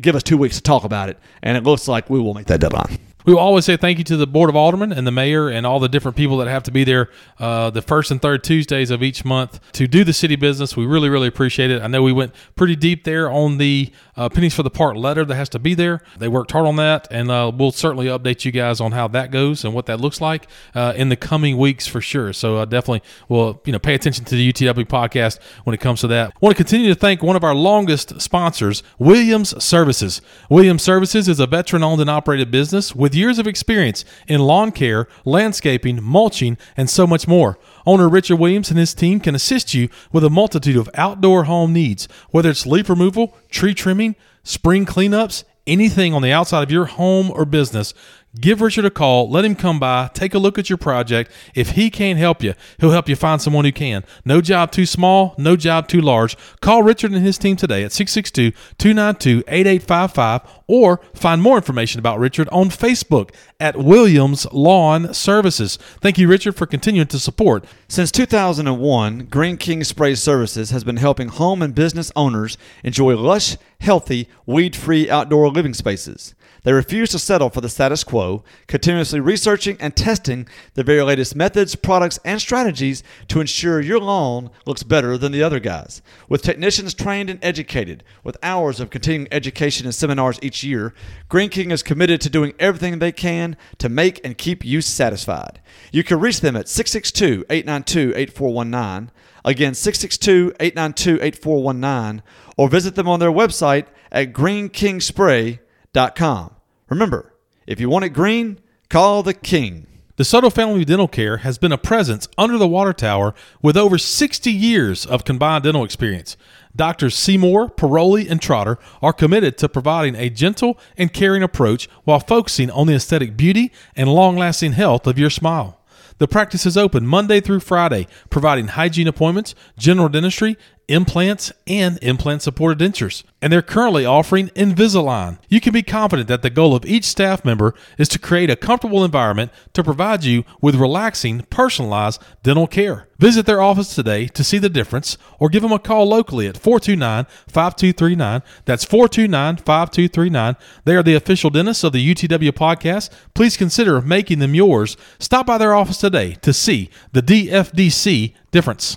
Give 0.00 0.14
us 0.16 0.22
two 0.22 0.38
weeks 0.38 0.56
to 0.56 0.62
talk 0.62 0.84
about 0.84 1.08
it. 1.10 1.18
And 1.42 1.56
it 1.56 1.62
looks 1.64 1.86
like 1.88 2.08
we 2.08 2.18
will 2.18 2.34
make 2.34 2.46
that 2.46 2.60
deadline. 2.60 2.98
We 3.26 3.32
will 3.32 3.40
always 3.40 3.64
say 3.64 3.78
thank 3.78 3.96
you 3.96 4.04
to 4.04 4.18
the 4.18 4.26
Board 4.26 4.50
of 4.50 4.56
Aldermen 4.56 4.92
and 4.92 5.06
the 5.06 5.10
mayor 5.10 5.48
and 5.48 5.66
all 5.66 5.80
the 5.80 5.88
different 5.88 6.14
people 6.14 6.36
that 6.38 6.48
have 6.48 6.62
to 6.64 6.70
be 6.70 6.84
there 6.84 7.08
uh, 7.38 7.70
the 7.70 7.80
first 7.80 8.10
and 8.10 8.20
third 8.20 8.44
Tuesdays 8.44 8.90
of 8.90 9.02
each 9.02 9.24
month 9.24 9.60
to 9.72 9.86
do 9.88 10.04
the 10.04 10.12
city 10.12 10.36
business. 10.36 10.76
We 10.76 10.84
really, 10.84 11.08
really 11.08 11.28
appreciate 11.28 11.70
it. 11.70 11.80
I 11.80 11.86
know 11.86 12.02
we 12.02 12.12
went 12.12 12.34
pretty 12.54 12.76
deep 12.76 13.04
there 13.04 13.30
on 13.30 13.56
the 13.56 13.90
uh, 14.16 14.28
pennies 14.28 14.54
for 14.54 14.62
the 14.62 14.70
part 14.70 14.96
letter 14.96 15.24
that 15.24 15.34
has 15.34 15.48
to 15.50 15.58
be 15.58 15.74
there. 15.74 16.00
They 16.18 16.28
worked 16.28 16.52
hard 16.52 16.66
on 16.66 16.76
that, 16.76 17.08
and 17.10 17.30
uh, 17.30 17.50
we'll 17.54 17.72
certainly 17.72 18.06
update 18.06 18.44
you 18.44 18.52
guys 18.52 18.80
on 18.80 18.92
how 18.92 19.08
that 19.08 19.30
goes 19.30 19.64
and 19.64 19.74
what 19.74 19.86
that 19.86 20.00
looks 20.00 20.20
like 20.20 20.46
uh, 20.74 20.92
in 20.96 21.08
the 21.08 21.16
coming 21.16 21.56
weeks 21.56 21.86
for 21.86 22.00
sure. 22.00 22.32
So 22.32 22.58
uh, 22.58 22.64
definitely, 22.64 23.02
we'll 23.28 23.60
you 23.64 23.72
know 23.72 23.78
pay 23.78 23.94
attention 23.94 24.24
to 24.26 24.34
the 24.34 24.52
UTW 24.52 24.86
podcast 24.86 25.38
when 25.64 25.74
it 25.74 25.80
comes 25.80 26.00
to 26.00 26.06
that. 26.08 26.32
want 26.40 26.56
to 26.56 26.62
continue 26.62 26.92
to 26.92 26.98
thank 26.98 27.22
one 27.22 27.36
of 27.36 27.44
our 27.44 27.54
longest 27.54 28.20
sponsors, 28.20 28.82
Williams 28.98 29.62
Services. 29.62 30.20
Williams 30.48 30.82
Services 30.82 31.28
is 31.28 31.40
a 31.40 31.46
veteran-owned 31.46 32.00
and 32.00 32.10
operated 32.10 32.50
business 32.50 32.94
with 32.94 33.14
years 33.14 33.38
of 33.38 33.46
experience 33.46 34.04
in 34.26 34.40
lawn 34.40 34.72
care, 34.72 35.08
landscaping, 35.24 36.02
mulching, 36.02 36.56
and 36.76 36.88
so 36.88 37.06
much 37.06 37.26
more. 37.26 37.58
Owner 37.86 38.08
Richard 38.08 38.36
Williams 38.36 38.70
and 38.70 38.78
his 38.78 38.94
team 38.94 39.20
can 39.20 39.34
assist 39.34 39.74
you 39.74 39.88
with 40.10 40.24
a 40.24 40.30
multitude 40.30 40.76
of 40.76 40.88
outdoor 40.94 41.44
home 41.44 41.72
needs, 41.72 42.08
whether 42.30 42.48
it's 42.48 42.66
leaf 42.66 42.88
removal, 42.88 43.36
tree 43.54 43.72
trimming, 43.72 44.16
spring 44.42 44.84
cleanups, 44.84 45.44
anything 45.66 46.12
on 46.12 46.20
the 46.20 46.32
outside 46.32 46.62
of 46.62 46.70
your 46.70 46.84
home 46.84 47.30
or 47.30 47.44
business. 47.44 47.94
Give 48.40 48.60
Richard 48.60 48.84
a 48.84 48.90
call. 48.90 49.30
Let 49.30 49.44
him 49.44 49.54
come 49.54 49.78
by. 49.78 50.10
Take 50.12 50.34
a 50.34 50.38
look 50.38 50.58
at 50.58 50.68
your 50.68 50.76
project. 50.76 51.30
If 51.54 51.70
he 51.70 51.88
can't 51.88 52.18
help 52.18 52.42
you, 52.42 52.54
he'll 52.78 52.90
help 52.90 53.08
you 53.08 53.14
find 53.14 53.40
someone 53.40 53.64
who 53.64 53.70
can. 53.70 54.02
No 54.24 54.40
job 54.40 54.72
too 54.72 54.86
small, 54.86 55.36
no 55.38 55.54
job 55.54 55.86
too 55.86 56.00
large. 56.00 56.36
Call 56.60 56.82
Richard 56.82 57.12
and 57.12 57.24
his 57.24 57.38
team 57.38 57.54
today 57.54 57.84
at 57.84 57.92
662 57.92 58.50
292 58.76 59.44
8855 59.46 60.62
or 60.66 61.00
find 61.14 61.42
more 61.42 61.56
information 61.56 62.00
about 62.00 62.18
Richard 62.18 62.48
on 62.50 62.70
Facebook 62.70 63.32
at 63.60 63.76
Williams 63.76 64.46
Lawn 64.52 65.14
Services. 65.14 65.76
Thank 66.00 66.18
you, 66.18 66.26
Richard, 66.26 66.56
for 66.56 66.66
continuing 66.66 67.08
to 67.08 67.20
support. 67.20 67.64
Since 67.86 68.10
2001, 68.10 69.26
Green 69.26 69.56
King 69.56 69.84
Spray 69.84 70.16
Services 70.16 70.70
has 70.70 70.82
been 70.82 70.96
helping 70.96 71.28
home 71.28 71.62
and 71.62 71.72
business 71.72 72.10
owners 72.16 72.58
enjoy 72.82 73.14
lush, 73.16 73.56
healthy, 73.80 74.28
weed 74.44 74.74
free 74.74 75.08
outdoor 75.08 75.50
living 75.50 75.74
spaces. 75.74 76.34
They 76.64 76.72
refuse 76.72 77.10
to 77.10 77.18
settle 77.18 77.50
for 77.50 77.60
the 77.60 77.68
status 77.68 78.04
quo, 78.04 78.42
continuously 78.66 79.20
researching 79.20 79.76
and 79.80 79.94
testing 79.94 80.48
the 80.72 80.82
very 80.82 81.02
latest 81.02 81.36
methods, 81.36 81.76
products, 81.76 82.18
and 82.24 82.40
strategies 82.40 83.02
to 83.28 83.40
ensure 83.40 83.82
your 83.82 84.00
lawn 84.00 84.48
looks 84.66 84.82
better 84.82 85.18
than 85.18 85.30
the 85.30 85.42
other 85.42 85.60
guys. 85.60 86.00
With 86.26 86.40
technicians 86.40 86.94
trained 86.94 87.28
and 87.28 87.38
educated, 87.44 88.02
with 88.24 88.38
hours 88.42 88.80
of 88.80 88.88
continuing 88.88 89.28
education 89.30 89.86
and 89.86 89.94
seminars 89.94 90.38
each 90.40 90.64
year, 90.64 90.94
Green 91.28 91.50
King 91.50 91.70
is 91.70 91.82
committed 91.82 92.22
to 92.22 92.30
doing 92.30 92.54
everything 92.58 92.98
they 92.98 93.12
can 93.12 93.58
to 93.76 93.90
make 93.90 94.24
and 94.24 94.38
keep 94.38 94.64
you 94.64 94.80
satisfied. 94.80 95.60
You 95.92 96.02
can 96.02 96.18
reach 96.18 96.40
them 96.40 96.56
at 96.56 96.70
662 96.70 97.44
892 97.50 98.14
8419. 98.16 99.10
Again, 99.44 99.74
662 99.74 100.54
892 100.58 101.22
8419, 101.22 102.22
or 102.56 102.70
visit 102.70 102.94
them 102.94 103.06
on 103.06 103.20
their 103.20 103.30
website 103.30 103.88
at 104.10 104.32
greenkingspray.com. 104.32 106.53
Remember, 106.94 107.34
if 107.66 107.80
you 107.80 107.90
want 107.90 108.04
it 108.04 108.10
green, 108.10 108.60
call 108.88 109.24
the 109.24 109.34
king. 109.34 109.88
DeSoto 110.16 110.52
Family 110.52 110.84
Dental 110.84 111.08
Care 111.08 111.38
has 111.38 111.58
been 111.58 111.72
a 111.72 111.76
presence 111.76 112.28
under 112.38 112.56
the 112.56 112.68
water 112.68 112.92
tower 112.92 113.34
with 113.60 113.76
over 113.76 113.98
60 113.98 114.52
years 114.52 115.04
of 115.04 115.24
combined 115.24 115.64
dental 115.64 115.82
experience. 115.82 116.36
Doctors 116.76 117.16
Seymour, 117.16 117.70
Paroli, 117.70 118.30
and 118.30 118.40
Trotter 118.40 118.78
are 119.02 119.12
committed 119.12 119.58
to 119.58 119.68
providing 119.68 120.14
a 120.14 120.30
gentle 120.30 120.78
and 120.96 121.12
caring 121.12 121.42
approach 121.42 121.88
while 122.04 122.20
focusing 122.20 122.70
on 122.70 122.86
the 122.86 122.94
aesthetic 122.94 123.36
beauty 123.36 123.72
and 123.96 124.08
long 124.08 124.36
lasting 124.36 124.74
health 124.74 125.08
of 125.08 125.18
your 125.18 125.30
smile. 125.30 125.80
The 126.18 126.28
practice 126.28 126.64
is 126.64 126.76
open 126.76 127.08
Monday 127.08 127.40
through 127.40 127.58
Friday, 127.58 128.06
providing 128.30 128.68
hygiene 128.68 129.08
appointments, 129.08 129.56
general 129.76 130.08
dentistry, 130.08 130.56
implants, 130.88 131.52
and 131.66 131.98
implant 132.02 132.42
supported 132.42 132.78
dentures. 132.78 133.24
And 133.40 133.52
they're 133.52 133.62
currently 133.62 134.04
offering 134.04 134.48
Invisalign. 134.50 135.38
You 135.48 135.60
can 135.60 135.72
be 135.72 135.82
confident 135.82 136.28
that 136.28 136.42
the 136.42 136.50
goal 136.50 136.74
of 136.74 136.84
each 136.84 137.04
staff 137.04 137.44
member 137.44 137.74
is 137.98 138.08
to 138.10 138.18
create 138.18 138.50
a 138.50 138.56
comfortable 138.56 139.04
environment 139.04 139.52
to 139.74 139.84
provide 139.84 140.24
you 140.24 140.44
with 140.60 140.74
relaxing, 140.74 141.42
personalized 141.50 142.22
dental 142.42 142.66
care. 142.66 143.08
Visit 143.18 143.46
their 143.46 143.62
office 143.62 143.94
today 143.94 144.26
to 144.28 144.42
see 144.42 144.58
the 144.58 144.68
difference 144.68 145.16
or 145.38 145.48
give 145.48 145.62
them 145.62 145.72
a 145.72 145.78
call 145.78 146.08
locally 146.08 146.48
at 146.48 146.56
429 146.56 147.26
5239. 147.46 148.42
That's 148.64 148.84
429 148.84 149.56
5239. 149.56 150.56
They 150.84 150.96
are 150.96 151.02
the 151.02 151.14
official 151.14 151.50
dentists 151.50 151.84
of 151.84 151.92
the 151.92 152.14
UTW 152.14 152.50
podcast. 152.52 153.10
Please 153.34 153.56
consider 153.56 154.00
making 154.00 154.40
them 154.40 154.54
yours. 154.54 154.96
Stop 155.18 155.46
by 155.46 155.58
their 155.58 155.74
office 155.74 155.98
today 155.98 156.34
to 156.42 156.52
see 156.52 156.90
the 157.12 157.22
DFDC 157.22 158.34
difference. 158.50 158.96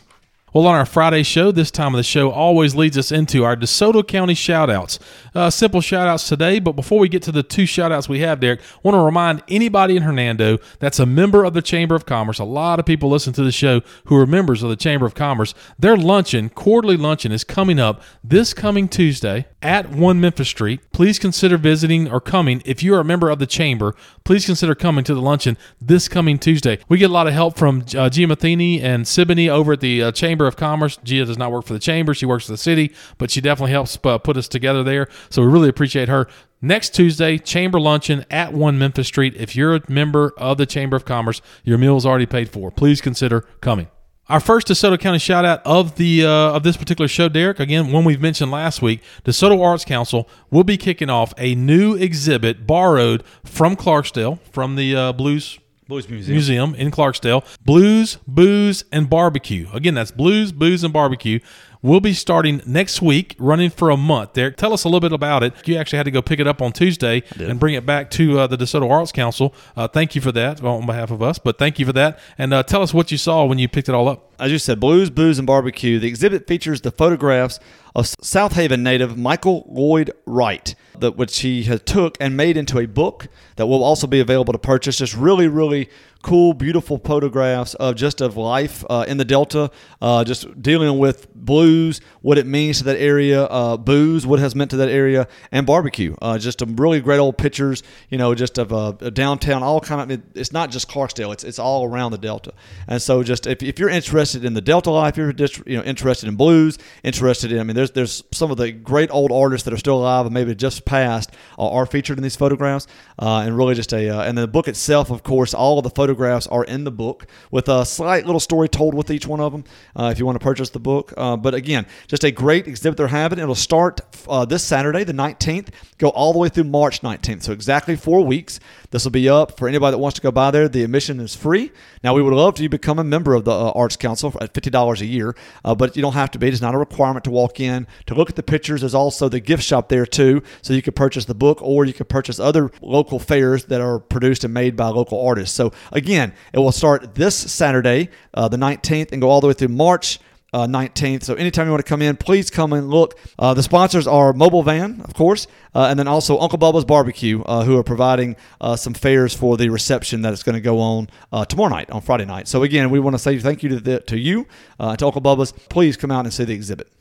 Well, 0.58 0.66
on 0.66 0.74
our 0.74 0.88
Friday 0.88 1.22
show, 1.22 1.52
this 1.52 1.70
time 1.70 1.94
of 1.94 2.00
the 2.00 2.04
show 2.04 2.32
always 2.32 2.74
leads 2.74 2.98
us 2.98 3.12
into 3.12 3.44
our 3.44 3.56
DeSoto 3.56 4.02
County 4.08 4.34
shoutouts. 4.34 4.98
Uh, 5.36 5.52
simple 5.52 5.82
shoutouts 5.82 6.28
today, 6.28 6.58
but 6.58 6.72
before 6.72 6.98
we 6.98 7.10
get 7.10 7.22
to 7.24 7.32
the 7.32 7.44
two 7.44 7.66
shoutouts 7.66 8.10
we 8.10 8.22
have, 8.22 8.40
Derek, 8.40 8.62
I 8.62 8.80
want 8.82 8.96
to 8.96 9.02
remind 9.04 9.44
anybody 9.50 9.96
in 9.96 10.02
Hernando 10.02 10.58
that's 10.80 10.98
a 10.98 11.06
member 11.06 11.44
of 11.44 11.54
the 11.54 11.62
Chamber 11.62 11.94
of 11.94 12.08
Commerce. 12.08 12.40
A 12.40 12.44
lot 12.44 12.80
of 12.80 12.88
people 12.88 13.08
listen 13.08 13.34
to 13.34 13.44
the 13.44 13.52
show 13.52 13.82
who 14.06 14.16
are 14.16 14.26
members 14.26 14.64
of 14.64 14.70
the 14.72 14.76
Chamber 14.76 15.06
of 15.06 15.14
Commerce. 15.14 15.54
Their 15.78 15.96
luncheon, 15.96 16.50
quarterly 16.50 16.98
luncheon, 16.98 17.32
is 17.32 17.44
coming 17.44 17.78
up 17.78 18.02
this 18.24 18.56
coming 18.56 18.88
Tuesday 18.88 19.46
at 19.62 19.92
1 19.92 20.20
Memphis 20.20 20.50
Street. 20.50 20.80
Please 20.92 21.20
consider 21.20 21.58
visiting 21.60 22.12
or 22.12 22.20
coming. 22.20 22.64
If 22.66 22.82
you 22.82 22.96
are 22.96 23.02
a 23.02 23.06
member 23.06 23.30
of 23.30 23.38
the 23.38 23.46
Chamber, 23.46 23.94
please 24.24 24.48
consider 24.48 24.74
coming 24.74 25.04
to 25.04 25.14
the 25.14 25.22
luncheon 25.22 25.56
this 25.80 26.08
coming 26.08 26.40
Tuesday. 26.40 26.80
We 26.90 26.98
get 26.98 27.12
a 27.12 27.14
lot 27.14 27.28
of 27.28 27.34
help 27.34 27.58
from 27.58 27.86
uh, 27.96 28.10
Gia 28.10 28.26
Matheny 28.26 28.82
and 28.82 29.06
Siboney 29.06 29.50
over 29.50 29.74
at 29.74 29.82
the 29.82 30.02
uh, 30.02 30.12
Chamber 30.12 30.47
of 30.48 30.56
Commerce. 30.56 30.98
Gia 31.04 31.26
does 31.26 31.38
not 31.38 31.52
work 31.52 31.66
for 31.66 31.74
the 31.74 31.80
Chamber, 31.80 32.14
she 32.14 32.26
works 32.26 32.46
for 32.46 32.52
the 32.52 32.58
city, 32.58 32.94
but 33.18 33.32
she 33.32 33.42
definitely 33.42 33.72
helps 33.72 33.98
uh, 34.04 34.18
put 34.18 34.38
us 34.38 34.48
together 34.48 34.84
there. 34.84 35.08
So 35.30 35.42
we 35.42 35.48
really 35.48 35.70
appreciate 35.70 36.10
her. 36.10 36.28
Next 36.62 36.96
Tuesday, 36.96 37.38
Chamber 37.38 37.80
Luncheon 37.80 38.26
at 38.32 38.52
1 38.54 38.80
Memphis 38.80 39.08
Street. 39.08 39.36
If 39.36 39.56
you're 39.56 39.76
a 39.76 39.82
member 39.88 40.34
of 40.38 40.58
the 40.58 40.66
Chamber 40.66 40.96
of 40.96 41.06
Commerce, 41.06 41.42
your 41.64 41.78
meal 41.78 41.98
is 41.98 42.06
already 42.06 42.26
paid 42.26 42.50
for. 42.50 42.72
Please 42.72 43.00
consider 43.00 43.42
coming. 43.62 43.88
Our 44.30 44.42
first 44.42 44.68
DeSoto 44.68 45.00
County 45.00 45.20
shout 45.20 45.46
out 45.46 45.62
of 45.66 45.96
the 45.96 46.26
uh, 46.26 46.30
of 46.30 46.64
this 46.64 46.76
particular 46.76 47.08
show, 47.08 47.30
Derek. 47.30 47.62
Again, 47.62 47.94
one 47.94 48.04
we've 48.04 48.20
mentioned 48.20 48.52
last 48.52 48.82
week, 48.82 49.02
DeSoto 49.24 49.64
Arts 49.64 49.86
Council 49.86 50.28
will 50.52 50.66
be 50.66 50.76
kicking 50.76 51.10
off 51.10 51.34
a 51.38 51.56
new 51.56 51.96
exhibit 51.96 52.68
borrowed 52.68 53.24
from 53.46 53.78
Clarksdale, 53.78 54.40
from 54.52 54.76
the 54.76 54.94
uh, 54.94 55.14
Blues 55.14 55.60
Blues 55.88 56.10
Museum. 56.10 56.34
Museum 56.34 56.76
in 56.76 56.92
Clarksdale. 56.92 57.46
Blues, 57.64 58.18
Booze, 58.28 58.84
and 58.92 59.10
Barbecue. 59.10 59.68
Again, 59.74 59.94
that's 59.94 60.12
Blues, 60.12 60.52
Booze, 60.52 60.84
and 60.84 60.92
Barbecue. 60.94 61.40
We'll 61.82 62.00
be 62.00 62.14
starting 62.14 62.62
next 62.66 63.02
week, 63.02 63.36
running 63.38 63.70
for 63.70 63.90
a 63.90 63.98
month. 63.98 64.34
Derek, 64.34 64.58
tell 64.58 64.74
us 64.74 64.84
a 64.84 64.88
little 64.88 65.00
bit 65.00 65.14
about 65.14 65.44
it. 65.44 65.54
You 65.68 65.78
actually 65.78 65.98
had 65.98 66.06
to 66.06 66.12
go 66.12 66.22
pick 66.22 66.40
it 66.40 66.48
up 66.48 66.62
on 66.62 66.72
Tuesday 66.72 67.24
and 67.38 67.60
bring 67.60 67.76
it 67.76 67.86
back 67.86 68.10
to 68.12 68.40
uh, 68.40 68.48
the 68.48 68.58
DeSoto 68.58 68.90
Arts 68.90 69.12
Council. 69.12 69.54
Uh, 69.76 69.88
thank 69.88 70.16
you 70.16 70.22
for 70.22 70.32
that 70.32 70.64
on 70.64 70.86
behalf 70.86 71.12
of 71.12 71.22
us, 71.22 71.38
but 71.40 71.58
thank 71.58 71.80
you 71.80 71.86
for 71.86 71.94
that. 71.94 72.20
And 72.38 72.54
uh, 72.54 72.64
tell 72.64 72.82
us 72.82 72.94
what 72.94 73.12
you 73.12 73.18
saw 73.18 73.46
when 73.46 73.60
you 73.60 73.68
picked 73.68 73.90
it 73.90 73.96
all 73.96 74.08
up. 74.08 74.34
As 74.40 74.52
you 74.52 74.60
said, 74.60 74.80
Blues, 74.80 75.10
Booze, 75.10 75.40
and 75.40 75.48
Barbecue. 75.48 76.00
The 76.00 76.08
exhibit 76.08 76.48
features 76.48 76.82
the 76.82 76.92
photographs 76.92 77.60
of 77.96 78.08
South 78.22 78.54
Haven 78.54 78.84
native 78.84 79.18
Michael 79.18 79.66
Lloyd 79.68 80.12
Wright, 80.28 80.76
that 81.00 81.18
which 81.18 81.40
he 81.40 81.64
took 81.80 82.18
and 82.20 82.38
made 82.38 82.56
into 82.56 82.78
a 82.78 82.86
book 82.86 83.28
that 83.56 83.66
will 83.66 83.84
also 83.84 84.06
be 84.06 84.20
available 84.20 84.54
to 84.54 84.60
purchase. 84.60 84.98
Just 84.98 85.16
really, 85.16 85.48
really 85.48 85.90
cool, 86.28 86.54
beautiful 86.54 86.98
photographs 86.98 87.74
of 87.76 87.96
just 87.96 88.20
of 88.20 88.36
life 88.36 88.84
uh, 88.90 89.06
in 89.08 89.16
the 89.16 89.24
Delta, 89.24 89.72
uh, 90.02 90.26
just 90.26 90.62
dealing 90.62 91.00
with 91.00 91.34
blues, 91.34 92.02
what 92.22 92.38
it 92.38 92.46
means 92.46 92.80
to 92.80 92.84
that 92.84 92.98
area, 92.98 93.46
uh, 93.46 93.78
booze, 93.78 94.28
what 94.28 94.38
has 94.38 94.54
meant 94.54 94.72
to 94.72 94.76
that 94.76 94.90
area, 94.90 95.26
and 95.54 95.66
barbecue. 95.66 96.14
Uh, 96.22 96.38
just 96.38 96.60
some 96.60 96.76
really 96.76 97.00
great 97.00 97.20
old 97.20 97.38
pictures, 97.38 97.82
you 98.10 98.18
know, 98.18 98.36
just 98.36 98.58
of 98.58 98.74
uh, 98.74 98.92
downtown, 99.12 99.64
all 99.64 99.80
kind 99.80 100.12
of. 100.12 100.22
It's 100.36 100.52
not 100.52 100.70
just 100.70 100.90
Clarksdale; 100.90 101.32
it's 101.32 101.46
it's 101.46 101.60
all 101.60 101.86
around 101.86 102.12
the 102.12 102.18
Delta. 102.18 102.52
And 102.90 103.02
so, 103.02 103.24
just 103.24 103.48
if, 103.48 103.64
if 103.64 103.80
you're 103.80 103.88
interested 103.88 104.44
in 104.44 104.54
the 104.54 104.60
Delta 104.60 104.92
life, 104.92 105.16
you're 105.16 105.32
just 105.32 105.66
you 105.66 105.78
know 105.78 105.84
interested 105.84 106.28
in 106.28 106.36
blues, 106.36 106.78
interested 107.06 107.54
in. 107.54 107.62
I 107.62 107.64
mean, 107.64 107.78
there's 107.78 107.92
there's 107.92 108.22
some 108.34 108.52
of 108.52 108.58
the 108.58 108.74
great 108.74 109.10
old 109.12 109.32
artists 109.32 109.64
that 109.64 109.74
are 109.74 109.78
still 109.78 110.00
alive 110.00 110.26
and 110.26 110.34
maybe 110.34 110.54
just 110.56 110.84
passed 110.84 111.32
uh, 111.58 111.70
are 111.70 111.86
featured 111.86 112.18
in 112.18 112.24
these 112.24 112.36
photographs, 112.36 112.86
and 113.18 113.56
really 113.56 113.76
just 113.76 113.94
a 113.94 114.10
and 114.28 114.38
the 114.38 114.46
book 114.46 114.68
itself, 114.68 115.10
of 115.10 115.24
course, 115.24 115.54
all 115.54 115.80
of 115.80 115.86
the 115.86 115.90
photographs 115.90 116.17
are 116.20 116.64
in 116.64 116.84
the 116.84 116.92
book 116.92 117.28
with 117.52 117.70
a 117.70 117.86
slight 117.86 118.26
little 118.26 118.40
story 118.40 118.68
told 118.68 118.94
with 118.94 119.12
each 119.12 119.28
one 119.28 119.40
of 119.40 119.52
them. 119.52 119.64
Uh, 119.96 120.10
if 120.12 120.20
you 120.20 120.26
want 120.26 120.40
to 120.40 120.44
purchase 120.44 120.70
the 120.70 120.80
book, 120.80 121.14
uh, 121.18 121.38
but 121.38 121.54
again, 121.54 121.86
just 122.08 122.24
a 122.24 122.32
great 122.32 122.68
exhibit 122.68 122.98
they're 122.98 123.08
having. 123.08 123.40
It'll 123.40 123.56
start 123.56 124.02
uh, 124.28 124.46
this 124.46 124.64
Saturday, 124.64 125.04
the 125.04 125.14
19th, 125.14 125.70
go 125.98 126.10
all 126.10 126.34
the 126.34 126.40
way 126.40 126.50
through 126.50 126.66
March 126.66 127.02
19th. 127.02 127.44
So 127.44 127.52
exactly 127.52 127.96
four 127.96 128.24
weeks. 128.26 128.60
This 128.92 129.04
will 129.04 129.12
be 129.12 129.28
up 129.28 129.58
for 129.58 129.68
anybody 129.68 129.92
that 129.92 129.98
wants 129.98 130.16
to 130.16 130.22
go 130.22 130.32
by 130.32 130.52
there. 130.52 130.70
The 130.70 130.84
admission 130.84 131.20
is 131.20 131.36
free. 131.36 131.72
Now 132.04 132.14
we 132.14 132.22
would 132.22 132.34
love 132.34 132.56
to 132.56 132.70
become 132.70 133.00
a 133.00 133.04
member 133.04 133.34
of 133.34 133.44
the 133.44 133.52
uh, 133.52 133.72
Arts 133.76 133.98
Council 133.98 134.34
at 134.40 134.54
fifty 134.54 134.70
dollars 134.70 135.02
a 135.02 135.06
year, 135.06 135.36
uh, 135.66 135.76
but 135.76 135.96
you 135.96 136.02
don't 136.02 136.14
have 136.14 136.32
to 136.32 136.40
be. 136.40 136.48
It's 136.48 136.62
not 136.62 136.74
a 136.74 136.78
requirement 136.78 137.26
to 137.26 137.32
walk 137.32 137.60
in 137.60 137.86
to 138.06 138.16
look 138.16 138.30
at 138.30 138.36
the 138.36 138.44
pictures. 138.44 138.82
There's 138.82 138.96
also 138.96 139.28
the 139.28 139.42
gift 139.42 139.64
shop 139.64 139.90
there 139.90 140.06
too, 140.06 140.42
so 140.62 140.74
you 140.74 140.82
could 140.82 140.96
purchase 140.96 141.26
the 141.26 141.36
book 141.36 141.62
or 141.62 141.86
you 141.86 141.94
could 141.94 142.08
purchase 142.08 142.40
other 142.40 142.72
local 142.82 143.20
fairs 143.20 143.66
that 143.66 143.82
are 143.82 144.00
produced 144.00 144.44
and 144.44 144.54
made 144.54 144.76
by 144.76 144.88
local 144.88 145.26
artists. 145.26 145.56
So 145.56 145.74
again, 145.92 146.07
it 146.16 146.60
will 146.60 146.72
start 146.72 147.16
this 147.16 147.36
Saturday, 147.36 148.10
uh, 148.34 148.48
the 148.48 148.58
19th, 148.58 149.12
and 149.12 149.22
go 149.22 149.30
all 149.30 149.42
the 149.42 149.48
way 149.48 149.54
through 149.54 149.70
March 149.70 150.20
uh, 150.54 150.66
19th. 150.66 151.24
So 151.24 151.36
anytime 151.36 151.68
you 151.68 151.72
want 151.72 151.86
to 151.86 151.90
come 151.90 152.02
in, 152.02 152.16
please 152.16 152.50
come 152.50 152.74
and 152.74 152.90
look. 152.90 153.20
Uh, 153.38 153.54
the 153.54 153.64
sponsors 153.64 154.08
are 154.08 154.34
Mobile 154.34 154.64
Van, 154.64 155.02
of 155.02 155.14
course, 155.14 155.48
uh, 155.76 155.88
and 155.90 156.00
then 156.00 156.08
also 156.08 156.40
Uncle 156.40 156.58
Bubba's 156.58 156.86
Barbecue, 156.86 157.42
uh, 157.44 157.64
who 157.64 157.78
are 157.78 157.84
providing 157.84 158.36
uh, 158.62 158.76
some 158.76 158.94
fares 158.94 159.34
for 159.34 159.58
the 159.58 159.70
reception 159.70 160.22
that 160.22 160.34
is 160.34 160.44
going 160.44 160.56
to 160.56 160.62
go 160.62 160.80
on 160.80 161.10
uh, 161.32 161.46
tomorrow 161.46 161.70
night, 161.70 161.92
on 161.92 162.02
Friday 162.02 162.26
night. 162.26 162.48
So 162.48 162.64
again, 162.64 162.90
we 162.90 163.00
want 163.00 163.14
to 163.16 163.20
say 163.20 163.38
thank 163.40 163.64
you 163.64 163.70
to, 163.70 163.80
the, 163.80 164.00
to 164.02 164.18
you, 164.18 164.48
to 164.80 165.06
Uncle 165.06 165.22
Bubba's. 165.22 165.52
Please 165.52 165.98
come 165.98 166.12
out 166.12 166.26
and 166.26 166.34
see 166.34 166.46
the 166.46 166.54
exhibit 166.54 166.92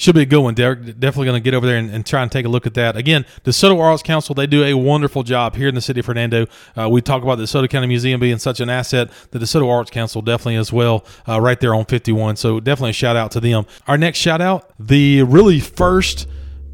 should 0.00 0.14
be 0.14 0.22
a 0.22 0.26
good 0.26 0.40
one. 0.40 0.54
Derek 0.54 0.98
definitely 0.98 1.26
going 1.26 1.40
to 1.40 1.44
get 1.44 1.52
over 1.52 1.66
there 1.66 1.76
and, 1.76 1.90
and, 1.90 2.06
try 2.06 2.22
and 2.22 2.32
take 2.32 2.46
a 2.46 2.48
look 2.48 2.66
at 2.66 2.72
that. 2.72 2.96
Again, 2.96 3.26
the 3.44 3.50
DeSoto 3.50 3.78
Arts 3.78 4.02
Council 4.02 4.34
they 4.34 4.46
do 4.46 4.64
a 4.64 4.74
wonderful 4.74 5.22
job 5.22 5.56
here 5.56 5.68
in 5.68 5.74
the 5.74 5.82
city 5.82 6.00
of 6.00 6.06
Hernando. 6.06 6.46
Uh, 6.74 6.88
we 6.88 7.02
talk 7.02 7.22
about 7.22 7.36
the 7.36 7.44
DeSoto 7.44 7.68
County 7.68 7.86
Museum 7.86 8.18
being 8.18 8.38
such 8.38 8.60
an 8.60 8.70
asset. 8.70 9.10
The 9.30 9.38
DeSoto 9.38 9.70
Arts 9.70 9.90
Council 9.90 10.22
definitely 10.22 10.56
as 10.56 10.72
well, 10.72 11.04
uh, 11.28 11.38
right 11.38 11.60
there 11.60 11.74
on 11.74 11.84
51. 11.84 12.36
So 12.36 12.60
definitely 12.60 12.90
a 12.90 12.94
shout 12.94 13.16
out 13.16 13.30
to 13.32 13.40
them. 13.40 13.66
Our 13.86 13.98
next 13.98 14.18
shout 14.18 14.40
out, 14.40 14.72
the 14.78 15.22
really 15.22 15.60
first 15.60 16.26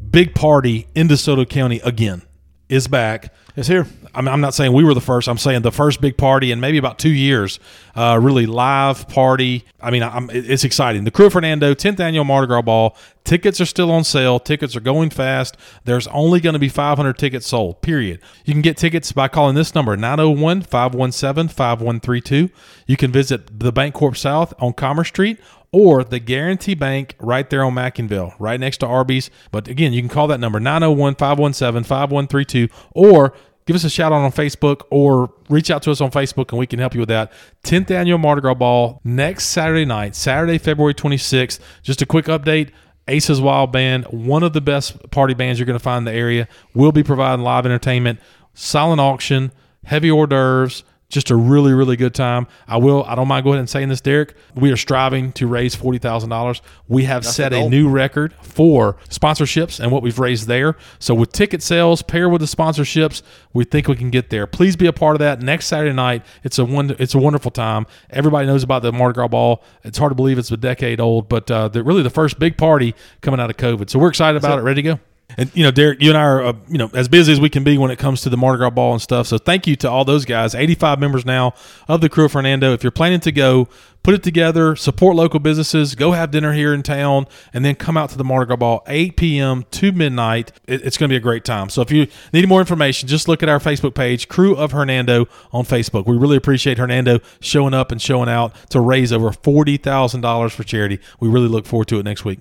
big 0.09 0.33
party 0.33 0.87
in 0.95 1.09
DeSoto 1.09 1.47
County 1.47 1.81
again 1.83 2.26
is 2.69 2.87
back. 2.87 3.33
It's 3.55 3.67
here. 3.67 3.87
I'm, 4.13 4.27
I'm 4.27 4.41
not 4.41 4.53
saying 4.53 4.73
we 4.73 4.83
were 4.83 4.93
the 4.93 5.01
first. 5.01 5.27
I'm 5.27 5.37
saying 5.37 5.63
the 5.63 5.71
first 5.71 5.99
big 5.99 6.15
party 6.15 6.51
in 6.51 6.59
maybe 6.59 6.77
about 6.77 6.99
two 6.99 7.09
years. 7.09 7.59
Uh, 7.95 8.19
really 8.21 8.45
live 8.45 9.07
party. 9.07 9.65
I 9.81 9.89
mean, 9.89 10.03
I'm, 10.03 10.29
it's 10.31 10.63
exciting. 10.63 11.05
The 11.05 11.11
Crew 11.11 11.27
of 11.27 11.33
Hernando 11.33 11.73
10th 11.73 11.99
annual 11.99 12.23
Mardi 12.23 12.47
Gras 12.47 12.61
Ball. 12.61 12.95
Tickets 13.23 13.59
are 13.59 13.65
still 13.65 13.91
on 13.91 14.03
sale. 14.03 14.39
Tickets 14.39 14.75
are 14.75 14.79
going 14.79 15.09
fast. 15.09 15.57
There's 15.85 16.07
only 16.07 16.39
going 16.39 16.53
to 16.53 16.59
be 16.59 16.69
500 16.69 17.17
tickets 17.17 17.47
sold, 17.47 17.81
period. 17.81 18.21
You 18.45 18.53
can 18.53 18.61
get 18.61 18.77
tickets 18.77 19.11
by 19.11 19.27
calling 19.27 19.55
this 19.55 19.73
number, 19.73 19.97
901 19.97 20.61
517 20.61 21.47
5132. 21.49 22.49
You 22.85 22.97
can 22.97 23.11
visit 23.11 23.59
the 23.59 23.73
Bancorp 23.73 24.15
South 24.15 24.53
on 24.59 24.73
Commerce 24.73 25.09
Street 25.09 25.39
or 25.71 26.03
the 26.03 26.19
Guarantee 26.19 26.75
Bank 26.75 27.15
right 27.19 27.49
there 27.49 27.63
on 27.63 27.73
McIngvale, 27.73 28.33
right 28.39 28.59
next 28.59 28.77
to 28.77 28.87
Arby's. 28.87 29.29
But 29.51 29.67
again, 29.67 29.93
you 29.93 30.01
can 30.01 30.09
call 30.09 30.27
that 30.27 30.39
number 30.39 30.59
901 30.59 31.15
517 31.15 31.83
5132 31.83 32.69
or 32.91 33.33
give 33.65 33.75
us 33.75 33.83
a 33.83 33.89
shout 33.89 34.11
out 34.11 34.21
on 34.21 34.31
Facebook 34.31 34.83
or 34.89 35.31
reach 35.49 35.69
out 35.69 35.83
to 35.83 35.91
us 35.91 36.01
on 36.01 36.09
Facebook 36.09 36.49
and 36.51 36.59
we 36.59 36.65
can 36.65 36.79
help 36.79 36.93
you 36.93 37.01
with 37.01 37.09
that. 37.09 37.31
10th 37.63 37.91
annual 37.91 38.17
Mardi 38.17 38.41
Gras 38.41 38.55
Ball 38.55 39.01
next 39.03 39.47
Saturday 39.47 39.85
night, 39.85 40.15
Saturday, 40.15 40.57
February 40.57 40.93
26th. 40.93 41.59
Just 41.83 42.01
a 42.01 42.05
quick 42.05 42.25
update. 42.25 42.71
Aces 43.09 43.39
Wild 43.39 43.71
Band, 43.71 44.05
one 44.05 44.43
of 44.43 44.51
the 44.51 44.59
best 44.59 45.11
party 45.11 45.33
bands 45.33 45.59
you're 45.59 45.65
going 45.65 45.79
to 45.79 45.83
find 45.83 46.05
in 46.05 46.13
the 46.13 46.19
area, 46.19 46.47
will 46.73 46.91
be 46.91 47.03
providing 47.03 47.43
live 47.43 47.65
entertainment, 47.65 48.19
silent 48.53 48.99
auction, 48.99 49.53
heavy 49.85 50.11
hors 50.11 50.27
d'oeuvres, 50.27 50.83
just 51.09 51.31
a 51.31 51.35
really, 51.35 51.73
really 51.73 51.95
good 51.95 52.13
time. 52.13 52.47
I 52.67 52.77
will, 52.77 53.03
I 53.05 53.15
don't 53.15 53.27
mind 53.27 53.43
going 53.45 53.55
ahead 53.55 53.61
and 53.61 53.69
saying 53.69 53.89
this, 53.89 54.01
Derek. 54.01 54.35
We 54.55 54.71
are 54.71 54.77
striving 54.77 55.31
to 55.33 55.47
raise 55.47 55.75
$40,000. 55.75 56.61
We 56.87 57.05
have 57.05 57.23
That's 57.23 57.35
set 57.35 57.53
a 57.53 57.69
new 57.69 57.89
record 57.89 58.33
for 58.41 58.97
sponsorships 59.09 59.79
and 59.79 59.91
what 59.91 60.03
we've 60.03 60.19
raised 60.19 60.47
there. 60.47 60.75
So, 60.99 61.13
with 61.13 61.31
ticket 61.31 61.63
sales 61.63 62.01
paired 62.01 62.31
with 62.31 62.41
the 62.41 62.47
sponsorships, 62.47 63.21
we 63.53 63.63
think 63.63 63.87
we 63.87 63.95
can 63.95 64.09
get 64.09 64.29
there. 64.29 64.47
Please 64.47 64.75
be 64.75 64.87
a 64.87 64.93
part 64.93 65.15
of 65.15 65.19
that 65.19 65.41
next 65.41 65.67
Saturday 65.67 65.93
night. 65.93 66.25
It's 66.43 66.59
a 66.59 66.65
one, 66.65 66.95
it's 66.99 67.15
a 67.15 67.19
wonderful 67.19 67.51
time. 67.51 67.85
Everybody 68.09 68.45
knows 68.45 68.63
about 68.63 68.81
the 68.81 68.91
Mardi 68.91 69.13
Gras 69.15 69.29
Ball. 69.29 69.63
It's 69.83 69.97
hard 69.97 70.11
to 70.11 70.15
believe 70.15 70.37
it's 70.37 70.51
a 70.51 70.57
decade 70.57 70.99
old, 70.99 71.29
but 71.29 71.49
uh, 71.49 71.69
the, 71.69 71.83
really 71.83 72.03
the 72.03 72.09
first 72.09 72.37
big 72.37 72.57
party 72.57 72.95
coming 73.21 73.39
out 73.39 73.49
of 73.49 73.57
COVID. 73.57 73.89
So, 73.89 73.97
we're 73.97 74.09
excited 74.09 74.37
about 74.37 74.55
so, 74.55 74.59
it. 74.59 74.63
Ready 74.63 74.81
to 74.81 74.95
go? 74.95 74.99
And 75.35 75.51
you 75.53 75.63
know, 75.63 75.71
Derek, 75.71 76.01
you 76.01 76.09
and 76.09 76.17
I 76.17 76.21
are 76.21 76.43
uh, 76.43 76.53
you 76.69 76.77
know 76.77 76.89
as 76.93 77.09
busy 77.09 77.33
as 77.33 77.39
we 77.39 77.49
can 77.49 77.63
be 77.63 77.77
when 77.77 77.91
it 77.91 77.99
comes 77.99 78.21
to 78.21 78.29
the 78.29 78.37
Mardi 78.37 78.59
Gras 78.59 78.69
ball 78.69 78.93
and 78.93 79.01
stuff. 79.01 79.27
So 79.27 79.37
thank 79.37 79.67
you 79.67 79.75
to 79.77 79.89
all 79.89 80.05
those 80.05 80.23
guys. 80.23 80.55
Eighty-five 80.55 80.99
members 80.99 81.25
now 81.25 81.53
of 81.87 81.99
the 81.99 82.07
crew 82.07 82.25
of 82.25 82.33
Hernando. 82.33 82.73
If 82.73 82.81
you're 82.81 82.91
planning 82.91 83.19
to 83.19 83.31
go, 83.33 83.67
put 84.03 84.13
it 84.13 84.23
together, 84.23 84.75
support 84.77 85.17
local 85.17 85.41
businesses, 85.41 85.95
go 85.95 86.13
have 86.13 86.31
dinner 86.31 86.53
here 86.53 86.73
in 86.73 86.81
town, 86.81 87.27
and 87.53 87.65
then 87.65 87.75
come 87.75 87.97
out 87.97 88.09
to 88.11 88.17
the 88.17 88.23
Mardi 88.23 88.47
Gras 88.47 88.55
ball 88.55 88.83
8 88.87 89.17
p.m. 89.17 89.65
to 89.71 89.91
midnight. 89.91 90.53
It, 90.65 90.81
it's 90.85 90.97
going 90.97 91.09
to 91.09 91.13
be 91.13 91.17
a 91.17 91.21
great 91.21 91.43
time. 91.43 91.69
So 91.69 91.81
if 91.81 91.91
you 91.91 92.07
need 92.31 92.47
more 92.47 92.61
information, 92.61 93.09
just 93.09 93.27
look 93.27 93.43
at 93.43 93.49
our 93.49 93.59
Facebook 93.59 93.95
page, 93.95 94.29
Crew 94.29 94.55
of 94.55 94.71
Hernando 94.71 95.27
on 95.51 95.65
Facebook. 95.65 96.07
We 96.07 96.17
really 96.17 96.37
appreciate 96.37 96.77
Hernando 96.77 97.19
showing 97.41 97.73
up 97.73 97.91
and 97.91 98.01
showing 98.01 98.29
out 98.29 98.55
to 98.69 98.79
raise 98.79 99.11
over 99.11 99.33
forty 99.33 99.75
thousand 99.75 100.21
dollars 100.21 100.53
for 100.53 100.63
charity. 100.63 100.99
We 101.19 101.27
really 101.27 101.49
look 101.49 101.65
forward 101.65 101.89
to 101.89 101.99
it 101.99 102.03
next 102.03 102.23
week. 102.23 102.39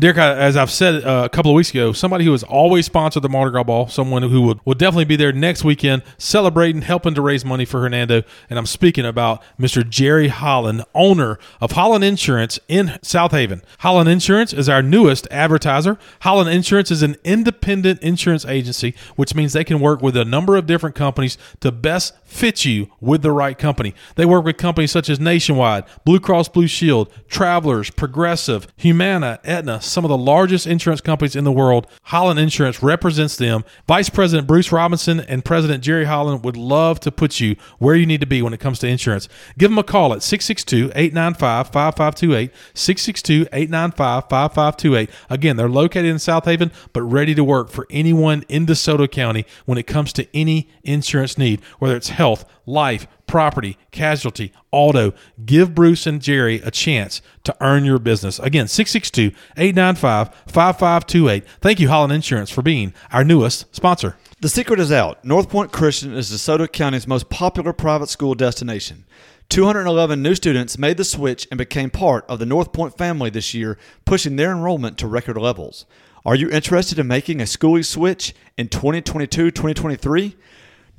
Derek, 0.00 0.16
as 0.16 0.56
I've 0.56 0.70
said 0.70 1.04
uh, 1.04 1.22
a 1.24 1.28
couple 1.28 1.50
of 1.50 1.56
weeks 1.56 1.70
ago, 1.70 1.92
somebody 1.92 2.24
who 2.24 2.30
has 2.30 2.44
always 2.44 2.86
sponsored 2.86 3.24
the 3.24 3.28
Mardi 3.28 3.50
Gras 3.50 3.64
Ball, 3.64 3.88
someone 3.88 4.22
who 4.22 4.42
would, 4.42 4.60
will 4.64 4.74
definitely 4.74 5.06
be 5.06 5.16
there 5.16 5.32
next 5.32 5.64
weekend 5.64 6.04
celebrating, 6.18 6.82
helping 6.82 7.14
to 7.14 7.20
raise 7.20 7.44
money 7.44 7.64
for 7.64 7.80
Hernando. 7.80 8.22
And 8.48 8.60
I'm 8.60 8.66
speaking 8.66 9.04
about 9.04 9.42
Mr. 9.58 9.88
Jerry 9.88 10.28
Holland, 10.28 10.84
owner 10.94 11.36
of 11.60 11.72
Holland 11.72 12.04
Insurance 12.04 12.60
in 12.68 12.96
South 13.02 13.32
Haven. 13.32 13.60
Holland 13.80 14.08
Insurance 14.08 14.52
is 14.52 14.68
our 14.68 14.82
newest 14.82 15.26
advertiser. 15.32 15.98
Holland 16.20 16.48
Insurance 16.48 16.92
is 16.92 17.02
an 17.02 17.16
independent 17.24 18.00
insurance 18.00 18.44
agency, 18.46 18.94
which 19.16 19.34
means 19.34 19.52
they 19.52 19.64
can 19.64 19.80
work 19.80 20.00
with 20.00 20.16
a 20.16 20.24
number 20.24 20.56
of 20.56 20.66
different 20.66 20.94
companies 20.94 21.36
to 21.58 21.72
best 21.72 22.14
fit 22.22 22.64
you 22.64 22.88
with 23.00 23.22
the 23.22 23.32
right 23.32 23.58
company. 23.58 23.94
They 24.14 24.26
work 24.26 24.44
with 24.44 24.58
companies 24.58 24.92
such 24.92 25.08
as 25.08 25.18
Nationwide, 25.18 25.84
Blue 26.04 26.20
Cross 26.20 26.50
Blue 26.50 26.68
Shield, 26.68 27.12
Travelers, 27.26 27.90
Progressive, 27.90 28.68
Humana, 28.76 29.40
Aetna, 29.42 29.80
some 29.88 30.04
of 30.04 30.08
the 30.08 30.18
largest 30.18 30.66
insurance 30.66 31.00
companies 31.00 31.36
in 31.36 31.44
the 31.44 31.52
world. 31.52 31.86
Holland 32.04 32.38
Insurance 32.38 32.82
represents 32.82 33.36
them. 33.36 33.64
Vice 33.86 34.10
President 34.10 34.46
Bruce 34.46 34.72
Robinson 34.72 35.20
and 35.20 35.44
President 35.44 35.82
Jerry 35.82 36.04
Holland 36.04 36.44
would 36.44 36.56
love 36.56 37.00
to 37.00 37.10
put 37.10 37.40
you 37.40 37.56
where 37.78 37.94
you 37.94 38.06
need 38.06 38.20
to 38.20 38.26
be 38.26 38.42
when 38.42 38.52
it 38.52 38.60
comes 38.60 38.78
to 38.80 38.88
insurance. 38.88 39.28
Give 39.56 39.70
them 39.70 39.78
a 39.78 39.82
call 39.82 40.12
at 40.12 40.22
662 40.22 40.92
895 40.94 41.66
5528. 41.68 42.50
662 42.74 43.48
895 43.52 44.22
5528. 44.24 45.10
Again, 45.30 45.56
they're 45.56 45.68
located 45.68 46.06
in 46.06 46.18
South 46.18 46.44
Haven, 46.44 46.70
but 46.92 47.02
ready 47.02 47.34
to 47.34 47.44
work 47.44 47.70
for 47.70 47.86
anyone 47.90 48.44
in 48.48 48.66
DeSoto 48.66 49.10
County 49.10 49.44
when 49.66 49.78
it 49.78 49.86
comes 49.86 50.12
to 50.14 50.26
any 50.34 50.68
insurance 50.82 51.38
need, 51.38 51.60
whether 51.78 51.96
it's 51.96 52.10
health, 52.10 52.44
life, 52.66 53.06
property, 53.28 53.78
casualty, 53.90 54.52
auto. 54.72 55.12
Give 55.44 55.74
Bruce 55.74 56.06
and 56.06 56.20
Jerry 56.20 56.56
a 56.64 56.70
chance 56.70 57.22
to 57.44 57.54
earn 57.60 57.84
your 57.84 57.98
business. 57.98 58.38
Again, 58.40 58.66
662 58.66 59.36
895 59.56 60.34
5528. 60.46 61.44
Thank 61.60 61.80
you, 61.80 61.88
Holland 61.88 62.12
Insurance, 62.12 62.50
for 62.50 62.62
being 62.62 62.92
our 63.12 63.22
newest 63.22 63.74
sponsor. 63.74 64.16
The 64.40 64.48
secret 64.48 64.80
is 64.80 64.92
out. 64.92 65.24
North 65.24 65.48
Point 65.48 65.72
Christian 65.72 66.14
is 66.14 66.30
DeSoto 66.30 66.70
County's 66.70 67.06
most 67.06 67.28
popular 67.28 67.72
private 67.72 68.08
school 68.08 68.34
destination. 68.34 69.04
211 69.48 70.20
new 70.20 70.34
students 70.34 70.78
made 70.78 70.96
the 70.96 71.04
switch 71.04 71.48
and 71.50 71.58
became 71.58 71.90
part 71.90 72.24
of 72.28 72.38
the 72.38 72.46
North 72.46 72.72
Point 72.72 72.98
family 72.98 73.30
this 73.30 73.54
year, 73.54 73.78
pushing 74.04 74.36
their 74.36 74.50
enrollment 74.50 74.98
to 74.98 75.06
record 75.06 75.38
levels. 75.38 75.86
Are 76.24 76.34
you 76.34 76.50
interested 76.50 76.98
in 76.98 77.06
making 77.06 77.40
a 77.40 77.44
schoolie 77.44 77.84
switch 77.84 78.34
in 78.58 78.68
2022 78.68 79.50
2023? 79.50 80.36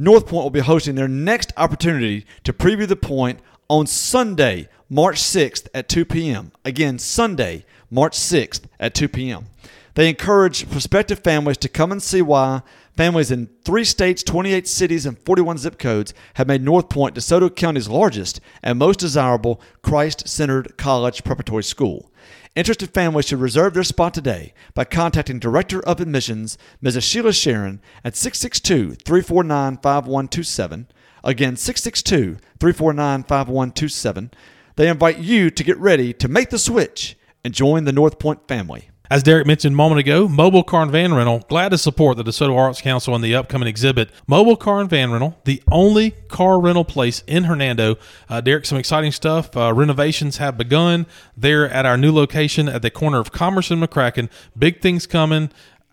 North 0.02 0.28
Point 0.28 0.44
will 0.46 0.50
be 0.50 0.62
hosting 0.62 0.96
their 0.96 1.10
next 1.10 1.52
opportunity 1.58 2.26
to 2.46 2.54
preview 2.54 2.88
the 2.88 2.96
point 2.96 3.42
on 3.68 3.86
Sunday, 3.86 4.70
March 4.90 5.18
6th 5.18 5.68
at 5.74 5.90
2 5.90 6.06
p.m. 6.06 6.54
Again, 6.64 6.98
Sunday, 6.98 7.66
March 7.92 8.18
6th 8.18 8.62
at 8.80 8.96
2 8.96 9.10
p.m. 9.10 9.48
They 9.96 10.08
encourage 10.08 10.70
prospective 10.72 11.20
families 11.20 11.58
to 11.58 11.68
come 11.68 11.92
and 11.92 12.02
see 12.02 12.22
why 12.22 12.62
families 12.96 13.30
in 13.30 13.50
three 13.66 13.84
states, 13.84 14.24
28 14.24 14.70
cities, 14.70 15.06
and 15.06 15.20
41 15.20 15.58
zip 15.58 15.78
codes 15.78 16.14
have 16.36 16.48
made 16.48 16.62
North 16.62 16.88
Point 16.88 17.14
DeSoto 17.14 17.54
County's 17.54 17.90
largest 17.90 18.40
and 18.64 18.80
most 18.80 19.00
desirable 19.00 19.60
Christ 19.82 20.30
centered 20.30 20.78
college 20.78 21.26
preparatory 21.26 21.64
school. 21.64 22.10
Interested 22.56 22.94
families 22.94 23.28
should 23.28 23.40
reserve 23.40 23.74
their 23.74 23.84
spot 23.84 24.14
today 24.14 24.54
by 24.74 24.84
contacting 24.84 25.40
Director 25.40 25.82
of 25.86 26.02
Admissions, 26.02 26.58
Mrs. 26.84 27.04
Sheila 27.04 27.32
Sharon, 27.32 27.80
at 28.04 28.16
662 28.16 28.96
349 28.96 29.78
5127. 29.78 30.88
Again, 31.24 31.56
662 31.56 32.38
349 32.60 33.24
5127. 33.24 34.32
They 34.76 34.90
invite 34.90 35.20
you 35.20 35.52
to 35.52 35.64
get 35.64 35.78
ready 35.78 36.12
to 36.14 36.28
make 36.28 36.50
the 36.50 36.58
switch 36.58 37.18
and 37.44 37.54
join 37.54 37.84
the 37.84 37.94
North 37.94 38.18
Point 38.18 38.48
family. 38.48 38.90
As 39.12 39.24
Derek 39.24 39.48
mentioned 39.48 39.74
a 39.74 39.76
moment 39.76 40.00
ago, 40.00 40.28
Mobile 40.28 40.62
Car 40.62 40.84
and 40.84 40.92
Van 40.92 41.12
Rental, 41.16 41.40
glad 41.50 41.70
to 41.70 41.80
support 41.80 42.16
the 42.16 42.24
DeSoto 42.24 42.56
Arts 42.56 42.80
Council 42.80 43.16
and 43.16 43.24
the 43.24 43.34
upcoming 43.34 43.68
exhibit. 43.68 44.12
Mobile 44.28 44.56
Car 44.56 44.82
and 44.82 44.90
Van 44.90 45.10
Rental, 45.12 45.36
the 45.46 45.64
only 45.72 46.12
car 46.28 46.62
rental 46.62 46.86
place 46.86 47.24
in 47.26 47.46
Hernando. 47.46 47.98
Uh, 48.30 48.40
Derek, 48.40 48.68
some 48.68 48.78
exciting 48.78 49.12
stuff. 49.12 49.58
Uh, 49.58 49.74
renovations 49.74 50.38
have 50.38 50.60
begun 50.60 51.08
there 51.36 51.68
at 51.68 51.88
our 51.88 51.98
new 51.98 52.12
location 52.12 52.70
at 52.70 52.84
the 52.84 52.92
corner 52.92 53.18
of 53.18 53.32
Commerce 53.32 53.72
and 53.72 53.82
McCracken. 53.82 54.30
Big 54.56 54.80
things 54.80 55.08
coming. 55.08 55.50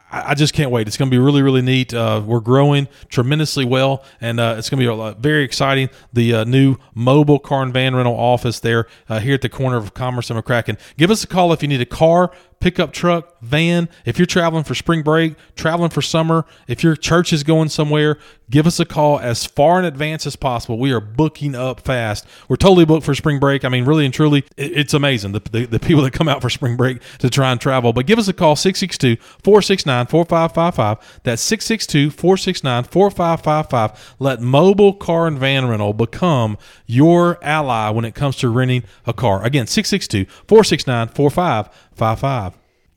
I 0.08 0.34
just 0.34 0.54
can't 0.54 0.70
wait. 0.70 0.86
It's 0.86 0.96
going 0.96 1.10
to 1.10 1.14
be 1.14 1.18
really, 1.18 1.42
really 1.42 1.62
neat. 1.62 1.92
Uh, 1.92 2.22
we're 2.24 2.40
growing 2.40 2.86
tremendously 3.08 3.64
well, 3.64 4.04
and 4.20 4.38
uh, 4.38 4.54
it's 4.56 4.70
going 4.70 4.80
to 4.80 4.86
be 4.86 5.02
uh, 5.02 5.14
very 5.14 5.42
exciting. 5.42 5.90
The 6.12 6.32
uh, 6.32 6.44
new 6.44 6.76
mobile 6.94 7.40
car 7.40 7.64
and 7.64 7.72
van 7.72 7.94
rental 7.96 8.14
office 8.14 8.60
there 8.60 8.86
uh, 9.08 9.18
here 9.18 9.34
at 9.34 9.42
the 9.42 9.48
corner 9.48 9.76
of 9.76 9.94
Commerce 9.94 10.30
and 10.30 10.42
McCracken. 10.42 10.78
Give 10.96 11.10
us 11.10 11.24
a 11.24 11.26
call 11.26 11.52
if 11.52 11.60
you 11.60 11.68
need 11.68 11.80
a 11.80 11.86
car, 11.86 12.30
pickup 12.60 12.92
truck, 12.92 13.40
van. 13.40 13.88
If 14.04 14.18
you're 14.18 14.26
traveling 14.26 14.64
for 14.64 14.74
spring 14.74 15.02
break, 15.02 15.36
traveling 15.54 15.90
for 15.90 16.02
summer, 16.02 16.44
if 16.66 16.82
your 16.82 16.96
church 16.96 17.32
is 17.32 17.42
going 17.42 17.68
somewhere, 17.68 18.18
give 18.50 18.66
us 18.66 18.80
a 18.80 18.84
call 18.84 19.18
as 19.18 19.44
far 19.44 19.78
in 19.78 19.84
advance 19.84 20.26
as 20.26 20.36
possible. 20.36 20.78
We 20.78 20.92
are 20.92 21.00
booking 21.00 21.54
up 21.54 21.80
fast. 21.80 22.26
We're 22.48 22.56
totally 22.56 22.84
booked 22.84 23.04
for 23.04 23.14
spring 23.14 23.38
break. 23.38 23.64
I 23.64 23.68
mean, 23.68 23.84
really 23.84 24.04
and 24.04 24.14
truly, 24.14 24.44
it's 24.56 24.94
amazing 24.94 25.32
the, 25.32 25.40
the, 25.50 25.66
the 25.66 25.80
people 25.80 26.02
that 26.04 26.12
come 26.12 26.28
out 26.28 26.42
for 26.42 26.50
spring 26.50 26.76
break 26.76 27.00
to 27.18 27.30
try 27.30 27.52
and 27.52 27.60
travel. 27.60 27.92
But 27.92 28.06
give 28.06 28.18
us 28.18 28.28
a 28.28 28.32
call 28.32 28.56
662 28.56 29.16
469 29.42 30.06
4555. 30.06 31.20
That's 31.22 31.42
662 31.42 32.10
469 32.10 32.84
4555. 32.84 34.16
Let 34.18 34.40
mobile 34.40 34.94
car 34.94 35.26
and 35.26 35.38
van 35.38 35.68
rental 35.68 35.92
become 35.92 36.58
your 36.86 37.42
ally 37.42 37.90
when 37.90 38.04
it 38.04 38.14
comes 38.14 38.36
to 38.36 38.48
renting 38.48 38.84
a 39.06 39.12
car. 39.12 39.44
Again, 39.44 39.66
662 39.66 40.30
469 40.46 41.08
4555. 41.08 41.85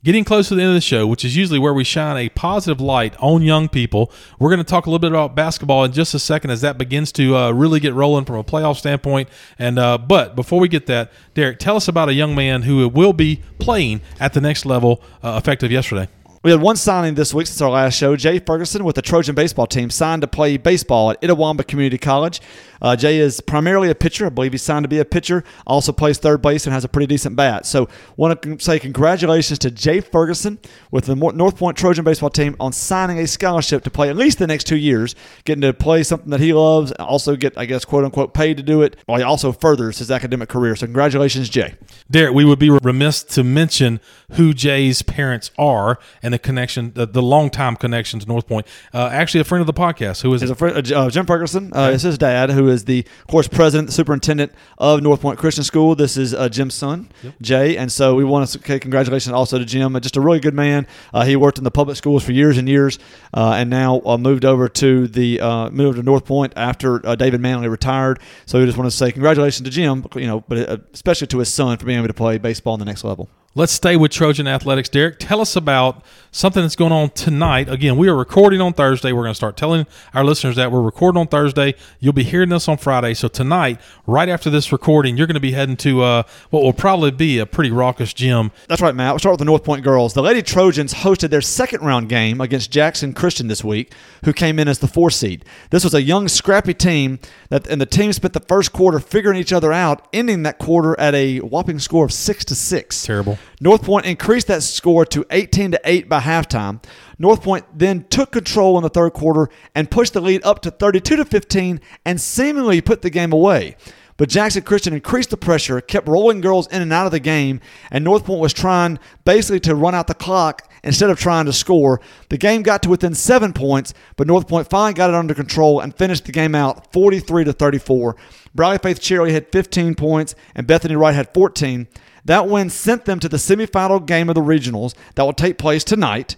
Getting 0.02 0.24
close 0.24 0.48
to 0.48 0.54
the 0.54 0.62
end 0.62 0.70
of 0.70 0.74
the 0.74 0.80
show, 0.80 1.06
which 1.06 1.26
is 1.26 1.36
usually 1.36 1.58
where 1.58 1.74
we 1.74 1.84
shine 1.84 2.16
a 2.16 2.30
positive 2.30 2.80
light 2.80 3.14
on 3.18 3.42
young 3.42 3.68
people, 3.68 4.10
we're 4.38 4.48
going 4.48 4.56
to 4.56 4.64
talk 4.64 4.86
a 4.86 4.88
little 4.88 4.98
bit 4.98 5.10
about 5.10 5.34
basketball 5.34 5.84
in 5.84 5.92
just 5.92 6.14
a 6.14 6.18
second 6.18 6.50
as 6.50 6.62
that 6.62 6.78
begins 6.78 7.12
to 7.12 7.36
uh, 7.36 7.50
really 7.50 7.80
get 7.80 7.92
rolling 7.92 8.24
from 8.24 8.36
a 8.36 8.44
playoff 8.44 8.78
standpoint. 8.78 9.28
And 9.58 9.78
uh, 9.78 9.98
but 9.98 10.34
before 10.34 10.58
we 10.58 10.68
get 10.68 10.86
that, 10.86 11.12
Derek, 11.34 11.58
tell 11.58 11.76
us 11.76 11.86
about 11.86 12.08
a 12.08 12.14
young 12.14 12.34
man 12.34 12.62
who 12.62 12.88
will 12.88 13.12
be 13.12 13.42
playing 13.58 14.00
at 14.18 14.32
the 14.32 14.40
next 14.40 14.64
level, 14.64 15.02
uh, 15.22 15.38
effective 15.42 15.70
yesterday. 15.70 16.08
We 16.42 16.50
had 16.50 16.62
one 16.62 16.76
signing 16.76 17.16
this 17.16 17.34
week 17.34 17.46
since 17.46 17.60
our 17.60 17.68
last 17.68 17.98
show. 17.98 18.16
Jay 18.16 18.38
Ferguson 18.38 18.82
with 18.82 18.96
the 18.96 19.02
Trojan 19.02 19.34
baseball 19.34 19.66
team 19.66 19.90
signed 19.90 20.22
to 20.22 20.26
play 20.26 20.56
baseball 20.56 21.10
at 21.10 21.20
Itawamba 21.20 21.66
Community 21.66 21.98
College. 21.98 22.40
Uh, 22.80 22.96
Jay 22.96 23.18
is 23.18 23.40
primarily 23.40 23.90
a 23.90 23.94
pitcher. 23.94 24.26
I 24.26 24.28
believe 24.28 24.52
he's 24.52 24.62
signed 24.62 24.84
to 24.84 24.88
be 24.88 24.98
a 24.98 25.04
pitcher. 25.04 25.44
Also 25.66 25.92
plays 25.92 26.18
third 26.18 26.42
base 26.42 26.66
and 26.66 26.72
has 26.74 26.84
a 26.84 26.88
pretty 26.88 27.06
decent 27.06 27.36
bat. 27.36 27.66
So, 27.66 27.88
want 28.16 28.42
to 28.42 28.58
say 28.58 28.78
congratulations 28.78 29.58
to 29.60 29.70
Jay 29.70 30.00
Ferguson 30.00 30.58
with 30.90 31.06
the 31.06 31.14
North 31.14 31.56
Point 31.56 31.76
Trojan 31.76 32.04
baseball 32.04 32.30
team 32.30 32.56
on 32.60 32.72
signing 32.72 33.18
a 33.18 33.26
scholarship 33.26 33.84
to 33.84 33.90
play 33.90 34.08
at 34.08 34.16
least 34.16 34.38
the 34.38 34.46
next 34.46 34.64
two 34.64 34.76
years, 34.76 35.14
getting 35.44 35.62
to 35.62 35.72
play 35.72 36.02
something 36.02 36.30
that 36.30 36.40
he 36.40 36.52
loves, 36.52 36.92
and 36.92 37.06
also 37.06 37.36
get, 37.36 37.56
I 37.56 37.64
guess, 37.64 37.84
quote 37.84 38.04
unquote, 38.04 38.34
paid 38.34 38.56
to 38.56 38.62
do 38.62 38.82
it. 38.82 38.96
While 39.06 39.18
he 39.18 39.24
also 39.24 39.52
furthers 39.52 39.98
his 39.98 40.10
academic 40.10 40.48
career. 40.48 40.76
So, 40.76 40.86
congratulations, 40.86 41.48
Jay. 41.48 41.74
Derek, 42.10 42.34
we 42.34 42.44
would 42.44 42.58
be 42.58 42.70
remiss 42.70 43.22
to 43.22 43.44
mention 43.44 44.00
who 44.32 44.52
Jay's 44.52 45.02
parents 45.02 45.50
are 45.58 45.98
and 46.22 46.34
the 46.34 46.38
connection, 46.38 46.92
the, 46.94 47.06
the 47.06 47.22
long 47.22 47.50
time 47.50 47.76
connection 47.76 48.20
to 48.20 48.26
North 48.26 48.46
Point. 48.46 48.66
Uh, 48.92 49.08
actually, 49.12 49.40
a 49.40 49.44
friend 49.44 49.60
of 49.60 49.66
the 49.66 49.72
podcast. 49.72 50.22
Who 50.22 50.34
is 50.34 50.42
is 50.42 50.50
a 50.50 50.54
friend, 50.54 50.92
uh, 50.92 51.10
Jim 51.10 51.26
Ferguson 51.26 51.72
uh, 51.74 51.90
is 51.92 52.02
his 52.02 52.18
dad, 52.18 52.50
who 52.50 52.68
is 52.70 52.84
the, 52.84 53.04
of 53.20 53.26
course, 53.26 53.48
president, 53.48 53.92
superintendent 53.92 54.52
of 54.78 55.02
North 55.02 55.20
Point 55.20 55.38
Christian 55.38 55.64
School. 55.64 55.94
This 55.94 56.16
is 56.16 56.32
uh, 56.32 56.48
Jim's 56.48 56.74
son, 56.74 57.10
yep. 57.22 57.34
Jay, 57.40 57.76
and 57.76 57.90
so 57.90 58.14
we 58.14 58.24
want 58.24 58.48
to 58.48 58.58
say 58.58 58.78
congratulations 58.78 59.32
also 59.32 59.58
to 59.58 59.64
Jim. 59.64 59.98
Just 60.00 60.16
a 60.16 60.20
really 60.20 60.40
good 60.40 60.54
man. 60.54 60.86
Uh, 61.12 61.24
he 61.24 61.36
worked 61.36 61.58
in 61.58 61.64
the 61.64 61.70
public 61.70 61.96
schools 61.96 62.24
for 62.24 62.32
years 62.32 62.58
and 62.58 62.68
years, 62.68 62.98
uh, 63.34 63.54
and 63.56 63.68
now 63.70 64.00
uh, 64.06 64.16
moved 64.16 64.44
over 64.44 64.68
to 64.68 65.06
the 65.06 65.40
uh, 65.40 65.70
moved 65.70 65.96
to 65.96 66.02
North 66.02 66.24
Point 66.24 66.52
after 66.56 66.98
David 67.16 67.40
Manley 67.40 67.68
retired. 67.68 68.20
So 68.46 68.58
we 68.58 68.66
just 68.66 68.78
want 68.78 68.90
to 68.90 68.96
say 68.96 69.12
congratulations 69.12 69.68
to 69.68 69.70
Jim, 69.70 70.06
you 70.14 70.26
know, 70.26 70.40
but 70.40 70.86
especially 70.92 71.26
to 71.28 71.38
his 71.38 71.52
son 71.52 71.76
for 71.78 71.86
being 71.86 71.98
able 71.98 72.08
to 72.08 72.14
play 72.14 72.38
baseball 72.38 72.74
on 72.74 72.78
the 72.78 72.84
next 72.84 73.04
level. 73.04 73.28
Let's 73.56 73.72
stay 73.72 73.96
with 73.96 74.12
Trojan 74.12 74.46
Athletics. 74.46 74.88
Derek, 74.88 75.18
tell 75.18 75.40
us 75.40 75.56
about 75.56 76.04
something 76.30 76.62
that's 76.62 76.76
going 76.76 76.92
on 76.92 77.10
tonight. 77.10 77.68
Again, 77.68 77.96
we 77.96 78.08
are 78.08 78.14
recording 78.14 78.60
on 78.60 78.72
Thursday. 78.72 79.10
We're 79.10 79.24
going 79.24 79.32
to 79.32 79.34
start 79.34 79.56
telling 79.56 79.88
our 80.14 80.22
listeners 80.22 80.54
that 80.54 80.70
we're 80.70 80.80
recording 80.80 81.18
on 81.18 81.26
Thursday. 81.26 81.74
You'll 81.98 82.12
be 82.12 82.22
hearing 82.22 82.50
this 82.50 82.68
on 82.68 82.76
Friday. 82.76 83.12
So 83.14 83.26
tonight, 83.26 83.80
right 84.06 84.28
after 84.28 84.50
this 84.50 84.70
recording, 84.70 85.16
you're 85.16 85.26
going 85.26 85.34
to 85.34 85.40
be 85.40 85.50
heading 85.50 85.76
to 85.78 86.00
uh, 86.00 86.22
what 86.50 86.62
will 86.62 86.72
probably 86.72 87.10
be 87.10 87.40
a 87.40 87.46
pretty 87.46 87.72
raucous 87.72 88.14
gym. 88.14 88.52
That's 88.68 88.80
right, 88.80 88.94
Matt. 88.94 89.14
We'll 89.14 89.18
start 89.18 89.32
with 89.32 89.40
the 89.40 89.46
North 89.46 89.64
Point 89.64 89.82
girls. 89.82 90.14
The 90.14 90.22
Lady 90.22 90.42
Trojans 90.42 90.94
hosted 90.94 91.30
their 91.30 91.40
second 91.40 91.80
round 91.80 92.08
game 92.08 92.40
against 92.40 92.70
Jackson 92.70 93.12
Christian 93.12 93.48
this 93.48 93.64
week, 93.64 93.92
who 94.24 94.32
came 94.32 94.60
in 94.60 94.68
as 94.68 94.78
the 94.78 94.86
four 94.86 95.10
seed. 95.10 95.44
This 95.70 95.82
was 95.82 95.94
a 95.94 96.02
young, 96.02 96.28
scrappy 96.28 96.72
team 96.72 97.18
that, 97.48 97.66
and 97.66 97.80
the 97.80 97.86
team 97.86 98.12
spent 98.12 98.32
the 98.32 98.38
first 98.38 98.72
quarter 98.72 99.00
figuring 99.00 99.40
each 99.40 99.52
other 99.52 99.72
out, 99.72 100.06
ending 100.12 100.44
that 100.44 100.58
quarter 100.58 100.98
at 101.00 101.16
a 101.16 101.38
whopping 101.38 101.80
score 101.80 102.04
of 102.04 102.12
six 102.12 102.44
to 102.44 102.54
six. 102.54 103.04
Terrible. 103.04 103.39
North 103.60 103.82
Point 103.82 104.06
increased 104.06 104.46
that 104.46 104.62
score 104.62 105.04
to 105.06 105.24
18 105.30 105.72
to 105.72 105.80
8 105.84 106.08
by 106.08 106.20
halftime. 106.20 106.82
North 107.18 107.42
Point 107.42 107.64
then 107.74 108.04
took 108.08 108.32
control 108.32 108.76
in 108.76 108.82
the 108.82 108.88
third 108.88 109.12
quarter 109.12 109.48
and 109.74 109.90
pushed 109.90 110.14
the 110.14 110.20
lead 110.20 110.42
up 110.44 110.60
to 110.62 110.70
32 110.70 111.16
to 111.16 111.24
15 111.24 111.80
and 112.04 112.20
seemingly 112.20 112.80
put 112.80 113.02
the 113.02 113.10
game 113.10 113.32
away. 113.32 113.76
But 114.20 114.28
Jackson 114.28 114.64
Christian 114.64 114.92
increased 114.92 115.30
the 115.30 115.38
pressure, 115.38 115.80
kept 115.80 116.06
rolling 116.06 116.42
girls 116.42 116.66
in 116.66 116.82
and 116.82 116.92
out 116.92 117.06
of 117.06 117.12
the 117.12 117.20
game, 117.20 117.58
and 117.90 118.04
North 118.04 118.26
Point 118.26 118.42
was 118.42 118.52
trying 118.52 118.98
basically 119.24 119.60
to 119.60 119.74
run 119.74 119.94
out 119.94 120.08
the 120.08 120.14
clock 120.14 120.70
instead 120.84 121.08
of 121.08 121.18
trying 121.18 121.46
to 121.46 121.54
score. 121.54 122.02
The 122.28 122.36
game 122.36 122.62
got 122.62 122.82
to 122.82 122.90
within 122.90 123.14
seven 123.14 123.54
points, 123.54 123.94
but 124.16 124.26
North 124.26 124.46
Point 124.46 124.68
finally 124.68 124.92
got 124.92 125.08
it 125.08 125.16
under 125.16 125.32
control 125.32 125.80
and 125.80 125.96
finished 125.96 126.26
the 126.26 126.32
game 126.32 126.54
out 126.54 126.92
43 126.92 127.44
to 127.44 127.54
34. 127.54 128.14
Briley 128.54 128.76
Faith 128.76 129.00
Cherry 129.00 129.32
had 129.32 129.50
15 129.52 129.94
points, 129.94 130.34
and 130.54 130.66
Bethany 130.66 130.96
Wright 130.96 131.14
had 131.14 131.32
14. 131.32 131.88
That 132.30 132.46
win 132.46 132.70
sent 132.70 133.06
them 133.06 133.18
to 133.18 133.28
the 133.28 133.38
semifinal 133.38 134.06
game 134.06 134.28
of 134.28 134.36
the 134.36 134.40
regionals 134.40 134.94
that 135.16 135.24
will 135.24 135.32
take 135.32 135.58
place 135.58 135.82
tonight, 135.82 136.36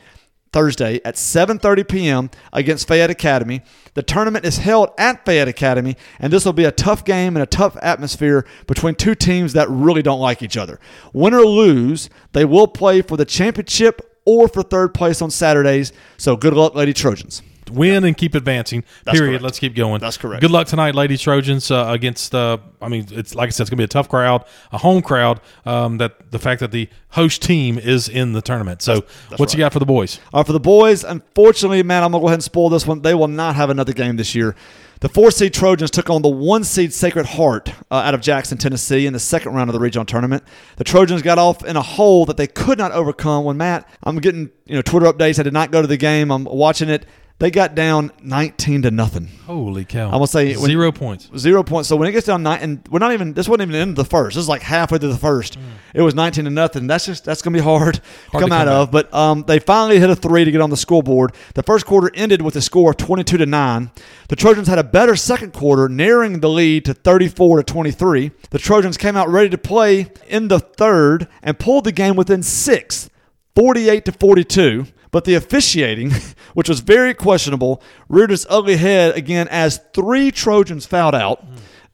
Thursday 0.51 1.03
at 1.05 1.17
7:30 1.17 1.87
p.m. 1.87 2.31
against 2.51 2.89
Fayette 2.89 3.11
Academy. 3.11 3.61
The 3.93 4.03
tournament 4.03 4.47
is 4.47 4.57
held 4.57 4.89
at 4.97 5.23
Fayette 5.27 5.49
Academy, 5.49 5.99
and 6.19 6.33
this 6.33 6.47
will 6.47 6.55
be 6.55 6.65
a 6.65 6.73
tough 6.73 7.05
game 7.05 7.37
and 7.37 7.43
a 7.43 7.47
tough 7.47 7.77
atmosphere 7.83 8.47
between 8.67 8.95
two 8.95 9.15
teams 9.15 9.53
that 9.53 9.69
really 9.69 10.01
don't 10.01 10.19
like 10.19 10.41
each 10.41 10.57
other. 10.57 10.81
Win 11.13 11.35
or 11.35 11.45
lose, 11.45 12.09
they 12.33 12.47
will 12.47 12.69
play 12.69 13.03
for 13.03 13.19
the 13.19 13.27
championship 13.27 14.01
or 14.25 14.49
for 14.49 14.63
third 14.63 14.95
place 14.95 15.21
on 15.21 15.31
Saturdays. 15.31 15.93
So 16.17 16.39
good 16.39 16.55
luck, 16.55 16.75
Lady 16.75 16.95
Trojans 16.95 17.43
win 17.71 18.05
and 18.05 18.17
keep 18.17 18.35
advancing. 18.35 18.85
That's 19.05 19.19
period. 19.19 19.33
Correct. 19.33 19.45
Let's 19.45 19.59
keep 19.59 19.75
going. 19.75 20.01
That's 20.01 20.17
correct. 20.17 20.41
Good 20.41 20.51
luck 20.51 20.67
tonight, 20.67 20.95
Lady 20.95 21.17
Trojans, 21.17 21.71
uh, 21.71 21.87
against. 21.89 22.35
Uh, 22.35 22.59
I 22.81 22.89
mean, 22.89 23.07
it's 23.11 23.35
like 23.35 23.49
I 23.49 23.51
said, 23.51 23.65
it's 23.65 23.71
going 23.71 23.79
to 23.79 23.83
be 23.83 23.85
a 23.85 23.89
tough 23.89 24.09
crowd, 24.09 24.45
a 24.73 24.79
home 24.79 25.03
crowd. 25.03 25.41
Um, 25.65 25.99
that 25.99 26.31
the 26.31 26.39
fact 26.39 26.61
that 26.61 26.71
the 26.71 26.89
host 27.11 27.43
team 27.43 27.79
is 27.79 28.09
in 28.09 28.33
the 28.33 28.43
tournament. 28.43 28.83
So, 28.83 28.95
that's, 28.95 29.07
that's 29.07 29.41
what's 29.41 29.55
right. 29.55 29.59
you 29.59 29.65
got 29.65 29.73
for 29.73 29.79
the 29.79 29.87
boys? 29.87 30.19
Uh, 30.33 30.43
for 30.43 30.53
the 30.53 30.61
boys, 30.61 31.05
unfortunately, 31.05 31.83
man, 31.83 32.03
I'm 32.03 32.13
gonna 32.13 32.23
go 32.23 32.29
ahead 32.29 32.37
and 32.37 32.45
spoil 32.45 32.69
this 32.69 32.87
one. 32.87 33.03
They 33.03 33.15
will 33.15 33.29
not 33.29 33.55
have 33.57 33.71
another 33.71 33.93
game 33.93 34.17
this 34.17 34.35
year. 34.35 34.57
The 35.03 35.09
four 35.09 35.33
seed 35.33 35.53
Trojans 35.53 35.91
took 35.91 36.09
on 36.11 36.23
the 36.23 36.29
one 36.29 36.63
seed 36.63 36.93
Sacred 36.93 37.27
Heart 37.27 37.75
uh, 37.91 37.97
out 37.97 38.15
of 38.15 38.21
Jackson, 38.21 38.57
Tennessee, 38.57 39.05
in 39.05 39.13
the 39.13 39.19
second 39.19 39.53
round 39.53 39.69
of 39.69 39.75
the 39.75 39.81
regional 39.81 40.05
tournament. 40.05 40.45
The 40.77 40.85
Trojans 40.85 41.23
got 41.23 41.39
off 41.39 41.65
in 41.65 41.77
a 41.77 41.83
hole 41.83 42.25
that 42.27 42.37
they 42.37 42.47
could 42.47 42.79
not 42.79 42.93
overcome. 42.93 43.45
When 43.45 43.57
Matt, 43.57 43.89
I'm 44.05 44.19
getting 44.19 44.53
you 44.65 44.77
know 44.77 44.83
Twitter 44.83 45.07
updates. 45.07 45.41
I 45.41 45.43
did 45.43 45.53
not 45.53 45.73
go 45.73 45.83
to 45.83 45.89
the 45.89 45.97
game. 45.97 46.31
I'm 46.31 46.45
watching 46.45 46.89
it. 46.89 47.05
They 47.43 47.51
got 47.51 47.75
down 47.75 48.13
19 48.23 48.83
to 48.83 48.93
nothing. 48.93 49.27
Holy 49.47 49.85
cow! 49.85 50.05
I'm 50.05 50.13
gonna 50.13 50.29
say 50.29 50.55
when, 50.55 50.67
zero 50.67 50.93
points. 50.93 51.29
Zero 51.37 51.65
points. 51.65 51.89
So 51.89 51.97
when 51.97 52.09
it 52.09 52.13
gets 52.13 52.29
down 52.29 52.45
nine, 52.45 52.61
and 52.63 52.89
we're 52.89 53.01
not 53.01 53.13
even. 53.13 53.33
This 53.33 53.49
wasn't 53.49 53.63
even 53.63 53.73
the 53.73 53.79
end 53.79 53.91
of 53.91 53.97
the 53.97 54.05
first. 54.05 54.37
This 54.37 54.43
is 54.43 54.49
like 54.49 54.63
halfway 54.63 54.99
through 54.99 55.11
the 55.11 55.19
first. 55.19 55.59
Mm. 55.59 55.63
It 55.93 56.03
was 56.03 56.15
19 56.15 56.45
to 56.45 56.51
nothing. 56.51 56.87
That's 56.87 57.05
just 57.05 57.25
that's 57.25 57.43
gonna 57.43 57.59
be 57.59 57.61
hard, 57.61 57.97
hard 58.31 58.31
come, 58.31 58.41
come 58.43 58.53
out 58.53 58.69
of. 58.69 58.93
But 58.93 59.13
um, 59.13 59.43
they 59.45 59.59
finally 59.59 59.99
hit 59.99 60.09
a 60.09 60.15
three 60.15 60.45
to 60.45 60.53
get 60.53 60.61
on 60.61 60.71
the 60.71 60.77
scoreboard. 60.77 61.33
The 61.55 61.65
first 61.65 61.85
quarter 61.85 62.13
ended 62.15 62.43
with 62.43 62.55
a 62.55 62.61
score 62.63 62.93
of 62.93 62.99
22 62.99 63.39
to 63.39 63.47
nine. 63.47 63.91
The 64.29 64.37
Trojans 64.37 64.69
had 64.69 64.79
a 64.79 64.85
better 64.85 65.17
second 65.17 65.53
quarter, 65.53 65.89
narrowing 65.89 66.39
the 66.39 66.49
lead 66.49 66.85
to 66.85 66.95
34 66.95 67.57
to 67.57 67.65
23. 67.65 68.31
The 68.51 68.59
Trojans 68.61 68.97
came 68.97 69.17
out 69.17 69.29
ready 69.29 69.51
to 69.51 69.59
play 69.59 70.13
in 70.29 70.47
the 70.47 70.61
third 70.61 71.27
and 71.43 71.59
pulled 71.59 71.83
the 71.83 71.93
game 71.93 72.15
within 72.15 72.45
six, 72.45 73.11
48 73.57 74.05
to 74.05 74.13
42. 74.13 74.87
But 75.13 75.25
the 75.25 75.35
officiating, 75.35 76.11
which 76.55 76.69
was 76.69 76.81
very 76.81 77.15
questionable, 77.15 77.81
reared 78.09 78.33
its 78.33 78.47
ugly 78.51 78.77
head 78.77 79.17
again 79.17 79.47
as 79.49 79.81
three 79.95 80.33
Trojans 80.33 80.87
fouled 80.87 81.15
out 81.15 81.45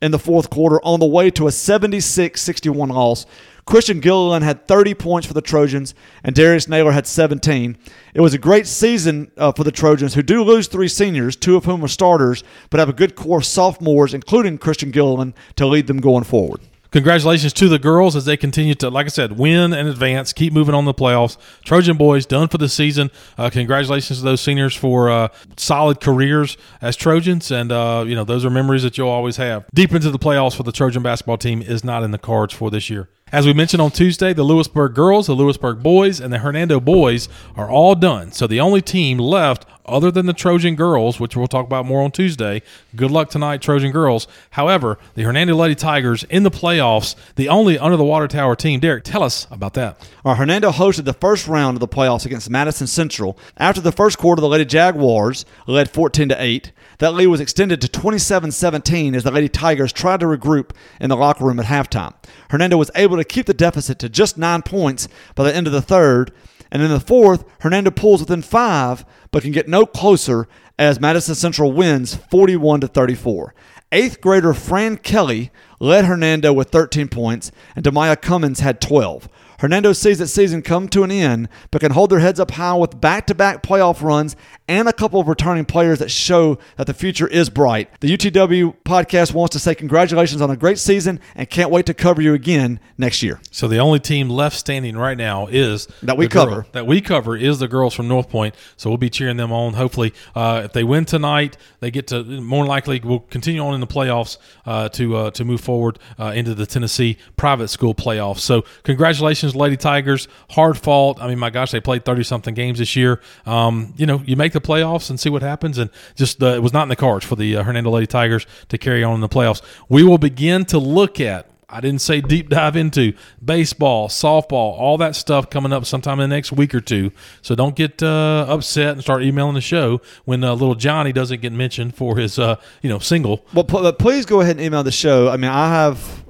in 0.01 0.13
the 0.13 0.19
fourth 0.19 0.49
quarter 0.49 0.81
on 0.83 1.01
the 1.01 1.07
way 1.07 1.31
to 1.33 1.47
a 1.47 1.53
76 1.53 2.41
61 2.41 2.89
loss. 2.89 3.27
Christian 3.67 4.01
Gilliland 4.01 4.45
had 4.45 4.67
30 4.67 4.95
points 4.95 5.27
for 5.27 5.35
the 5.35 5.43
Trojans, 5.43 5.95
and 6.25 6.35
Darius 6.35 6.69
Naylor 6.69 6.93
had 6.93 7.07
17. 7.07 7.77
It 8.15 8.21
was 8.23 8.33
a 8.33 8.39
great 8.39 8.67
season 8.67 9.31
uh, 9.37 9.53
for 9.53 9.63
the 9.63 9.71
Trojans, 9.71 10.15
who 10.15 10.23
do 10.23 10.43
lose 10.43 10.69
three 10.69 10.89
seniors, 10.89 11.37
two 11.37 11.55
of 11.55 11.67
whom 11.67 11.85
are 11.85 11.89
starters, 11.89 12.43
but 12.71 12.81
have 12.81 12.89
a 12.89 12.95
good 12.95 13.15
core 13.15 13.39
of 13.39 13.45
sophomores, 13.45 14.15
including 14.15 14.57
Christian 14.57 14.91
Gilliland, 14.91 15.35
to 15.57 15.67
lead 15.67 15.87
them 15.87 16.01
going 16.01 16.25
forward 16.25 16.63
congratulations 16.91 17.53
to 17.55 17.69
the 17.69 17.79
girls 17.79 18.17
as 18.17 18.25
they 18.25 18.37
continue 18.37 18.75
to, 18.77 18.91
like 18.91 19.07
I 19.07 19.09
said, 19.09 19.39
win 19.39 19.73
and 19.73 19.89
advance, 19.89 20.33
keep 20.33 20.53
moving 20.53 20.75
on 20.75 20.85
the 20.85 20.95
playoffs. 20.95 21.37
Trojan 21.65 21.97
boys 21.97 22.27
done 22.27 22.49
for 22.49 22.59
the 22.59 22.69
season. 22.69 23.11
Uh, 23.37 23.51
congratulations 23.51 24.19
to 24.19 24.25
those 24.25 24.41
seniors 24.41 24.75
for 24.75 25.11
uh, 25.11 25.29
solid 25.57 26.01
careers 26.01 26.57
as 26.81 26.97
Trojans, 26.97 27.51
and 27.51 27.73
uh, 27.73 28.05
you 28.07 28.15
know 28.15 28.25
those 28.25 28.45
are 28.45 28.51
memories 28.51 28.83
that 28.83 28.99
you'll 28.99 29.09
always 29.09 29.37
have. 29.37 29.67
Deep 29.75 29.93
into 29.93 30.11
the 30.11 30.19
playoffs 30.19 30.57
for 30.57 30.63
the 30.63 30.73
Trojan 30.73 31.03
basketball 31.03 31.39
team 31.39 31.63
is 31.63 31.85
not 31.85 32.03
in 32.03 32.11
the 32.11 32.19
cards 32.19 32.55
for 32.55 32.71
this 32.71 32.91
year. 32.91 33.09
As 33.31 33.45
we 33.45 33.53
mentioned 33.53 33.83
on 33.83 33.91
Tuesday, 33.91 34.33
the 34.33 34.43
Lewisburg 34.43 34.95
girls, 34.95 35.27
the 35.27 35.35
Lewisburg 35.35 35.83
boys, 35.83 36.19
and 36.19 36.33
the 36.33 36.39
Hernando 36.39 36.81
boys 36.81 37.29
are 37.57 37.69
all 37.69 37.95
done. 37.95 38.33
So 38.33 38.47
the 38.47 38.61
only 38.61 38.81
team 38.81 39.19
left 39.19 39.67
other 39.89 40.11
than 40.11 40.27
the 40.27 40.33
Trojan 40.33 40.77
girls, 40.77 41.19
which 41.19 41.37
we'll 41.37 41.47
talk 41.47 41.67
about 41.67 41.87
more 41.87 42.03
on 42.03 42.11
Tuesday. 42.11 42.63
Good 42.95 43.11
luck 43.11 43.31
tonight, 43.31 43.63
Trojan 43.63 43.91
girls. 43.91 44.29
However, 44.51 44.99
the 45.15 45.23
Hernando 45.23 45.55
Lady 45.55 45.75
Tigers 45.75 46.25
in 46.25 46.43
the 46.43 46.51
playoffs, 46.51 47.15
the 47.37 47.49
only 47.49 47.79
under 47.79 47.97
the 47.97 48.05
water 48.05 48.29
tower 48.29 48.55
team. 48.55 48.81
Derek, 48.81 49.05
tell 49.05 49.23
us 49.23 49.47
about 49.51 49.75
that. 49.75 50.09
Our 50.25 50.37
Hernando 50.37 50.71
hosted 50.71 51.05
the 51.05 51.13
first 51.13 51.49
round 51.49 51.77
of 51.77 51.81
the 51.81 51.89
playoffs 51.89 52.27
against 52.27 52.51
Madison 52.51 52.87
Central. 52.87 53.39
After 53.57 53.81
the 53.81 53.93
first 53.93 54.19
quarter, 54.19 54.41
the 54.41 54.49
Lady 54.49 54.65
Jaguars 54.65 55.45
led 55.67 55.91
14 55.91 56.29
to 56.29 56.43
8. 56.43 56.73
That 56.99 57.15
lead 57.15 57.29
was 57.29 57.41
extended 57.41 57.81
to 57.81 57.89
27 57.89 58.51
17 58.51 59.15
as 59.15 59.23
the 59.23 59.31
Lady 59.31 59.49
Tigers 59.49 59.93
tried 59.93 60.21
to 60.21 60.27
regroup 60.27 60.71
in 61.01 61.09
the 61.09 61.17
locker 61.17 61.45
room 61.45 61.61
at 61.61 61.67
halftime. 61.67 62.15
Hernando 62.51 62.77
was 62.77 62.91
able 62.95 63.17
to 63.17 63.25
keep 63.25 63.47
the 63.47 63.55
deficit 63.55 63.99
to 64.01 64.09
just 64.09 64.37
nine 64.37 64.63
points 64.63 65.09
by 65.35 65.45
the 65.45 65.55
end 65.55 65.67
of 65.67 65.73
the 65.73 65.83
third. 65.83 66.33
And 66.71 66.83
in 66.83 66.91
the 66.91 67.01
fourth, 67.01 67.45
Hernando 67.61 67.91
pulls 67.91 68.21
within 68.21 68.43
five, 68.43 69.05
but 69.31 69.43
can 69.43 69.53
get 69.53 69.69
no 69.69 69.87
closer 69.87 70.49
as 70.79 71.01
Madison 71.01 71.35
Central 71.35 71.73
wins 71.73 72.15
41 72.15 72.83
to 72.83 72.89
34. 72.89 73.55
Eighth 73.91 74.21
grader 74.21 74.53
Fran 74.53 74.99
Kelly 74.99 75.51
led 75.81 76.05
Hernando 76.05 76.53
with 76.53 76.69
13 76.71 77.09
points, 77.09 77.51
and 77.75 77.85
Demaya 77.85 78.21
Cummins 78.21 78.61
had 78.61 78.81
12. 78.81 79.29
Hernando 79.61 79.93
sees 79.93 80.19
that 80.19 80.29
season 80.29 80.63
come 80.63 80.89
to 80.89 81.03
an 81.03 81.11
end, 81.11 81.49
but 81.71 81.81
can 81.81 81.93
hold 81.93 82.11
their 82.11 82.21
heads 82.21 82.39
up 82.39 82.53
high 82.53 82.75
with 82.75 83.01
back 83.01 83.27
to 83.27 83.35
back 83.35 83.63
playoff 83.63 84.03
runs 84.03 84.37
and 84.69 84.87
a 84.89 84.93
couple 84.93 85.19
of 85.19 85.27
returning 85.29 85.65
players 85.65 85.99
that 85.99 86.11
show 86.11 86.59
that 86.77 86.87
the 86.87 86.95
future 86.95 87.27
is 87.27 87.49
bright. 87.51 87.91
The 88.01 88.15
UTW 88.17 88.77
podcast 88.85 89.33
wants 89.35 89.55
to 89.55 89.59
say 89.59 89.75
congratulations 89.75 90.41
on 90.43 90.51
a 90.51 90.57
great 90.57 90.79
season 90.79 91.21
and 91.35 91.49
can't 91.49 91.71
wait 91.71 91.87
to 91.87 91.95
cover 91.95 92.21
you 92.21 92.35
again 92.35 92.79
next 92.99 93.23
year. 93.23 93.41
So 93.51 93.67
the 93.67 93.79
only 93.79 93.99
team 93.99 94.29
left 94.29 94.57
standing 94.57 94.97
right 94.97 95.17
now 95.17 95.47
is 95.47 95.89
That 96.03 96.17
we 96.19 96.27
the 96.27 96.31
girl- 96.31 96.45
cover. 96.47 96.67
that 96.73 96.87
we 96.87 97.01
cover 97.01 97.37
is 97.37 97.59
the 97.59 97.69
girls 97.69 97.95
from 97.95 98.09
North 98.09 98.29
Point. 98.29 98.55
So 98.77 98.91
we'll 98.91 98.99
be 98.99 99.11
cheering 99.11 99.39
them 99.39 99.51
on. 99.53 99.75
Hopefully, 99.75 100.13
uh, 100.35 100.63
if 100.67 100.73
they 100.73 100.85
win 100.85 101.05
tonight, 101.07 101.57
they 101.81 101.91
get 101.91 102.07
to 102.09 102.23
more 102.25 102.65
than 102.65 102.69
likely 102.69 103.01
will 103.01 103.21
continue 103.21 103.61
on 103.63 103.75
in 103.75 103.81
the 103.81 103.87
playoffs 103.87 104.37
uh, 104.67 104.89
to 104.91 105.17
uh, 105.17 105.31
to 105.33 105.45
move 105.45 105.61
forward 105.61 105.99
uh, 106.19 106.33
into 106.35 106.55
the 106.55 106.67
Tennessee 106.67 107.17
private 107.37 107.69
school 107.69 107.95
playoffs. 107.95 108.41
So 108.41 108.65
congratulations, 108.83 109.55
Lady 109.57 109.77
Tigers. 109.77 110.29
Hard 110.51 110.77
fought. 110.77 111.21
I 111.23 111.29
mean, 111.29 111.39
my 111.39 111.51
gosh, 111.51 111.71
they 111.71 111.81
played 111.81 112.05
thirty 112.05 112.23
something 112.23 112.55
games 112.55 112.79
this 112.79 112.97
year. 112.97 113.21
Um, 113.47 113.95
you 113.97 114.05
know, 114.07 114.23
you 114.27 114.37
make 114.37 114.53
the 114.53 114.58
playoffs 114.61 115.11
and 115.11 115.19
see 115.19 115.31
what 115.31 115.43
happens. 115.43 115.79
And 115.79 115.91
just 116.15 116.43
uh, 116.43 116.49
it 116.49 116.63
was 116.63 116.73
not 116.73 116.85
in 116.85 116.89
the 116.89 116.97
cards 116.97 117.25
for 117.25 117.37
the 117.37 117.57
uh, 117.57 117.63
Hernando 117.63 117.91
Lady 117.91 118.07
Tigers 118.07 118.47
to 118.69 118.79
carry 118.79 119.05
on 119.05 119.15
in 119.15 119.21
the 119.21 119.29
playoffs. 119.29 119.63
We 119.89 120.03
will 120.03 120.19
begin 120.19 120.65
to 120.67 120.79
look 120.79 121.21
at 121.21 121.51
I 121.71 121.83
didn't 121.83 122.01
say 122.01 122.23
deep 122.23 122.49
dive 122.49 122.77
into 122.77 123.13
baseball, 123.45 124.09
softball, 124.09 124.73
all 124.79 124.97
that 124.99 125.15
stuff 125.15 125.51
coming 125.51 125.71
up 125.71 125.85
sometime 125.85 126.19
in 126.19 126.31
the 126.31 126.35
next 126.35 126.51
week 126.51 126.75
or 126.75 126.81
two. 126.81 127.13
So 127.43 127.55
don't 127.55 127.77
get 127.77 128.03
uh, 128.03 128.47
upset 128.49 128.93
and 128.93 129.03
start 129.03 129.23
emailing 129.23 129.53
the 129.55 129.61
show 129.61 130.01
when 130.25 130.43
uh, 130.43 130.55
little 130.55 130.75
Johnny 130.75 131.13
doesn't 131.13 131.43
get 131.43 131.53
mentioned 131.53 131.95
for 131.95 132.17
his 132.17 132.39
uh, 132.39 132.57
you 132.81 132.89
know 132.89 132.99
single. 132.99 133.45
Well, 133.53 133.65
but 133.65 133.99
please 133.99 134.25
go 134.25 134.41
ahead 134.41 134.57
and 134.57 134.65
email 134.65 134.83
the 134.83 134.93
show. 134.93 135.29
I 135.29 135.37
mean, 135.37 135.51
I 135.51 135.69
have. 135.69 136.25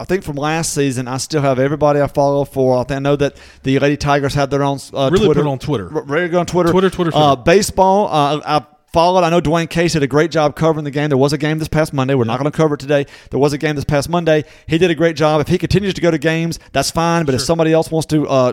I 0.00 0.04
think 0.04 0.24
from 0.24 0.36
last 0.36 0.72
season, 0.72 1.06
I 1.06 1.18
still 1.18 1.42
have 1.42 1.58
everybody 1.58 2.00
I 2.00 2.06
follow 2.06 2.46
for. 2.46 2.78
I, 2.78 2.84
think 2.84 2.96
I 2.96 2.98
know 3.00 3.16
that 3.16 3.36
the 3.64 3.78
Lady 3.78 3.98
Tigers 3.98 4.32
have 4.34 4.48
their 4.48 4.62
own 4.62 4.78
uh, 4.94 5.10
Really 5.12 5.26
put 5.26 5.34
Twitter. 5.34 5.40
it 5.46 5.50
on 5.50 5.58
Twitter. 5.58 5.94
R- 5.94 6.02
ready 6.04 6.26
to 6.26 6.32
go 6.32 6.40
on 6.40 6.46
Twitter. 6.46 6.70
Twitter, 6.72 6.88
Twitter, 6.88 7.10
Uh, 7.14 7.36
baseball. 7.36 8.08
Uh, 8.08 8.40
I 8.44 8.66
followed. 8.94 9.24
I 9.24 9.28
know 9.30 9.42
Dwayne 9.42 9.68
Case 9.68 9.92
did 9.92 10.02
a 10.02 10.06
great 10.06 10.30
job 10.30 10.56
covering 10.56 10.84
the 10.84 10.90
game. 10.90 11.10
There 11.10 11.18
was 11.18 11.34
a 11.34 11.38
game 11.38 11.58
this 11.58 11.68
past 11.68 11.92
Monday. 11.92 12.14
We're 12.14 12.24
not 12.24 12.40
going 12.40 12.50
to 12.50 12.56
cover 12.56 12.74
it 12.76 12.80
today. 12.80 13.04
There 13.30 13.38
was 13.38 13.52
a 13.52 13.58
game 13.58 13.76
this 13.76 13.84
past 13.84 14.08
Monday. 14.08 14.44
He 14.66 14.78
did 14.78 14.90
a 14.90 14.94
great 14.94 15.16
job. 15.16 15.40
If 15.42 15.48
he 15.48 15.58
continues 15.58 15.92
to 15.94 16.00
go 16.00 16.10
to 16.10 16.18
games, 16.18 16.58
that's 16.72 16.90
fine. 16.90 17.26
But 17.26 17.34
if 17.34 17.42
somebody 17.42 17.72
else 17.72 17.90
wants 17.90 18.06
to 18.06 18.26
uh, 18.26 18.52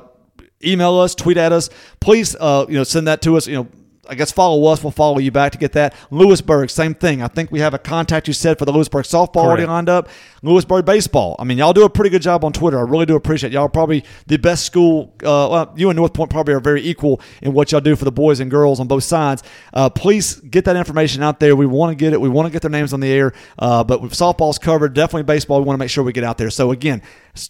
email 0.63 0.95
us, 0.99 1.15
tweet 1.15 1.37
at 1.37 1.53
us, 1.53 1.69
please, 2.01 2.35
uh, 2.39 2.65
you 2.67 2.75
know, 2.75 2.83
send 2.83 3.07
that 3.07 3.21
to 3.21 3.37
us. 3.37 3.47
You 3.47 3.55
know. 3.55 3.67
I 4.09 4.15
guess 4.15 4.31
follow 4.31 4.65
us. 4.65 4.83
We'll 4.83 4.91
follow 4.91 5.19
you 5.19 5.31
back 5.31 5.51
to 5.53 5.57
get 5.57 5.73
that. 5.73 5.93
Lewisburg, 6.11 6.69
same 6.69 6.93
thing. 6.93 7.21
I 7.21 7.27
think 7.27 7.51
we 7.51 7.59
have 7.59 7.73
a 7.73 7.79
contact 7.79 8.27
you 8.27 8.33
said 8.33 8.57
for 8.59 8.65
the 8.65 8.71
Lewisburg 8.71 9.05
softball 9.05 9.43
already 9.43 9.65
lined 9.65 9.89
up. 9.89 10.09
Lewisburg 10.43 10.85
baseball. 10.85 11.35
I 11.39 11.43
mean, 11.43 11.57
y'all 11.57 11.73
do 11.73 11.83
a 11.83 11.89
pretty 11.89 12.09
good 12.09 12.21
job 12.21 12.43
on 12.43 12.53
Twitter. 12.53 12.77
I 12.77 12.83
really 12.83 13.05
do 13.05 13.15
appreciate 13.15 13.51
it. 13.51 13.53
y'all. 13.53 13.65
Are 13.65 13.69
probably 13.69 14.03
the 14.27 14.37
best 14.37 14.65
school. 14.65 15.13
Uh, 15.21 15.47
well, 15.51 15.73
you 15.75 15.89
and 15.89 15.97
North 15.97 16.13
Point 16.13 16.29
probably 16.29 16.53
are 16.53 16.59
very 16.59 16.81
equal 16.81 17.21
in 17.41 17.53
what 17.53 17.71
y'all 17.71 17.81
do 17.81 17.95
for 17.95 18.05
the 18.05 18.11
boys 18.11 18.39
and 18.39 18.49
girls 18.49 18.79
on 18.79 18.87
both 18.87 19.03
sides. 19.03 19.43
Uh, 19.73 19.89
please 19.89 20.35
get 20.35 20.65
that 20.65 20.75
information 20.75 21.23
out 21.23 21.39
there. 21.39 21.55
We 21.55 21.65
want 21.65 21.91
to 21.91 21.95
get 21.95 22.13
it. 22.13 22.21
We 22.21 22.29
want 22.29 22.47
to 22.47 22.51
get 22.51 22.61
their 22.61 22.71
names 22.71 22.93
on 22.93 22.99
the 22.99 23.11
air. 23.11 23.33
Uh, 23.59 23.83
but 23.83 24.01
with 24.01 24.13
softball's 24.13 24.57
covered, 24.59 24.93
definitely 24.93 25.23
baseball. 25.23 25.59
We 25.59 25.65
want 25.65 25.77
to 25.77 25.79
make 25.79 25.89
sure 25.89 26.03
we 26.03 26.13
get 26.13 26.23
out 26.23 26.37
there. 26.37 26.49
So 26.49 26.71
again, 26.71 27.01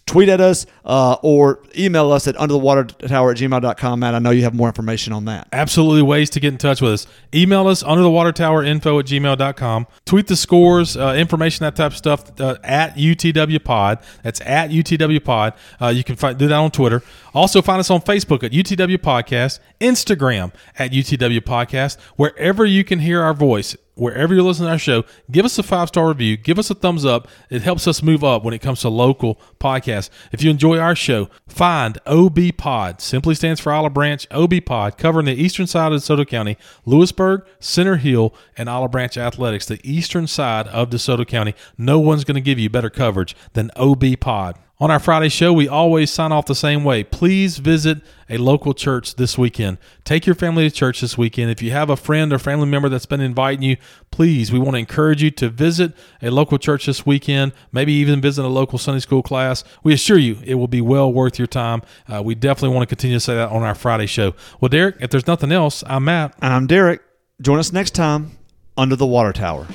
tweet 0.06 0.28
at 0.28 0.40
us 0.40 0.66
uh, 0.84 1.16
or 1.22 1.62
email 1.76 2.10
us 2.12 2.26
at 2.26 2.34
underthewatertower 2.36 3.32
at 3.32 3.36
gmail.com. 3.38 4.00
Matt, 4.00 4.14
I 4.14 4.18
know 4.18 4.30
you 4.30 4.42
have 4.42 4.54
more 4.54 4.68
information 4.68 5.12
on 5.12 5.26
that. 5.26 5.48
Absolutely 5.52 6.02
ways 6.02 6.30
to 6.30 6.40
get 6.40 6.47
in 6.52 6.58
touch 6.58 6.80
with 6.80 6.92
us. 6.92 7.06
Email 7.34 7.66
us 7.68 7.82
under 7.82 8.02
the 8.02 8.10
water 8.10 8.32
tower 8.32 8.64
info 8.64 8.98
at 8.98 9.06
gmail.com. 9.06 9.86
Tweet 10.04 10.26
the 10.26 10.36
scores, 10.36 10.96
uh, 10.96 11.14
information, 11.16 11.64
that 11.64 11.76
type 11.76 11.92
of 11.92 11.96
stuff 11.96 12.40
uh, 12.40 12.56
at 12.62 12.96
UTW 12.96 13.62
Pod. 13.62 13.98
That's 14.22 14.40
at 14.40 14.70
UTW 14.70 15.22
Pod. 15.22 15.54
Uh, 15.80 15.88
you 15.88 16.04
can 16.04 16.16
find, 16.16 16.38
do 16.38 16.48
that 16.48 16.54
on 16.54 16.70
Twitter. 16.70 17.02
Also, 17.34 17.62
find 17.62 17.80
us 17.80 17.90
on 17.90 18.00
Facebook 18.00 18.42
at 18.42 18.52
UTW 18.52 18.98
Podcast, 18.98 19.60
Instagram 19.80 20.52
at 20.78 20.92
UTW 20.92 21.40
Podcast, 21.40 22.00
wherever 22.16 22.64
you 22.64 22.84
can 22.84 22.98
hear 22.98 23.22
our 23.22 23.34
voice. 23.34 23.76
Wherever 23.98 24.32
you're 24.32 24.44
listening 24.44 24.68
to 24.68 24.72
our 24.72 24.78
show, 24.78 25.04
give 25.30 25.44
us 25.44 25.58
a 25.58 25.62
five 25.62 25.88
star 25.88 26.08
review, 26.08 26.36
give 26.36 26.58
us 26.58 26.70
a 26.70 26.74
thumbs 26.74 27.04
up. 27.04 27.26
It 27.50 27.62
helps 27.62 27.88
us 27.88 28.02
move 28.02 28.22
up 28.22 28.44
when 28.44 28.54
it 28.54 28.60
comes 28.60 28.80
to 28.80 28.88
local 28.88 29.40
podcasts. 29.58 30.08
If 30.30 30.42
you 30.42 30.50
enjoy 30.50 30.78
our 30.78 30.94
show, 30.94 31.28
find 31.48 31.98
OB 32.06 32.38
Pod. 32.56 33.00
Simply 33.00 33.34
stands 33.34 33.60
for 33.60 33.72
Olive 33.72 33.94
Branch 33.94 34.24
OB 34.30 34.54
Pod, 34.64 34.96
covering 34.98 35.26
the 35.26 35.34
eastern 35.34 35.66
side 35.66 35.92
of 35.92 36.00
DeSoto 36.00 36.26
County, 36.26 36.56
Lewisburg, 36.84 37.44
Center 37.58 37.96
Hill, 37.96 38.32
and 38.56 38.68
Olive 38.68 38.92
Branch 38.92 39.16
Athletics, 39.16 39.66
the 39.66 39.80
eastern 39.82 40.28
side 40.28 40.68
of 40.68 40.90
DeSoto 40.90 41.26
County. 41.26 41.54
No 41.76 41.98
one's 41.98 42.22
going 42.22 42.36
to 42.36 42.40
give 42.40 42.58
you 42.58 42.70
better 42.70 42.90
coverage 42.90 43.34
than 43.54 43.72
OB 43.74 44.20
Pod. 44.20 44.58
On 44.80 44.92
our 44.92 45.00
Friday 45.00 45.28
show, 45.28 45.52
we 45.52 45.66
always 45.66 46.08
sign 46.08 46.30
off 46.30 46.46
the 46.46 46.54
same 46.54 46.84
way. 46.84 47.02
Please 47.02 47.58
visit 47.58 47.98
a 48.30 48.38
local 48.38 48.72
church 48.72 49.16
this 49.16 49.36
weekend. 49.36 49.76
Take 50.04 50.24
your 50.24 50.36
family 50.36 50.70
to 50.70 50.74
church 50.74 51.00
this 51.00 51.18
weekend. 51.18 51.50
If 51.50 51.60
you 51.60 51.72
have 51.72 51.90
a 51.90 51.96
friend 51.96 52.32
or 52.32 52.38
family 52.38 52.68
member 52.68 52.88
that's 52.88 53.04
been 53.04 53.20
inviting 53.20 53.62
you, 53.62 53.76
please, 54.12 54.52
we 54.52 54.60
want 54.60 54.74
to 54.74 54.78
encourage 54.78 55.20
you 55.20 55.32
to 55.32 55.48
visit 55.48 55.94
a 56.22 56.30
local 56.30 56.58
church 56.58 56.86
this 56.86 57.04
weekend, 57.04 57.54
maybe 57.72 57.92
even 57.94 58.20
visit 58.20 58.44
a 58.44 58.48
local 58.48 58.78
Sunday 58.78 59.00
school 59.00 59.20
class. 59.20 59.64
We 59.82 59.94
assure 59.94 60.16
you 60.18 60.38
it 60.44 60.54
will 60.54 60.68
be 60.68 60.80
well 60.80 61.12
worth 61.12 61.40
your 61.40 61.48
time. 61.48 61.82
Uh, 62.06 62.22
we 62.22 62.36
definitely 62.36 62.76
want 62.76 62.88
to 62.88 62.94
continue 62.94 63.16
to 63.16 63.20
say 63.20 63.34
that 63.34 63.50
on 63.50 63.64
our 63.64 63.74
Friday 63.74 64.06
show. 64.06 64.36
Well, 64.60 64.68
Derek, 64.68 64.94
if 65.00 65.10
there's 65.10 65.26
nothing 65.26 65.50
else, 65.50 65.82
I'm 65.88 66.04
Matt. 66.04 66.36
And 66.40 66.52
I'm 66.52 66.68
Derek. 66.68 67.02
Join 67.40 67.58
us 67.58 67.72
next 67.72 67.96
time 67.96 68.38
under 68.76 68.94
the 68.94 69.06
water 69.06 69.32
tower. 69.32 69.66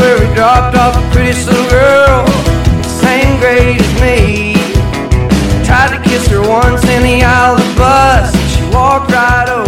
where 0.00 0.26
he 0.26 0.34
dropped 0.34 0.76
off 0.76 0.96
a 0.96 1.10
pretty 1.12 1.44
little 1.44 1.68
girl, 1.68 2.26
same 2.82 3.38
grade 3.40 3.80
as 3.80 3.94
me. 4.00 4.54
Tried 5.64 5.96
to 5.96 6.00
kiss 6.08 6.26
her 6.28 6.40
once 6.40 6.82
in 6.84 7.02
the 7.02 7.22
aisle 7.22 7.56
of 7.56 7.60
the 7.60 7.74
bus, 7.76 8.34
and 8.34 8.50
she 8.50 8.74
walked 8.74 9.10
right 9.12 9.48
over. 9.48 9.67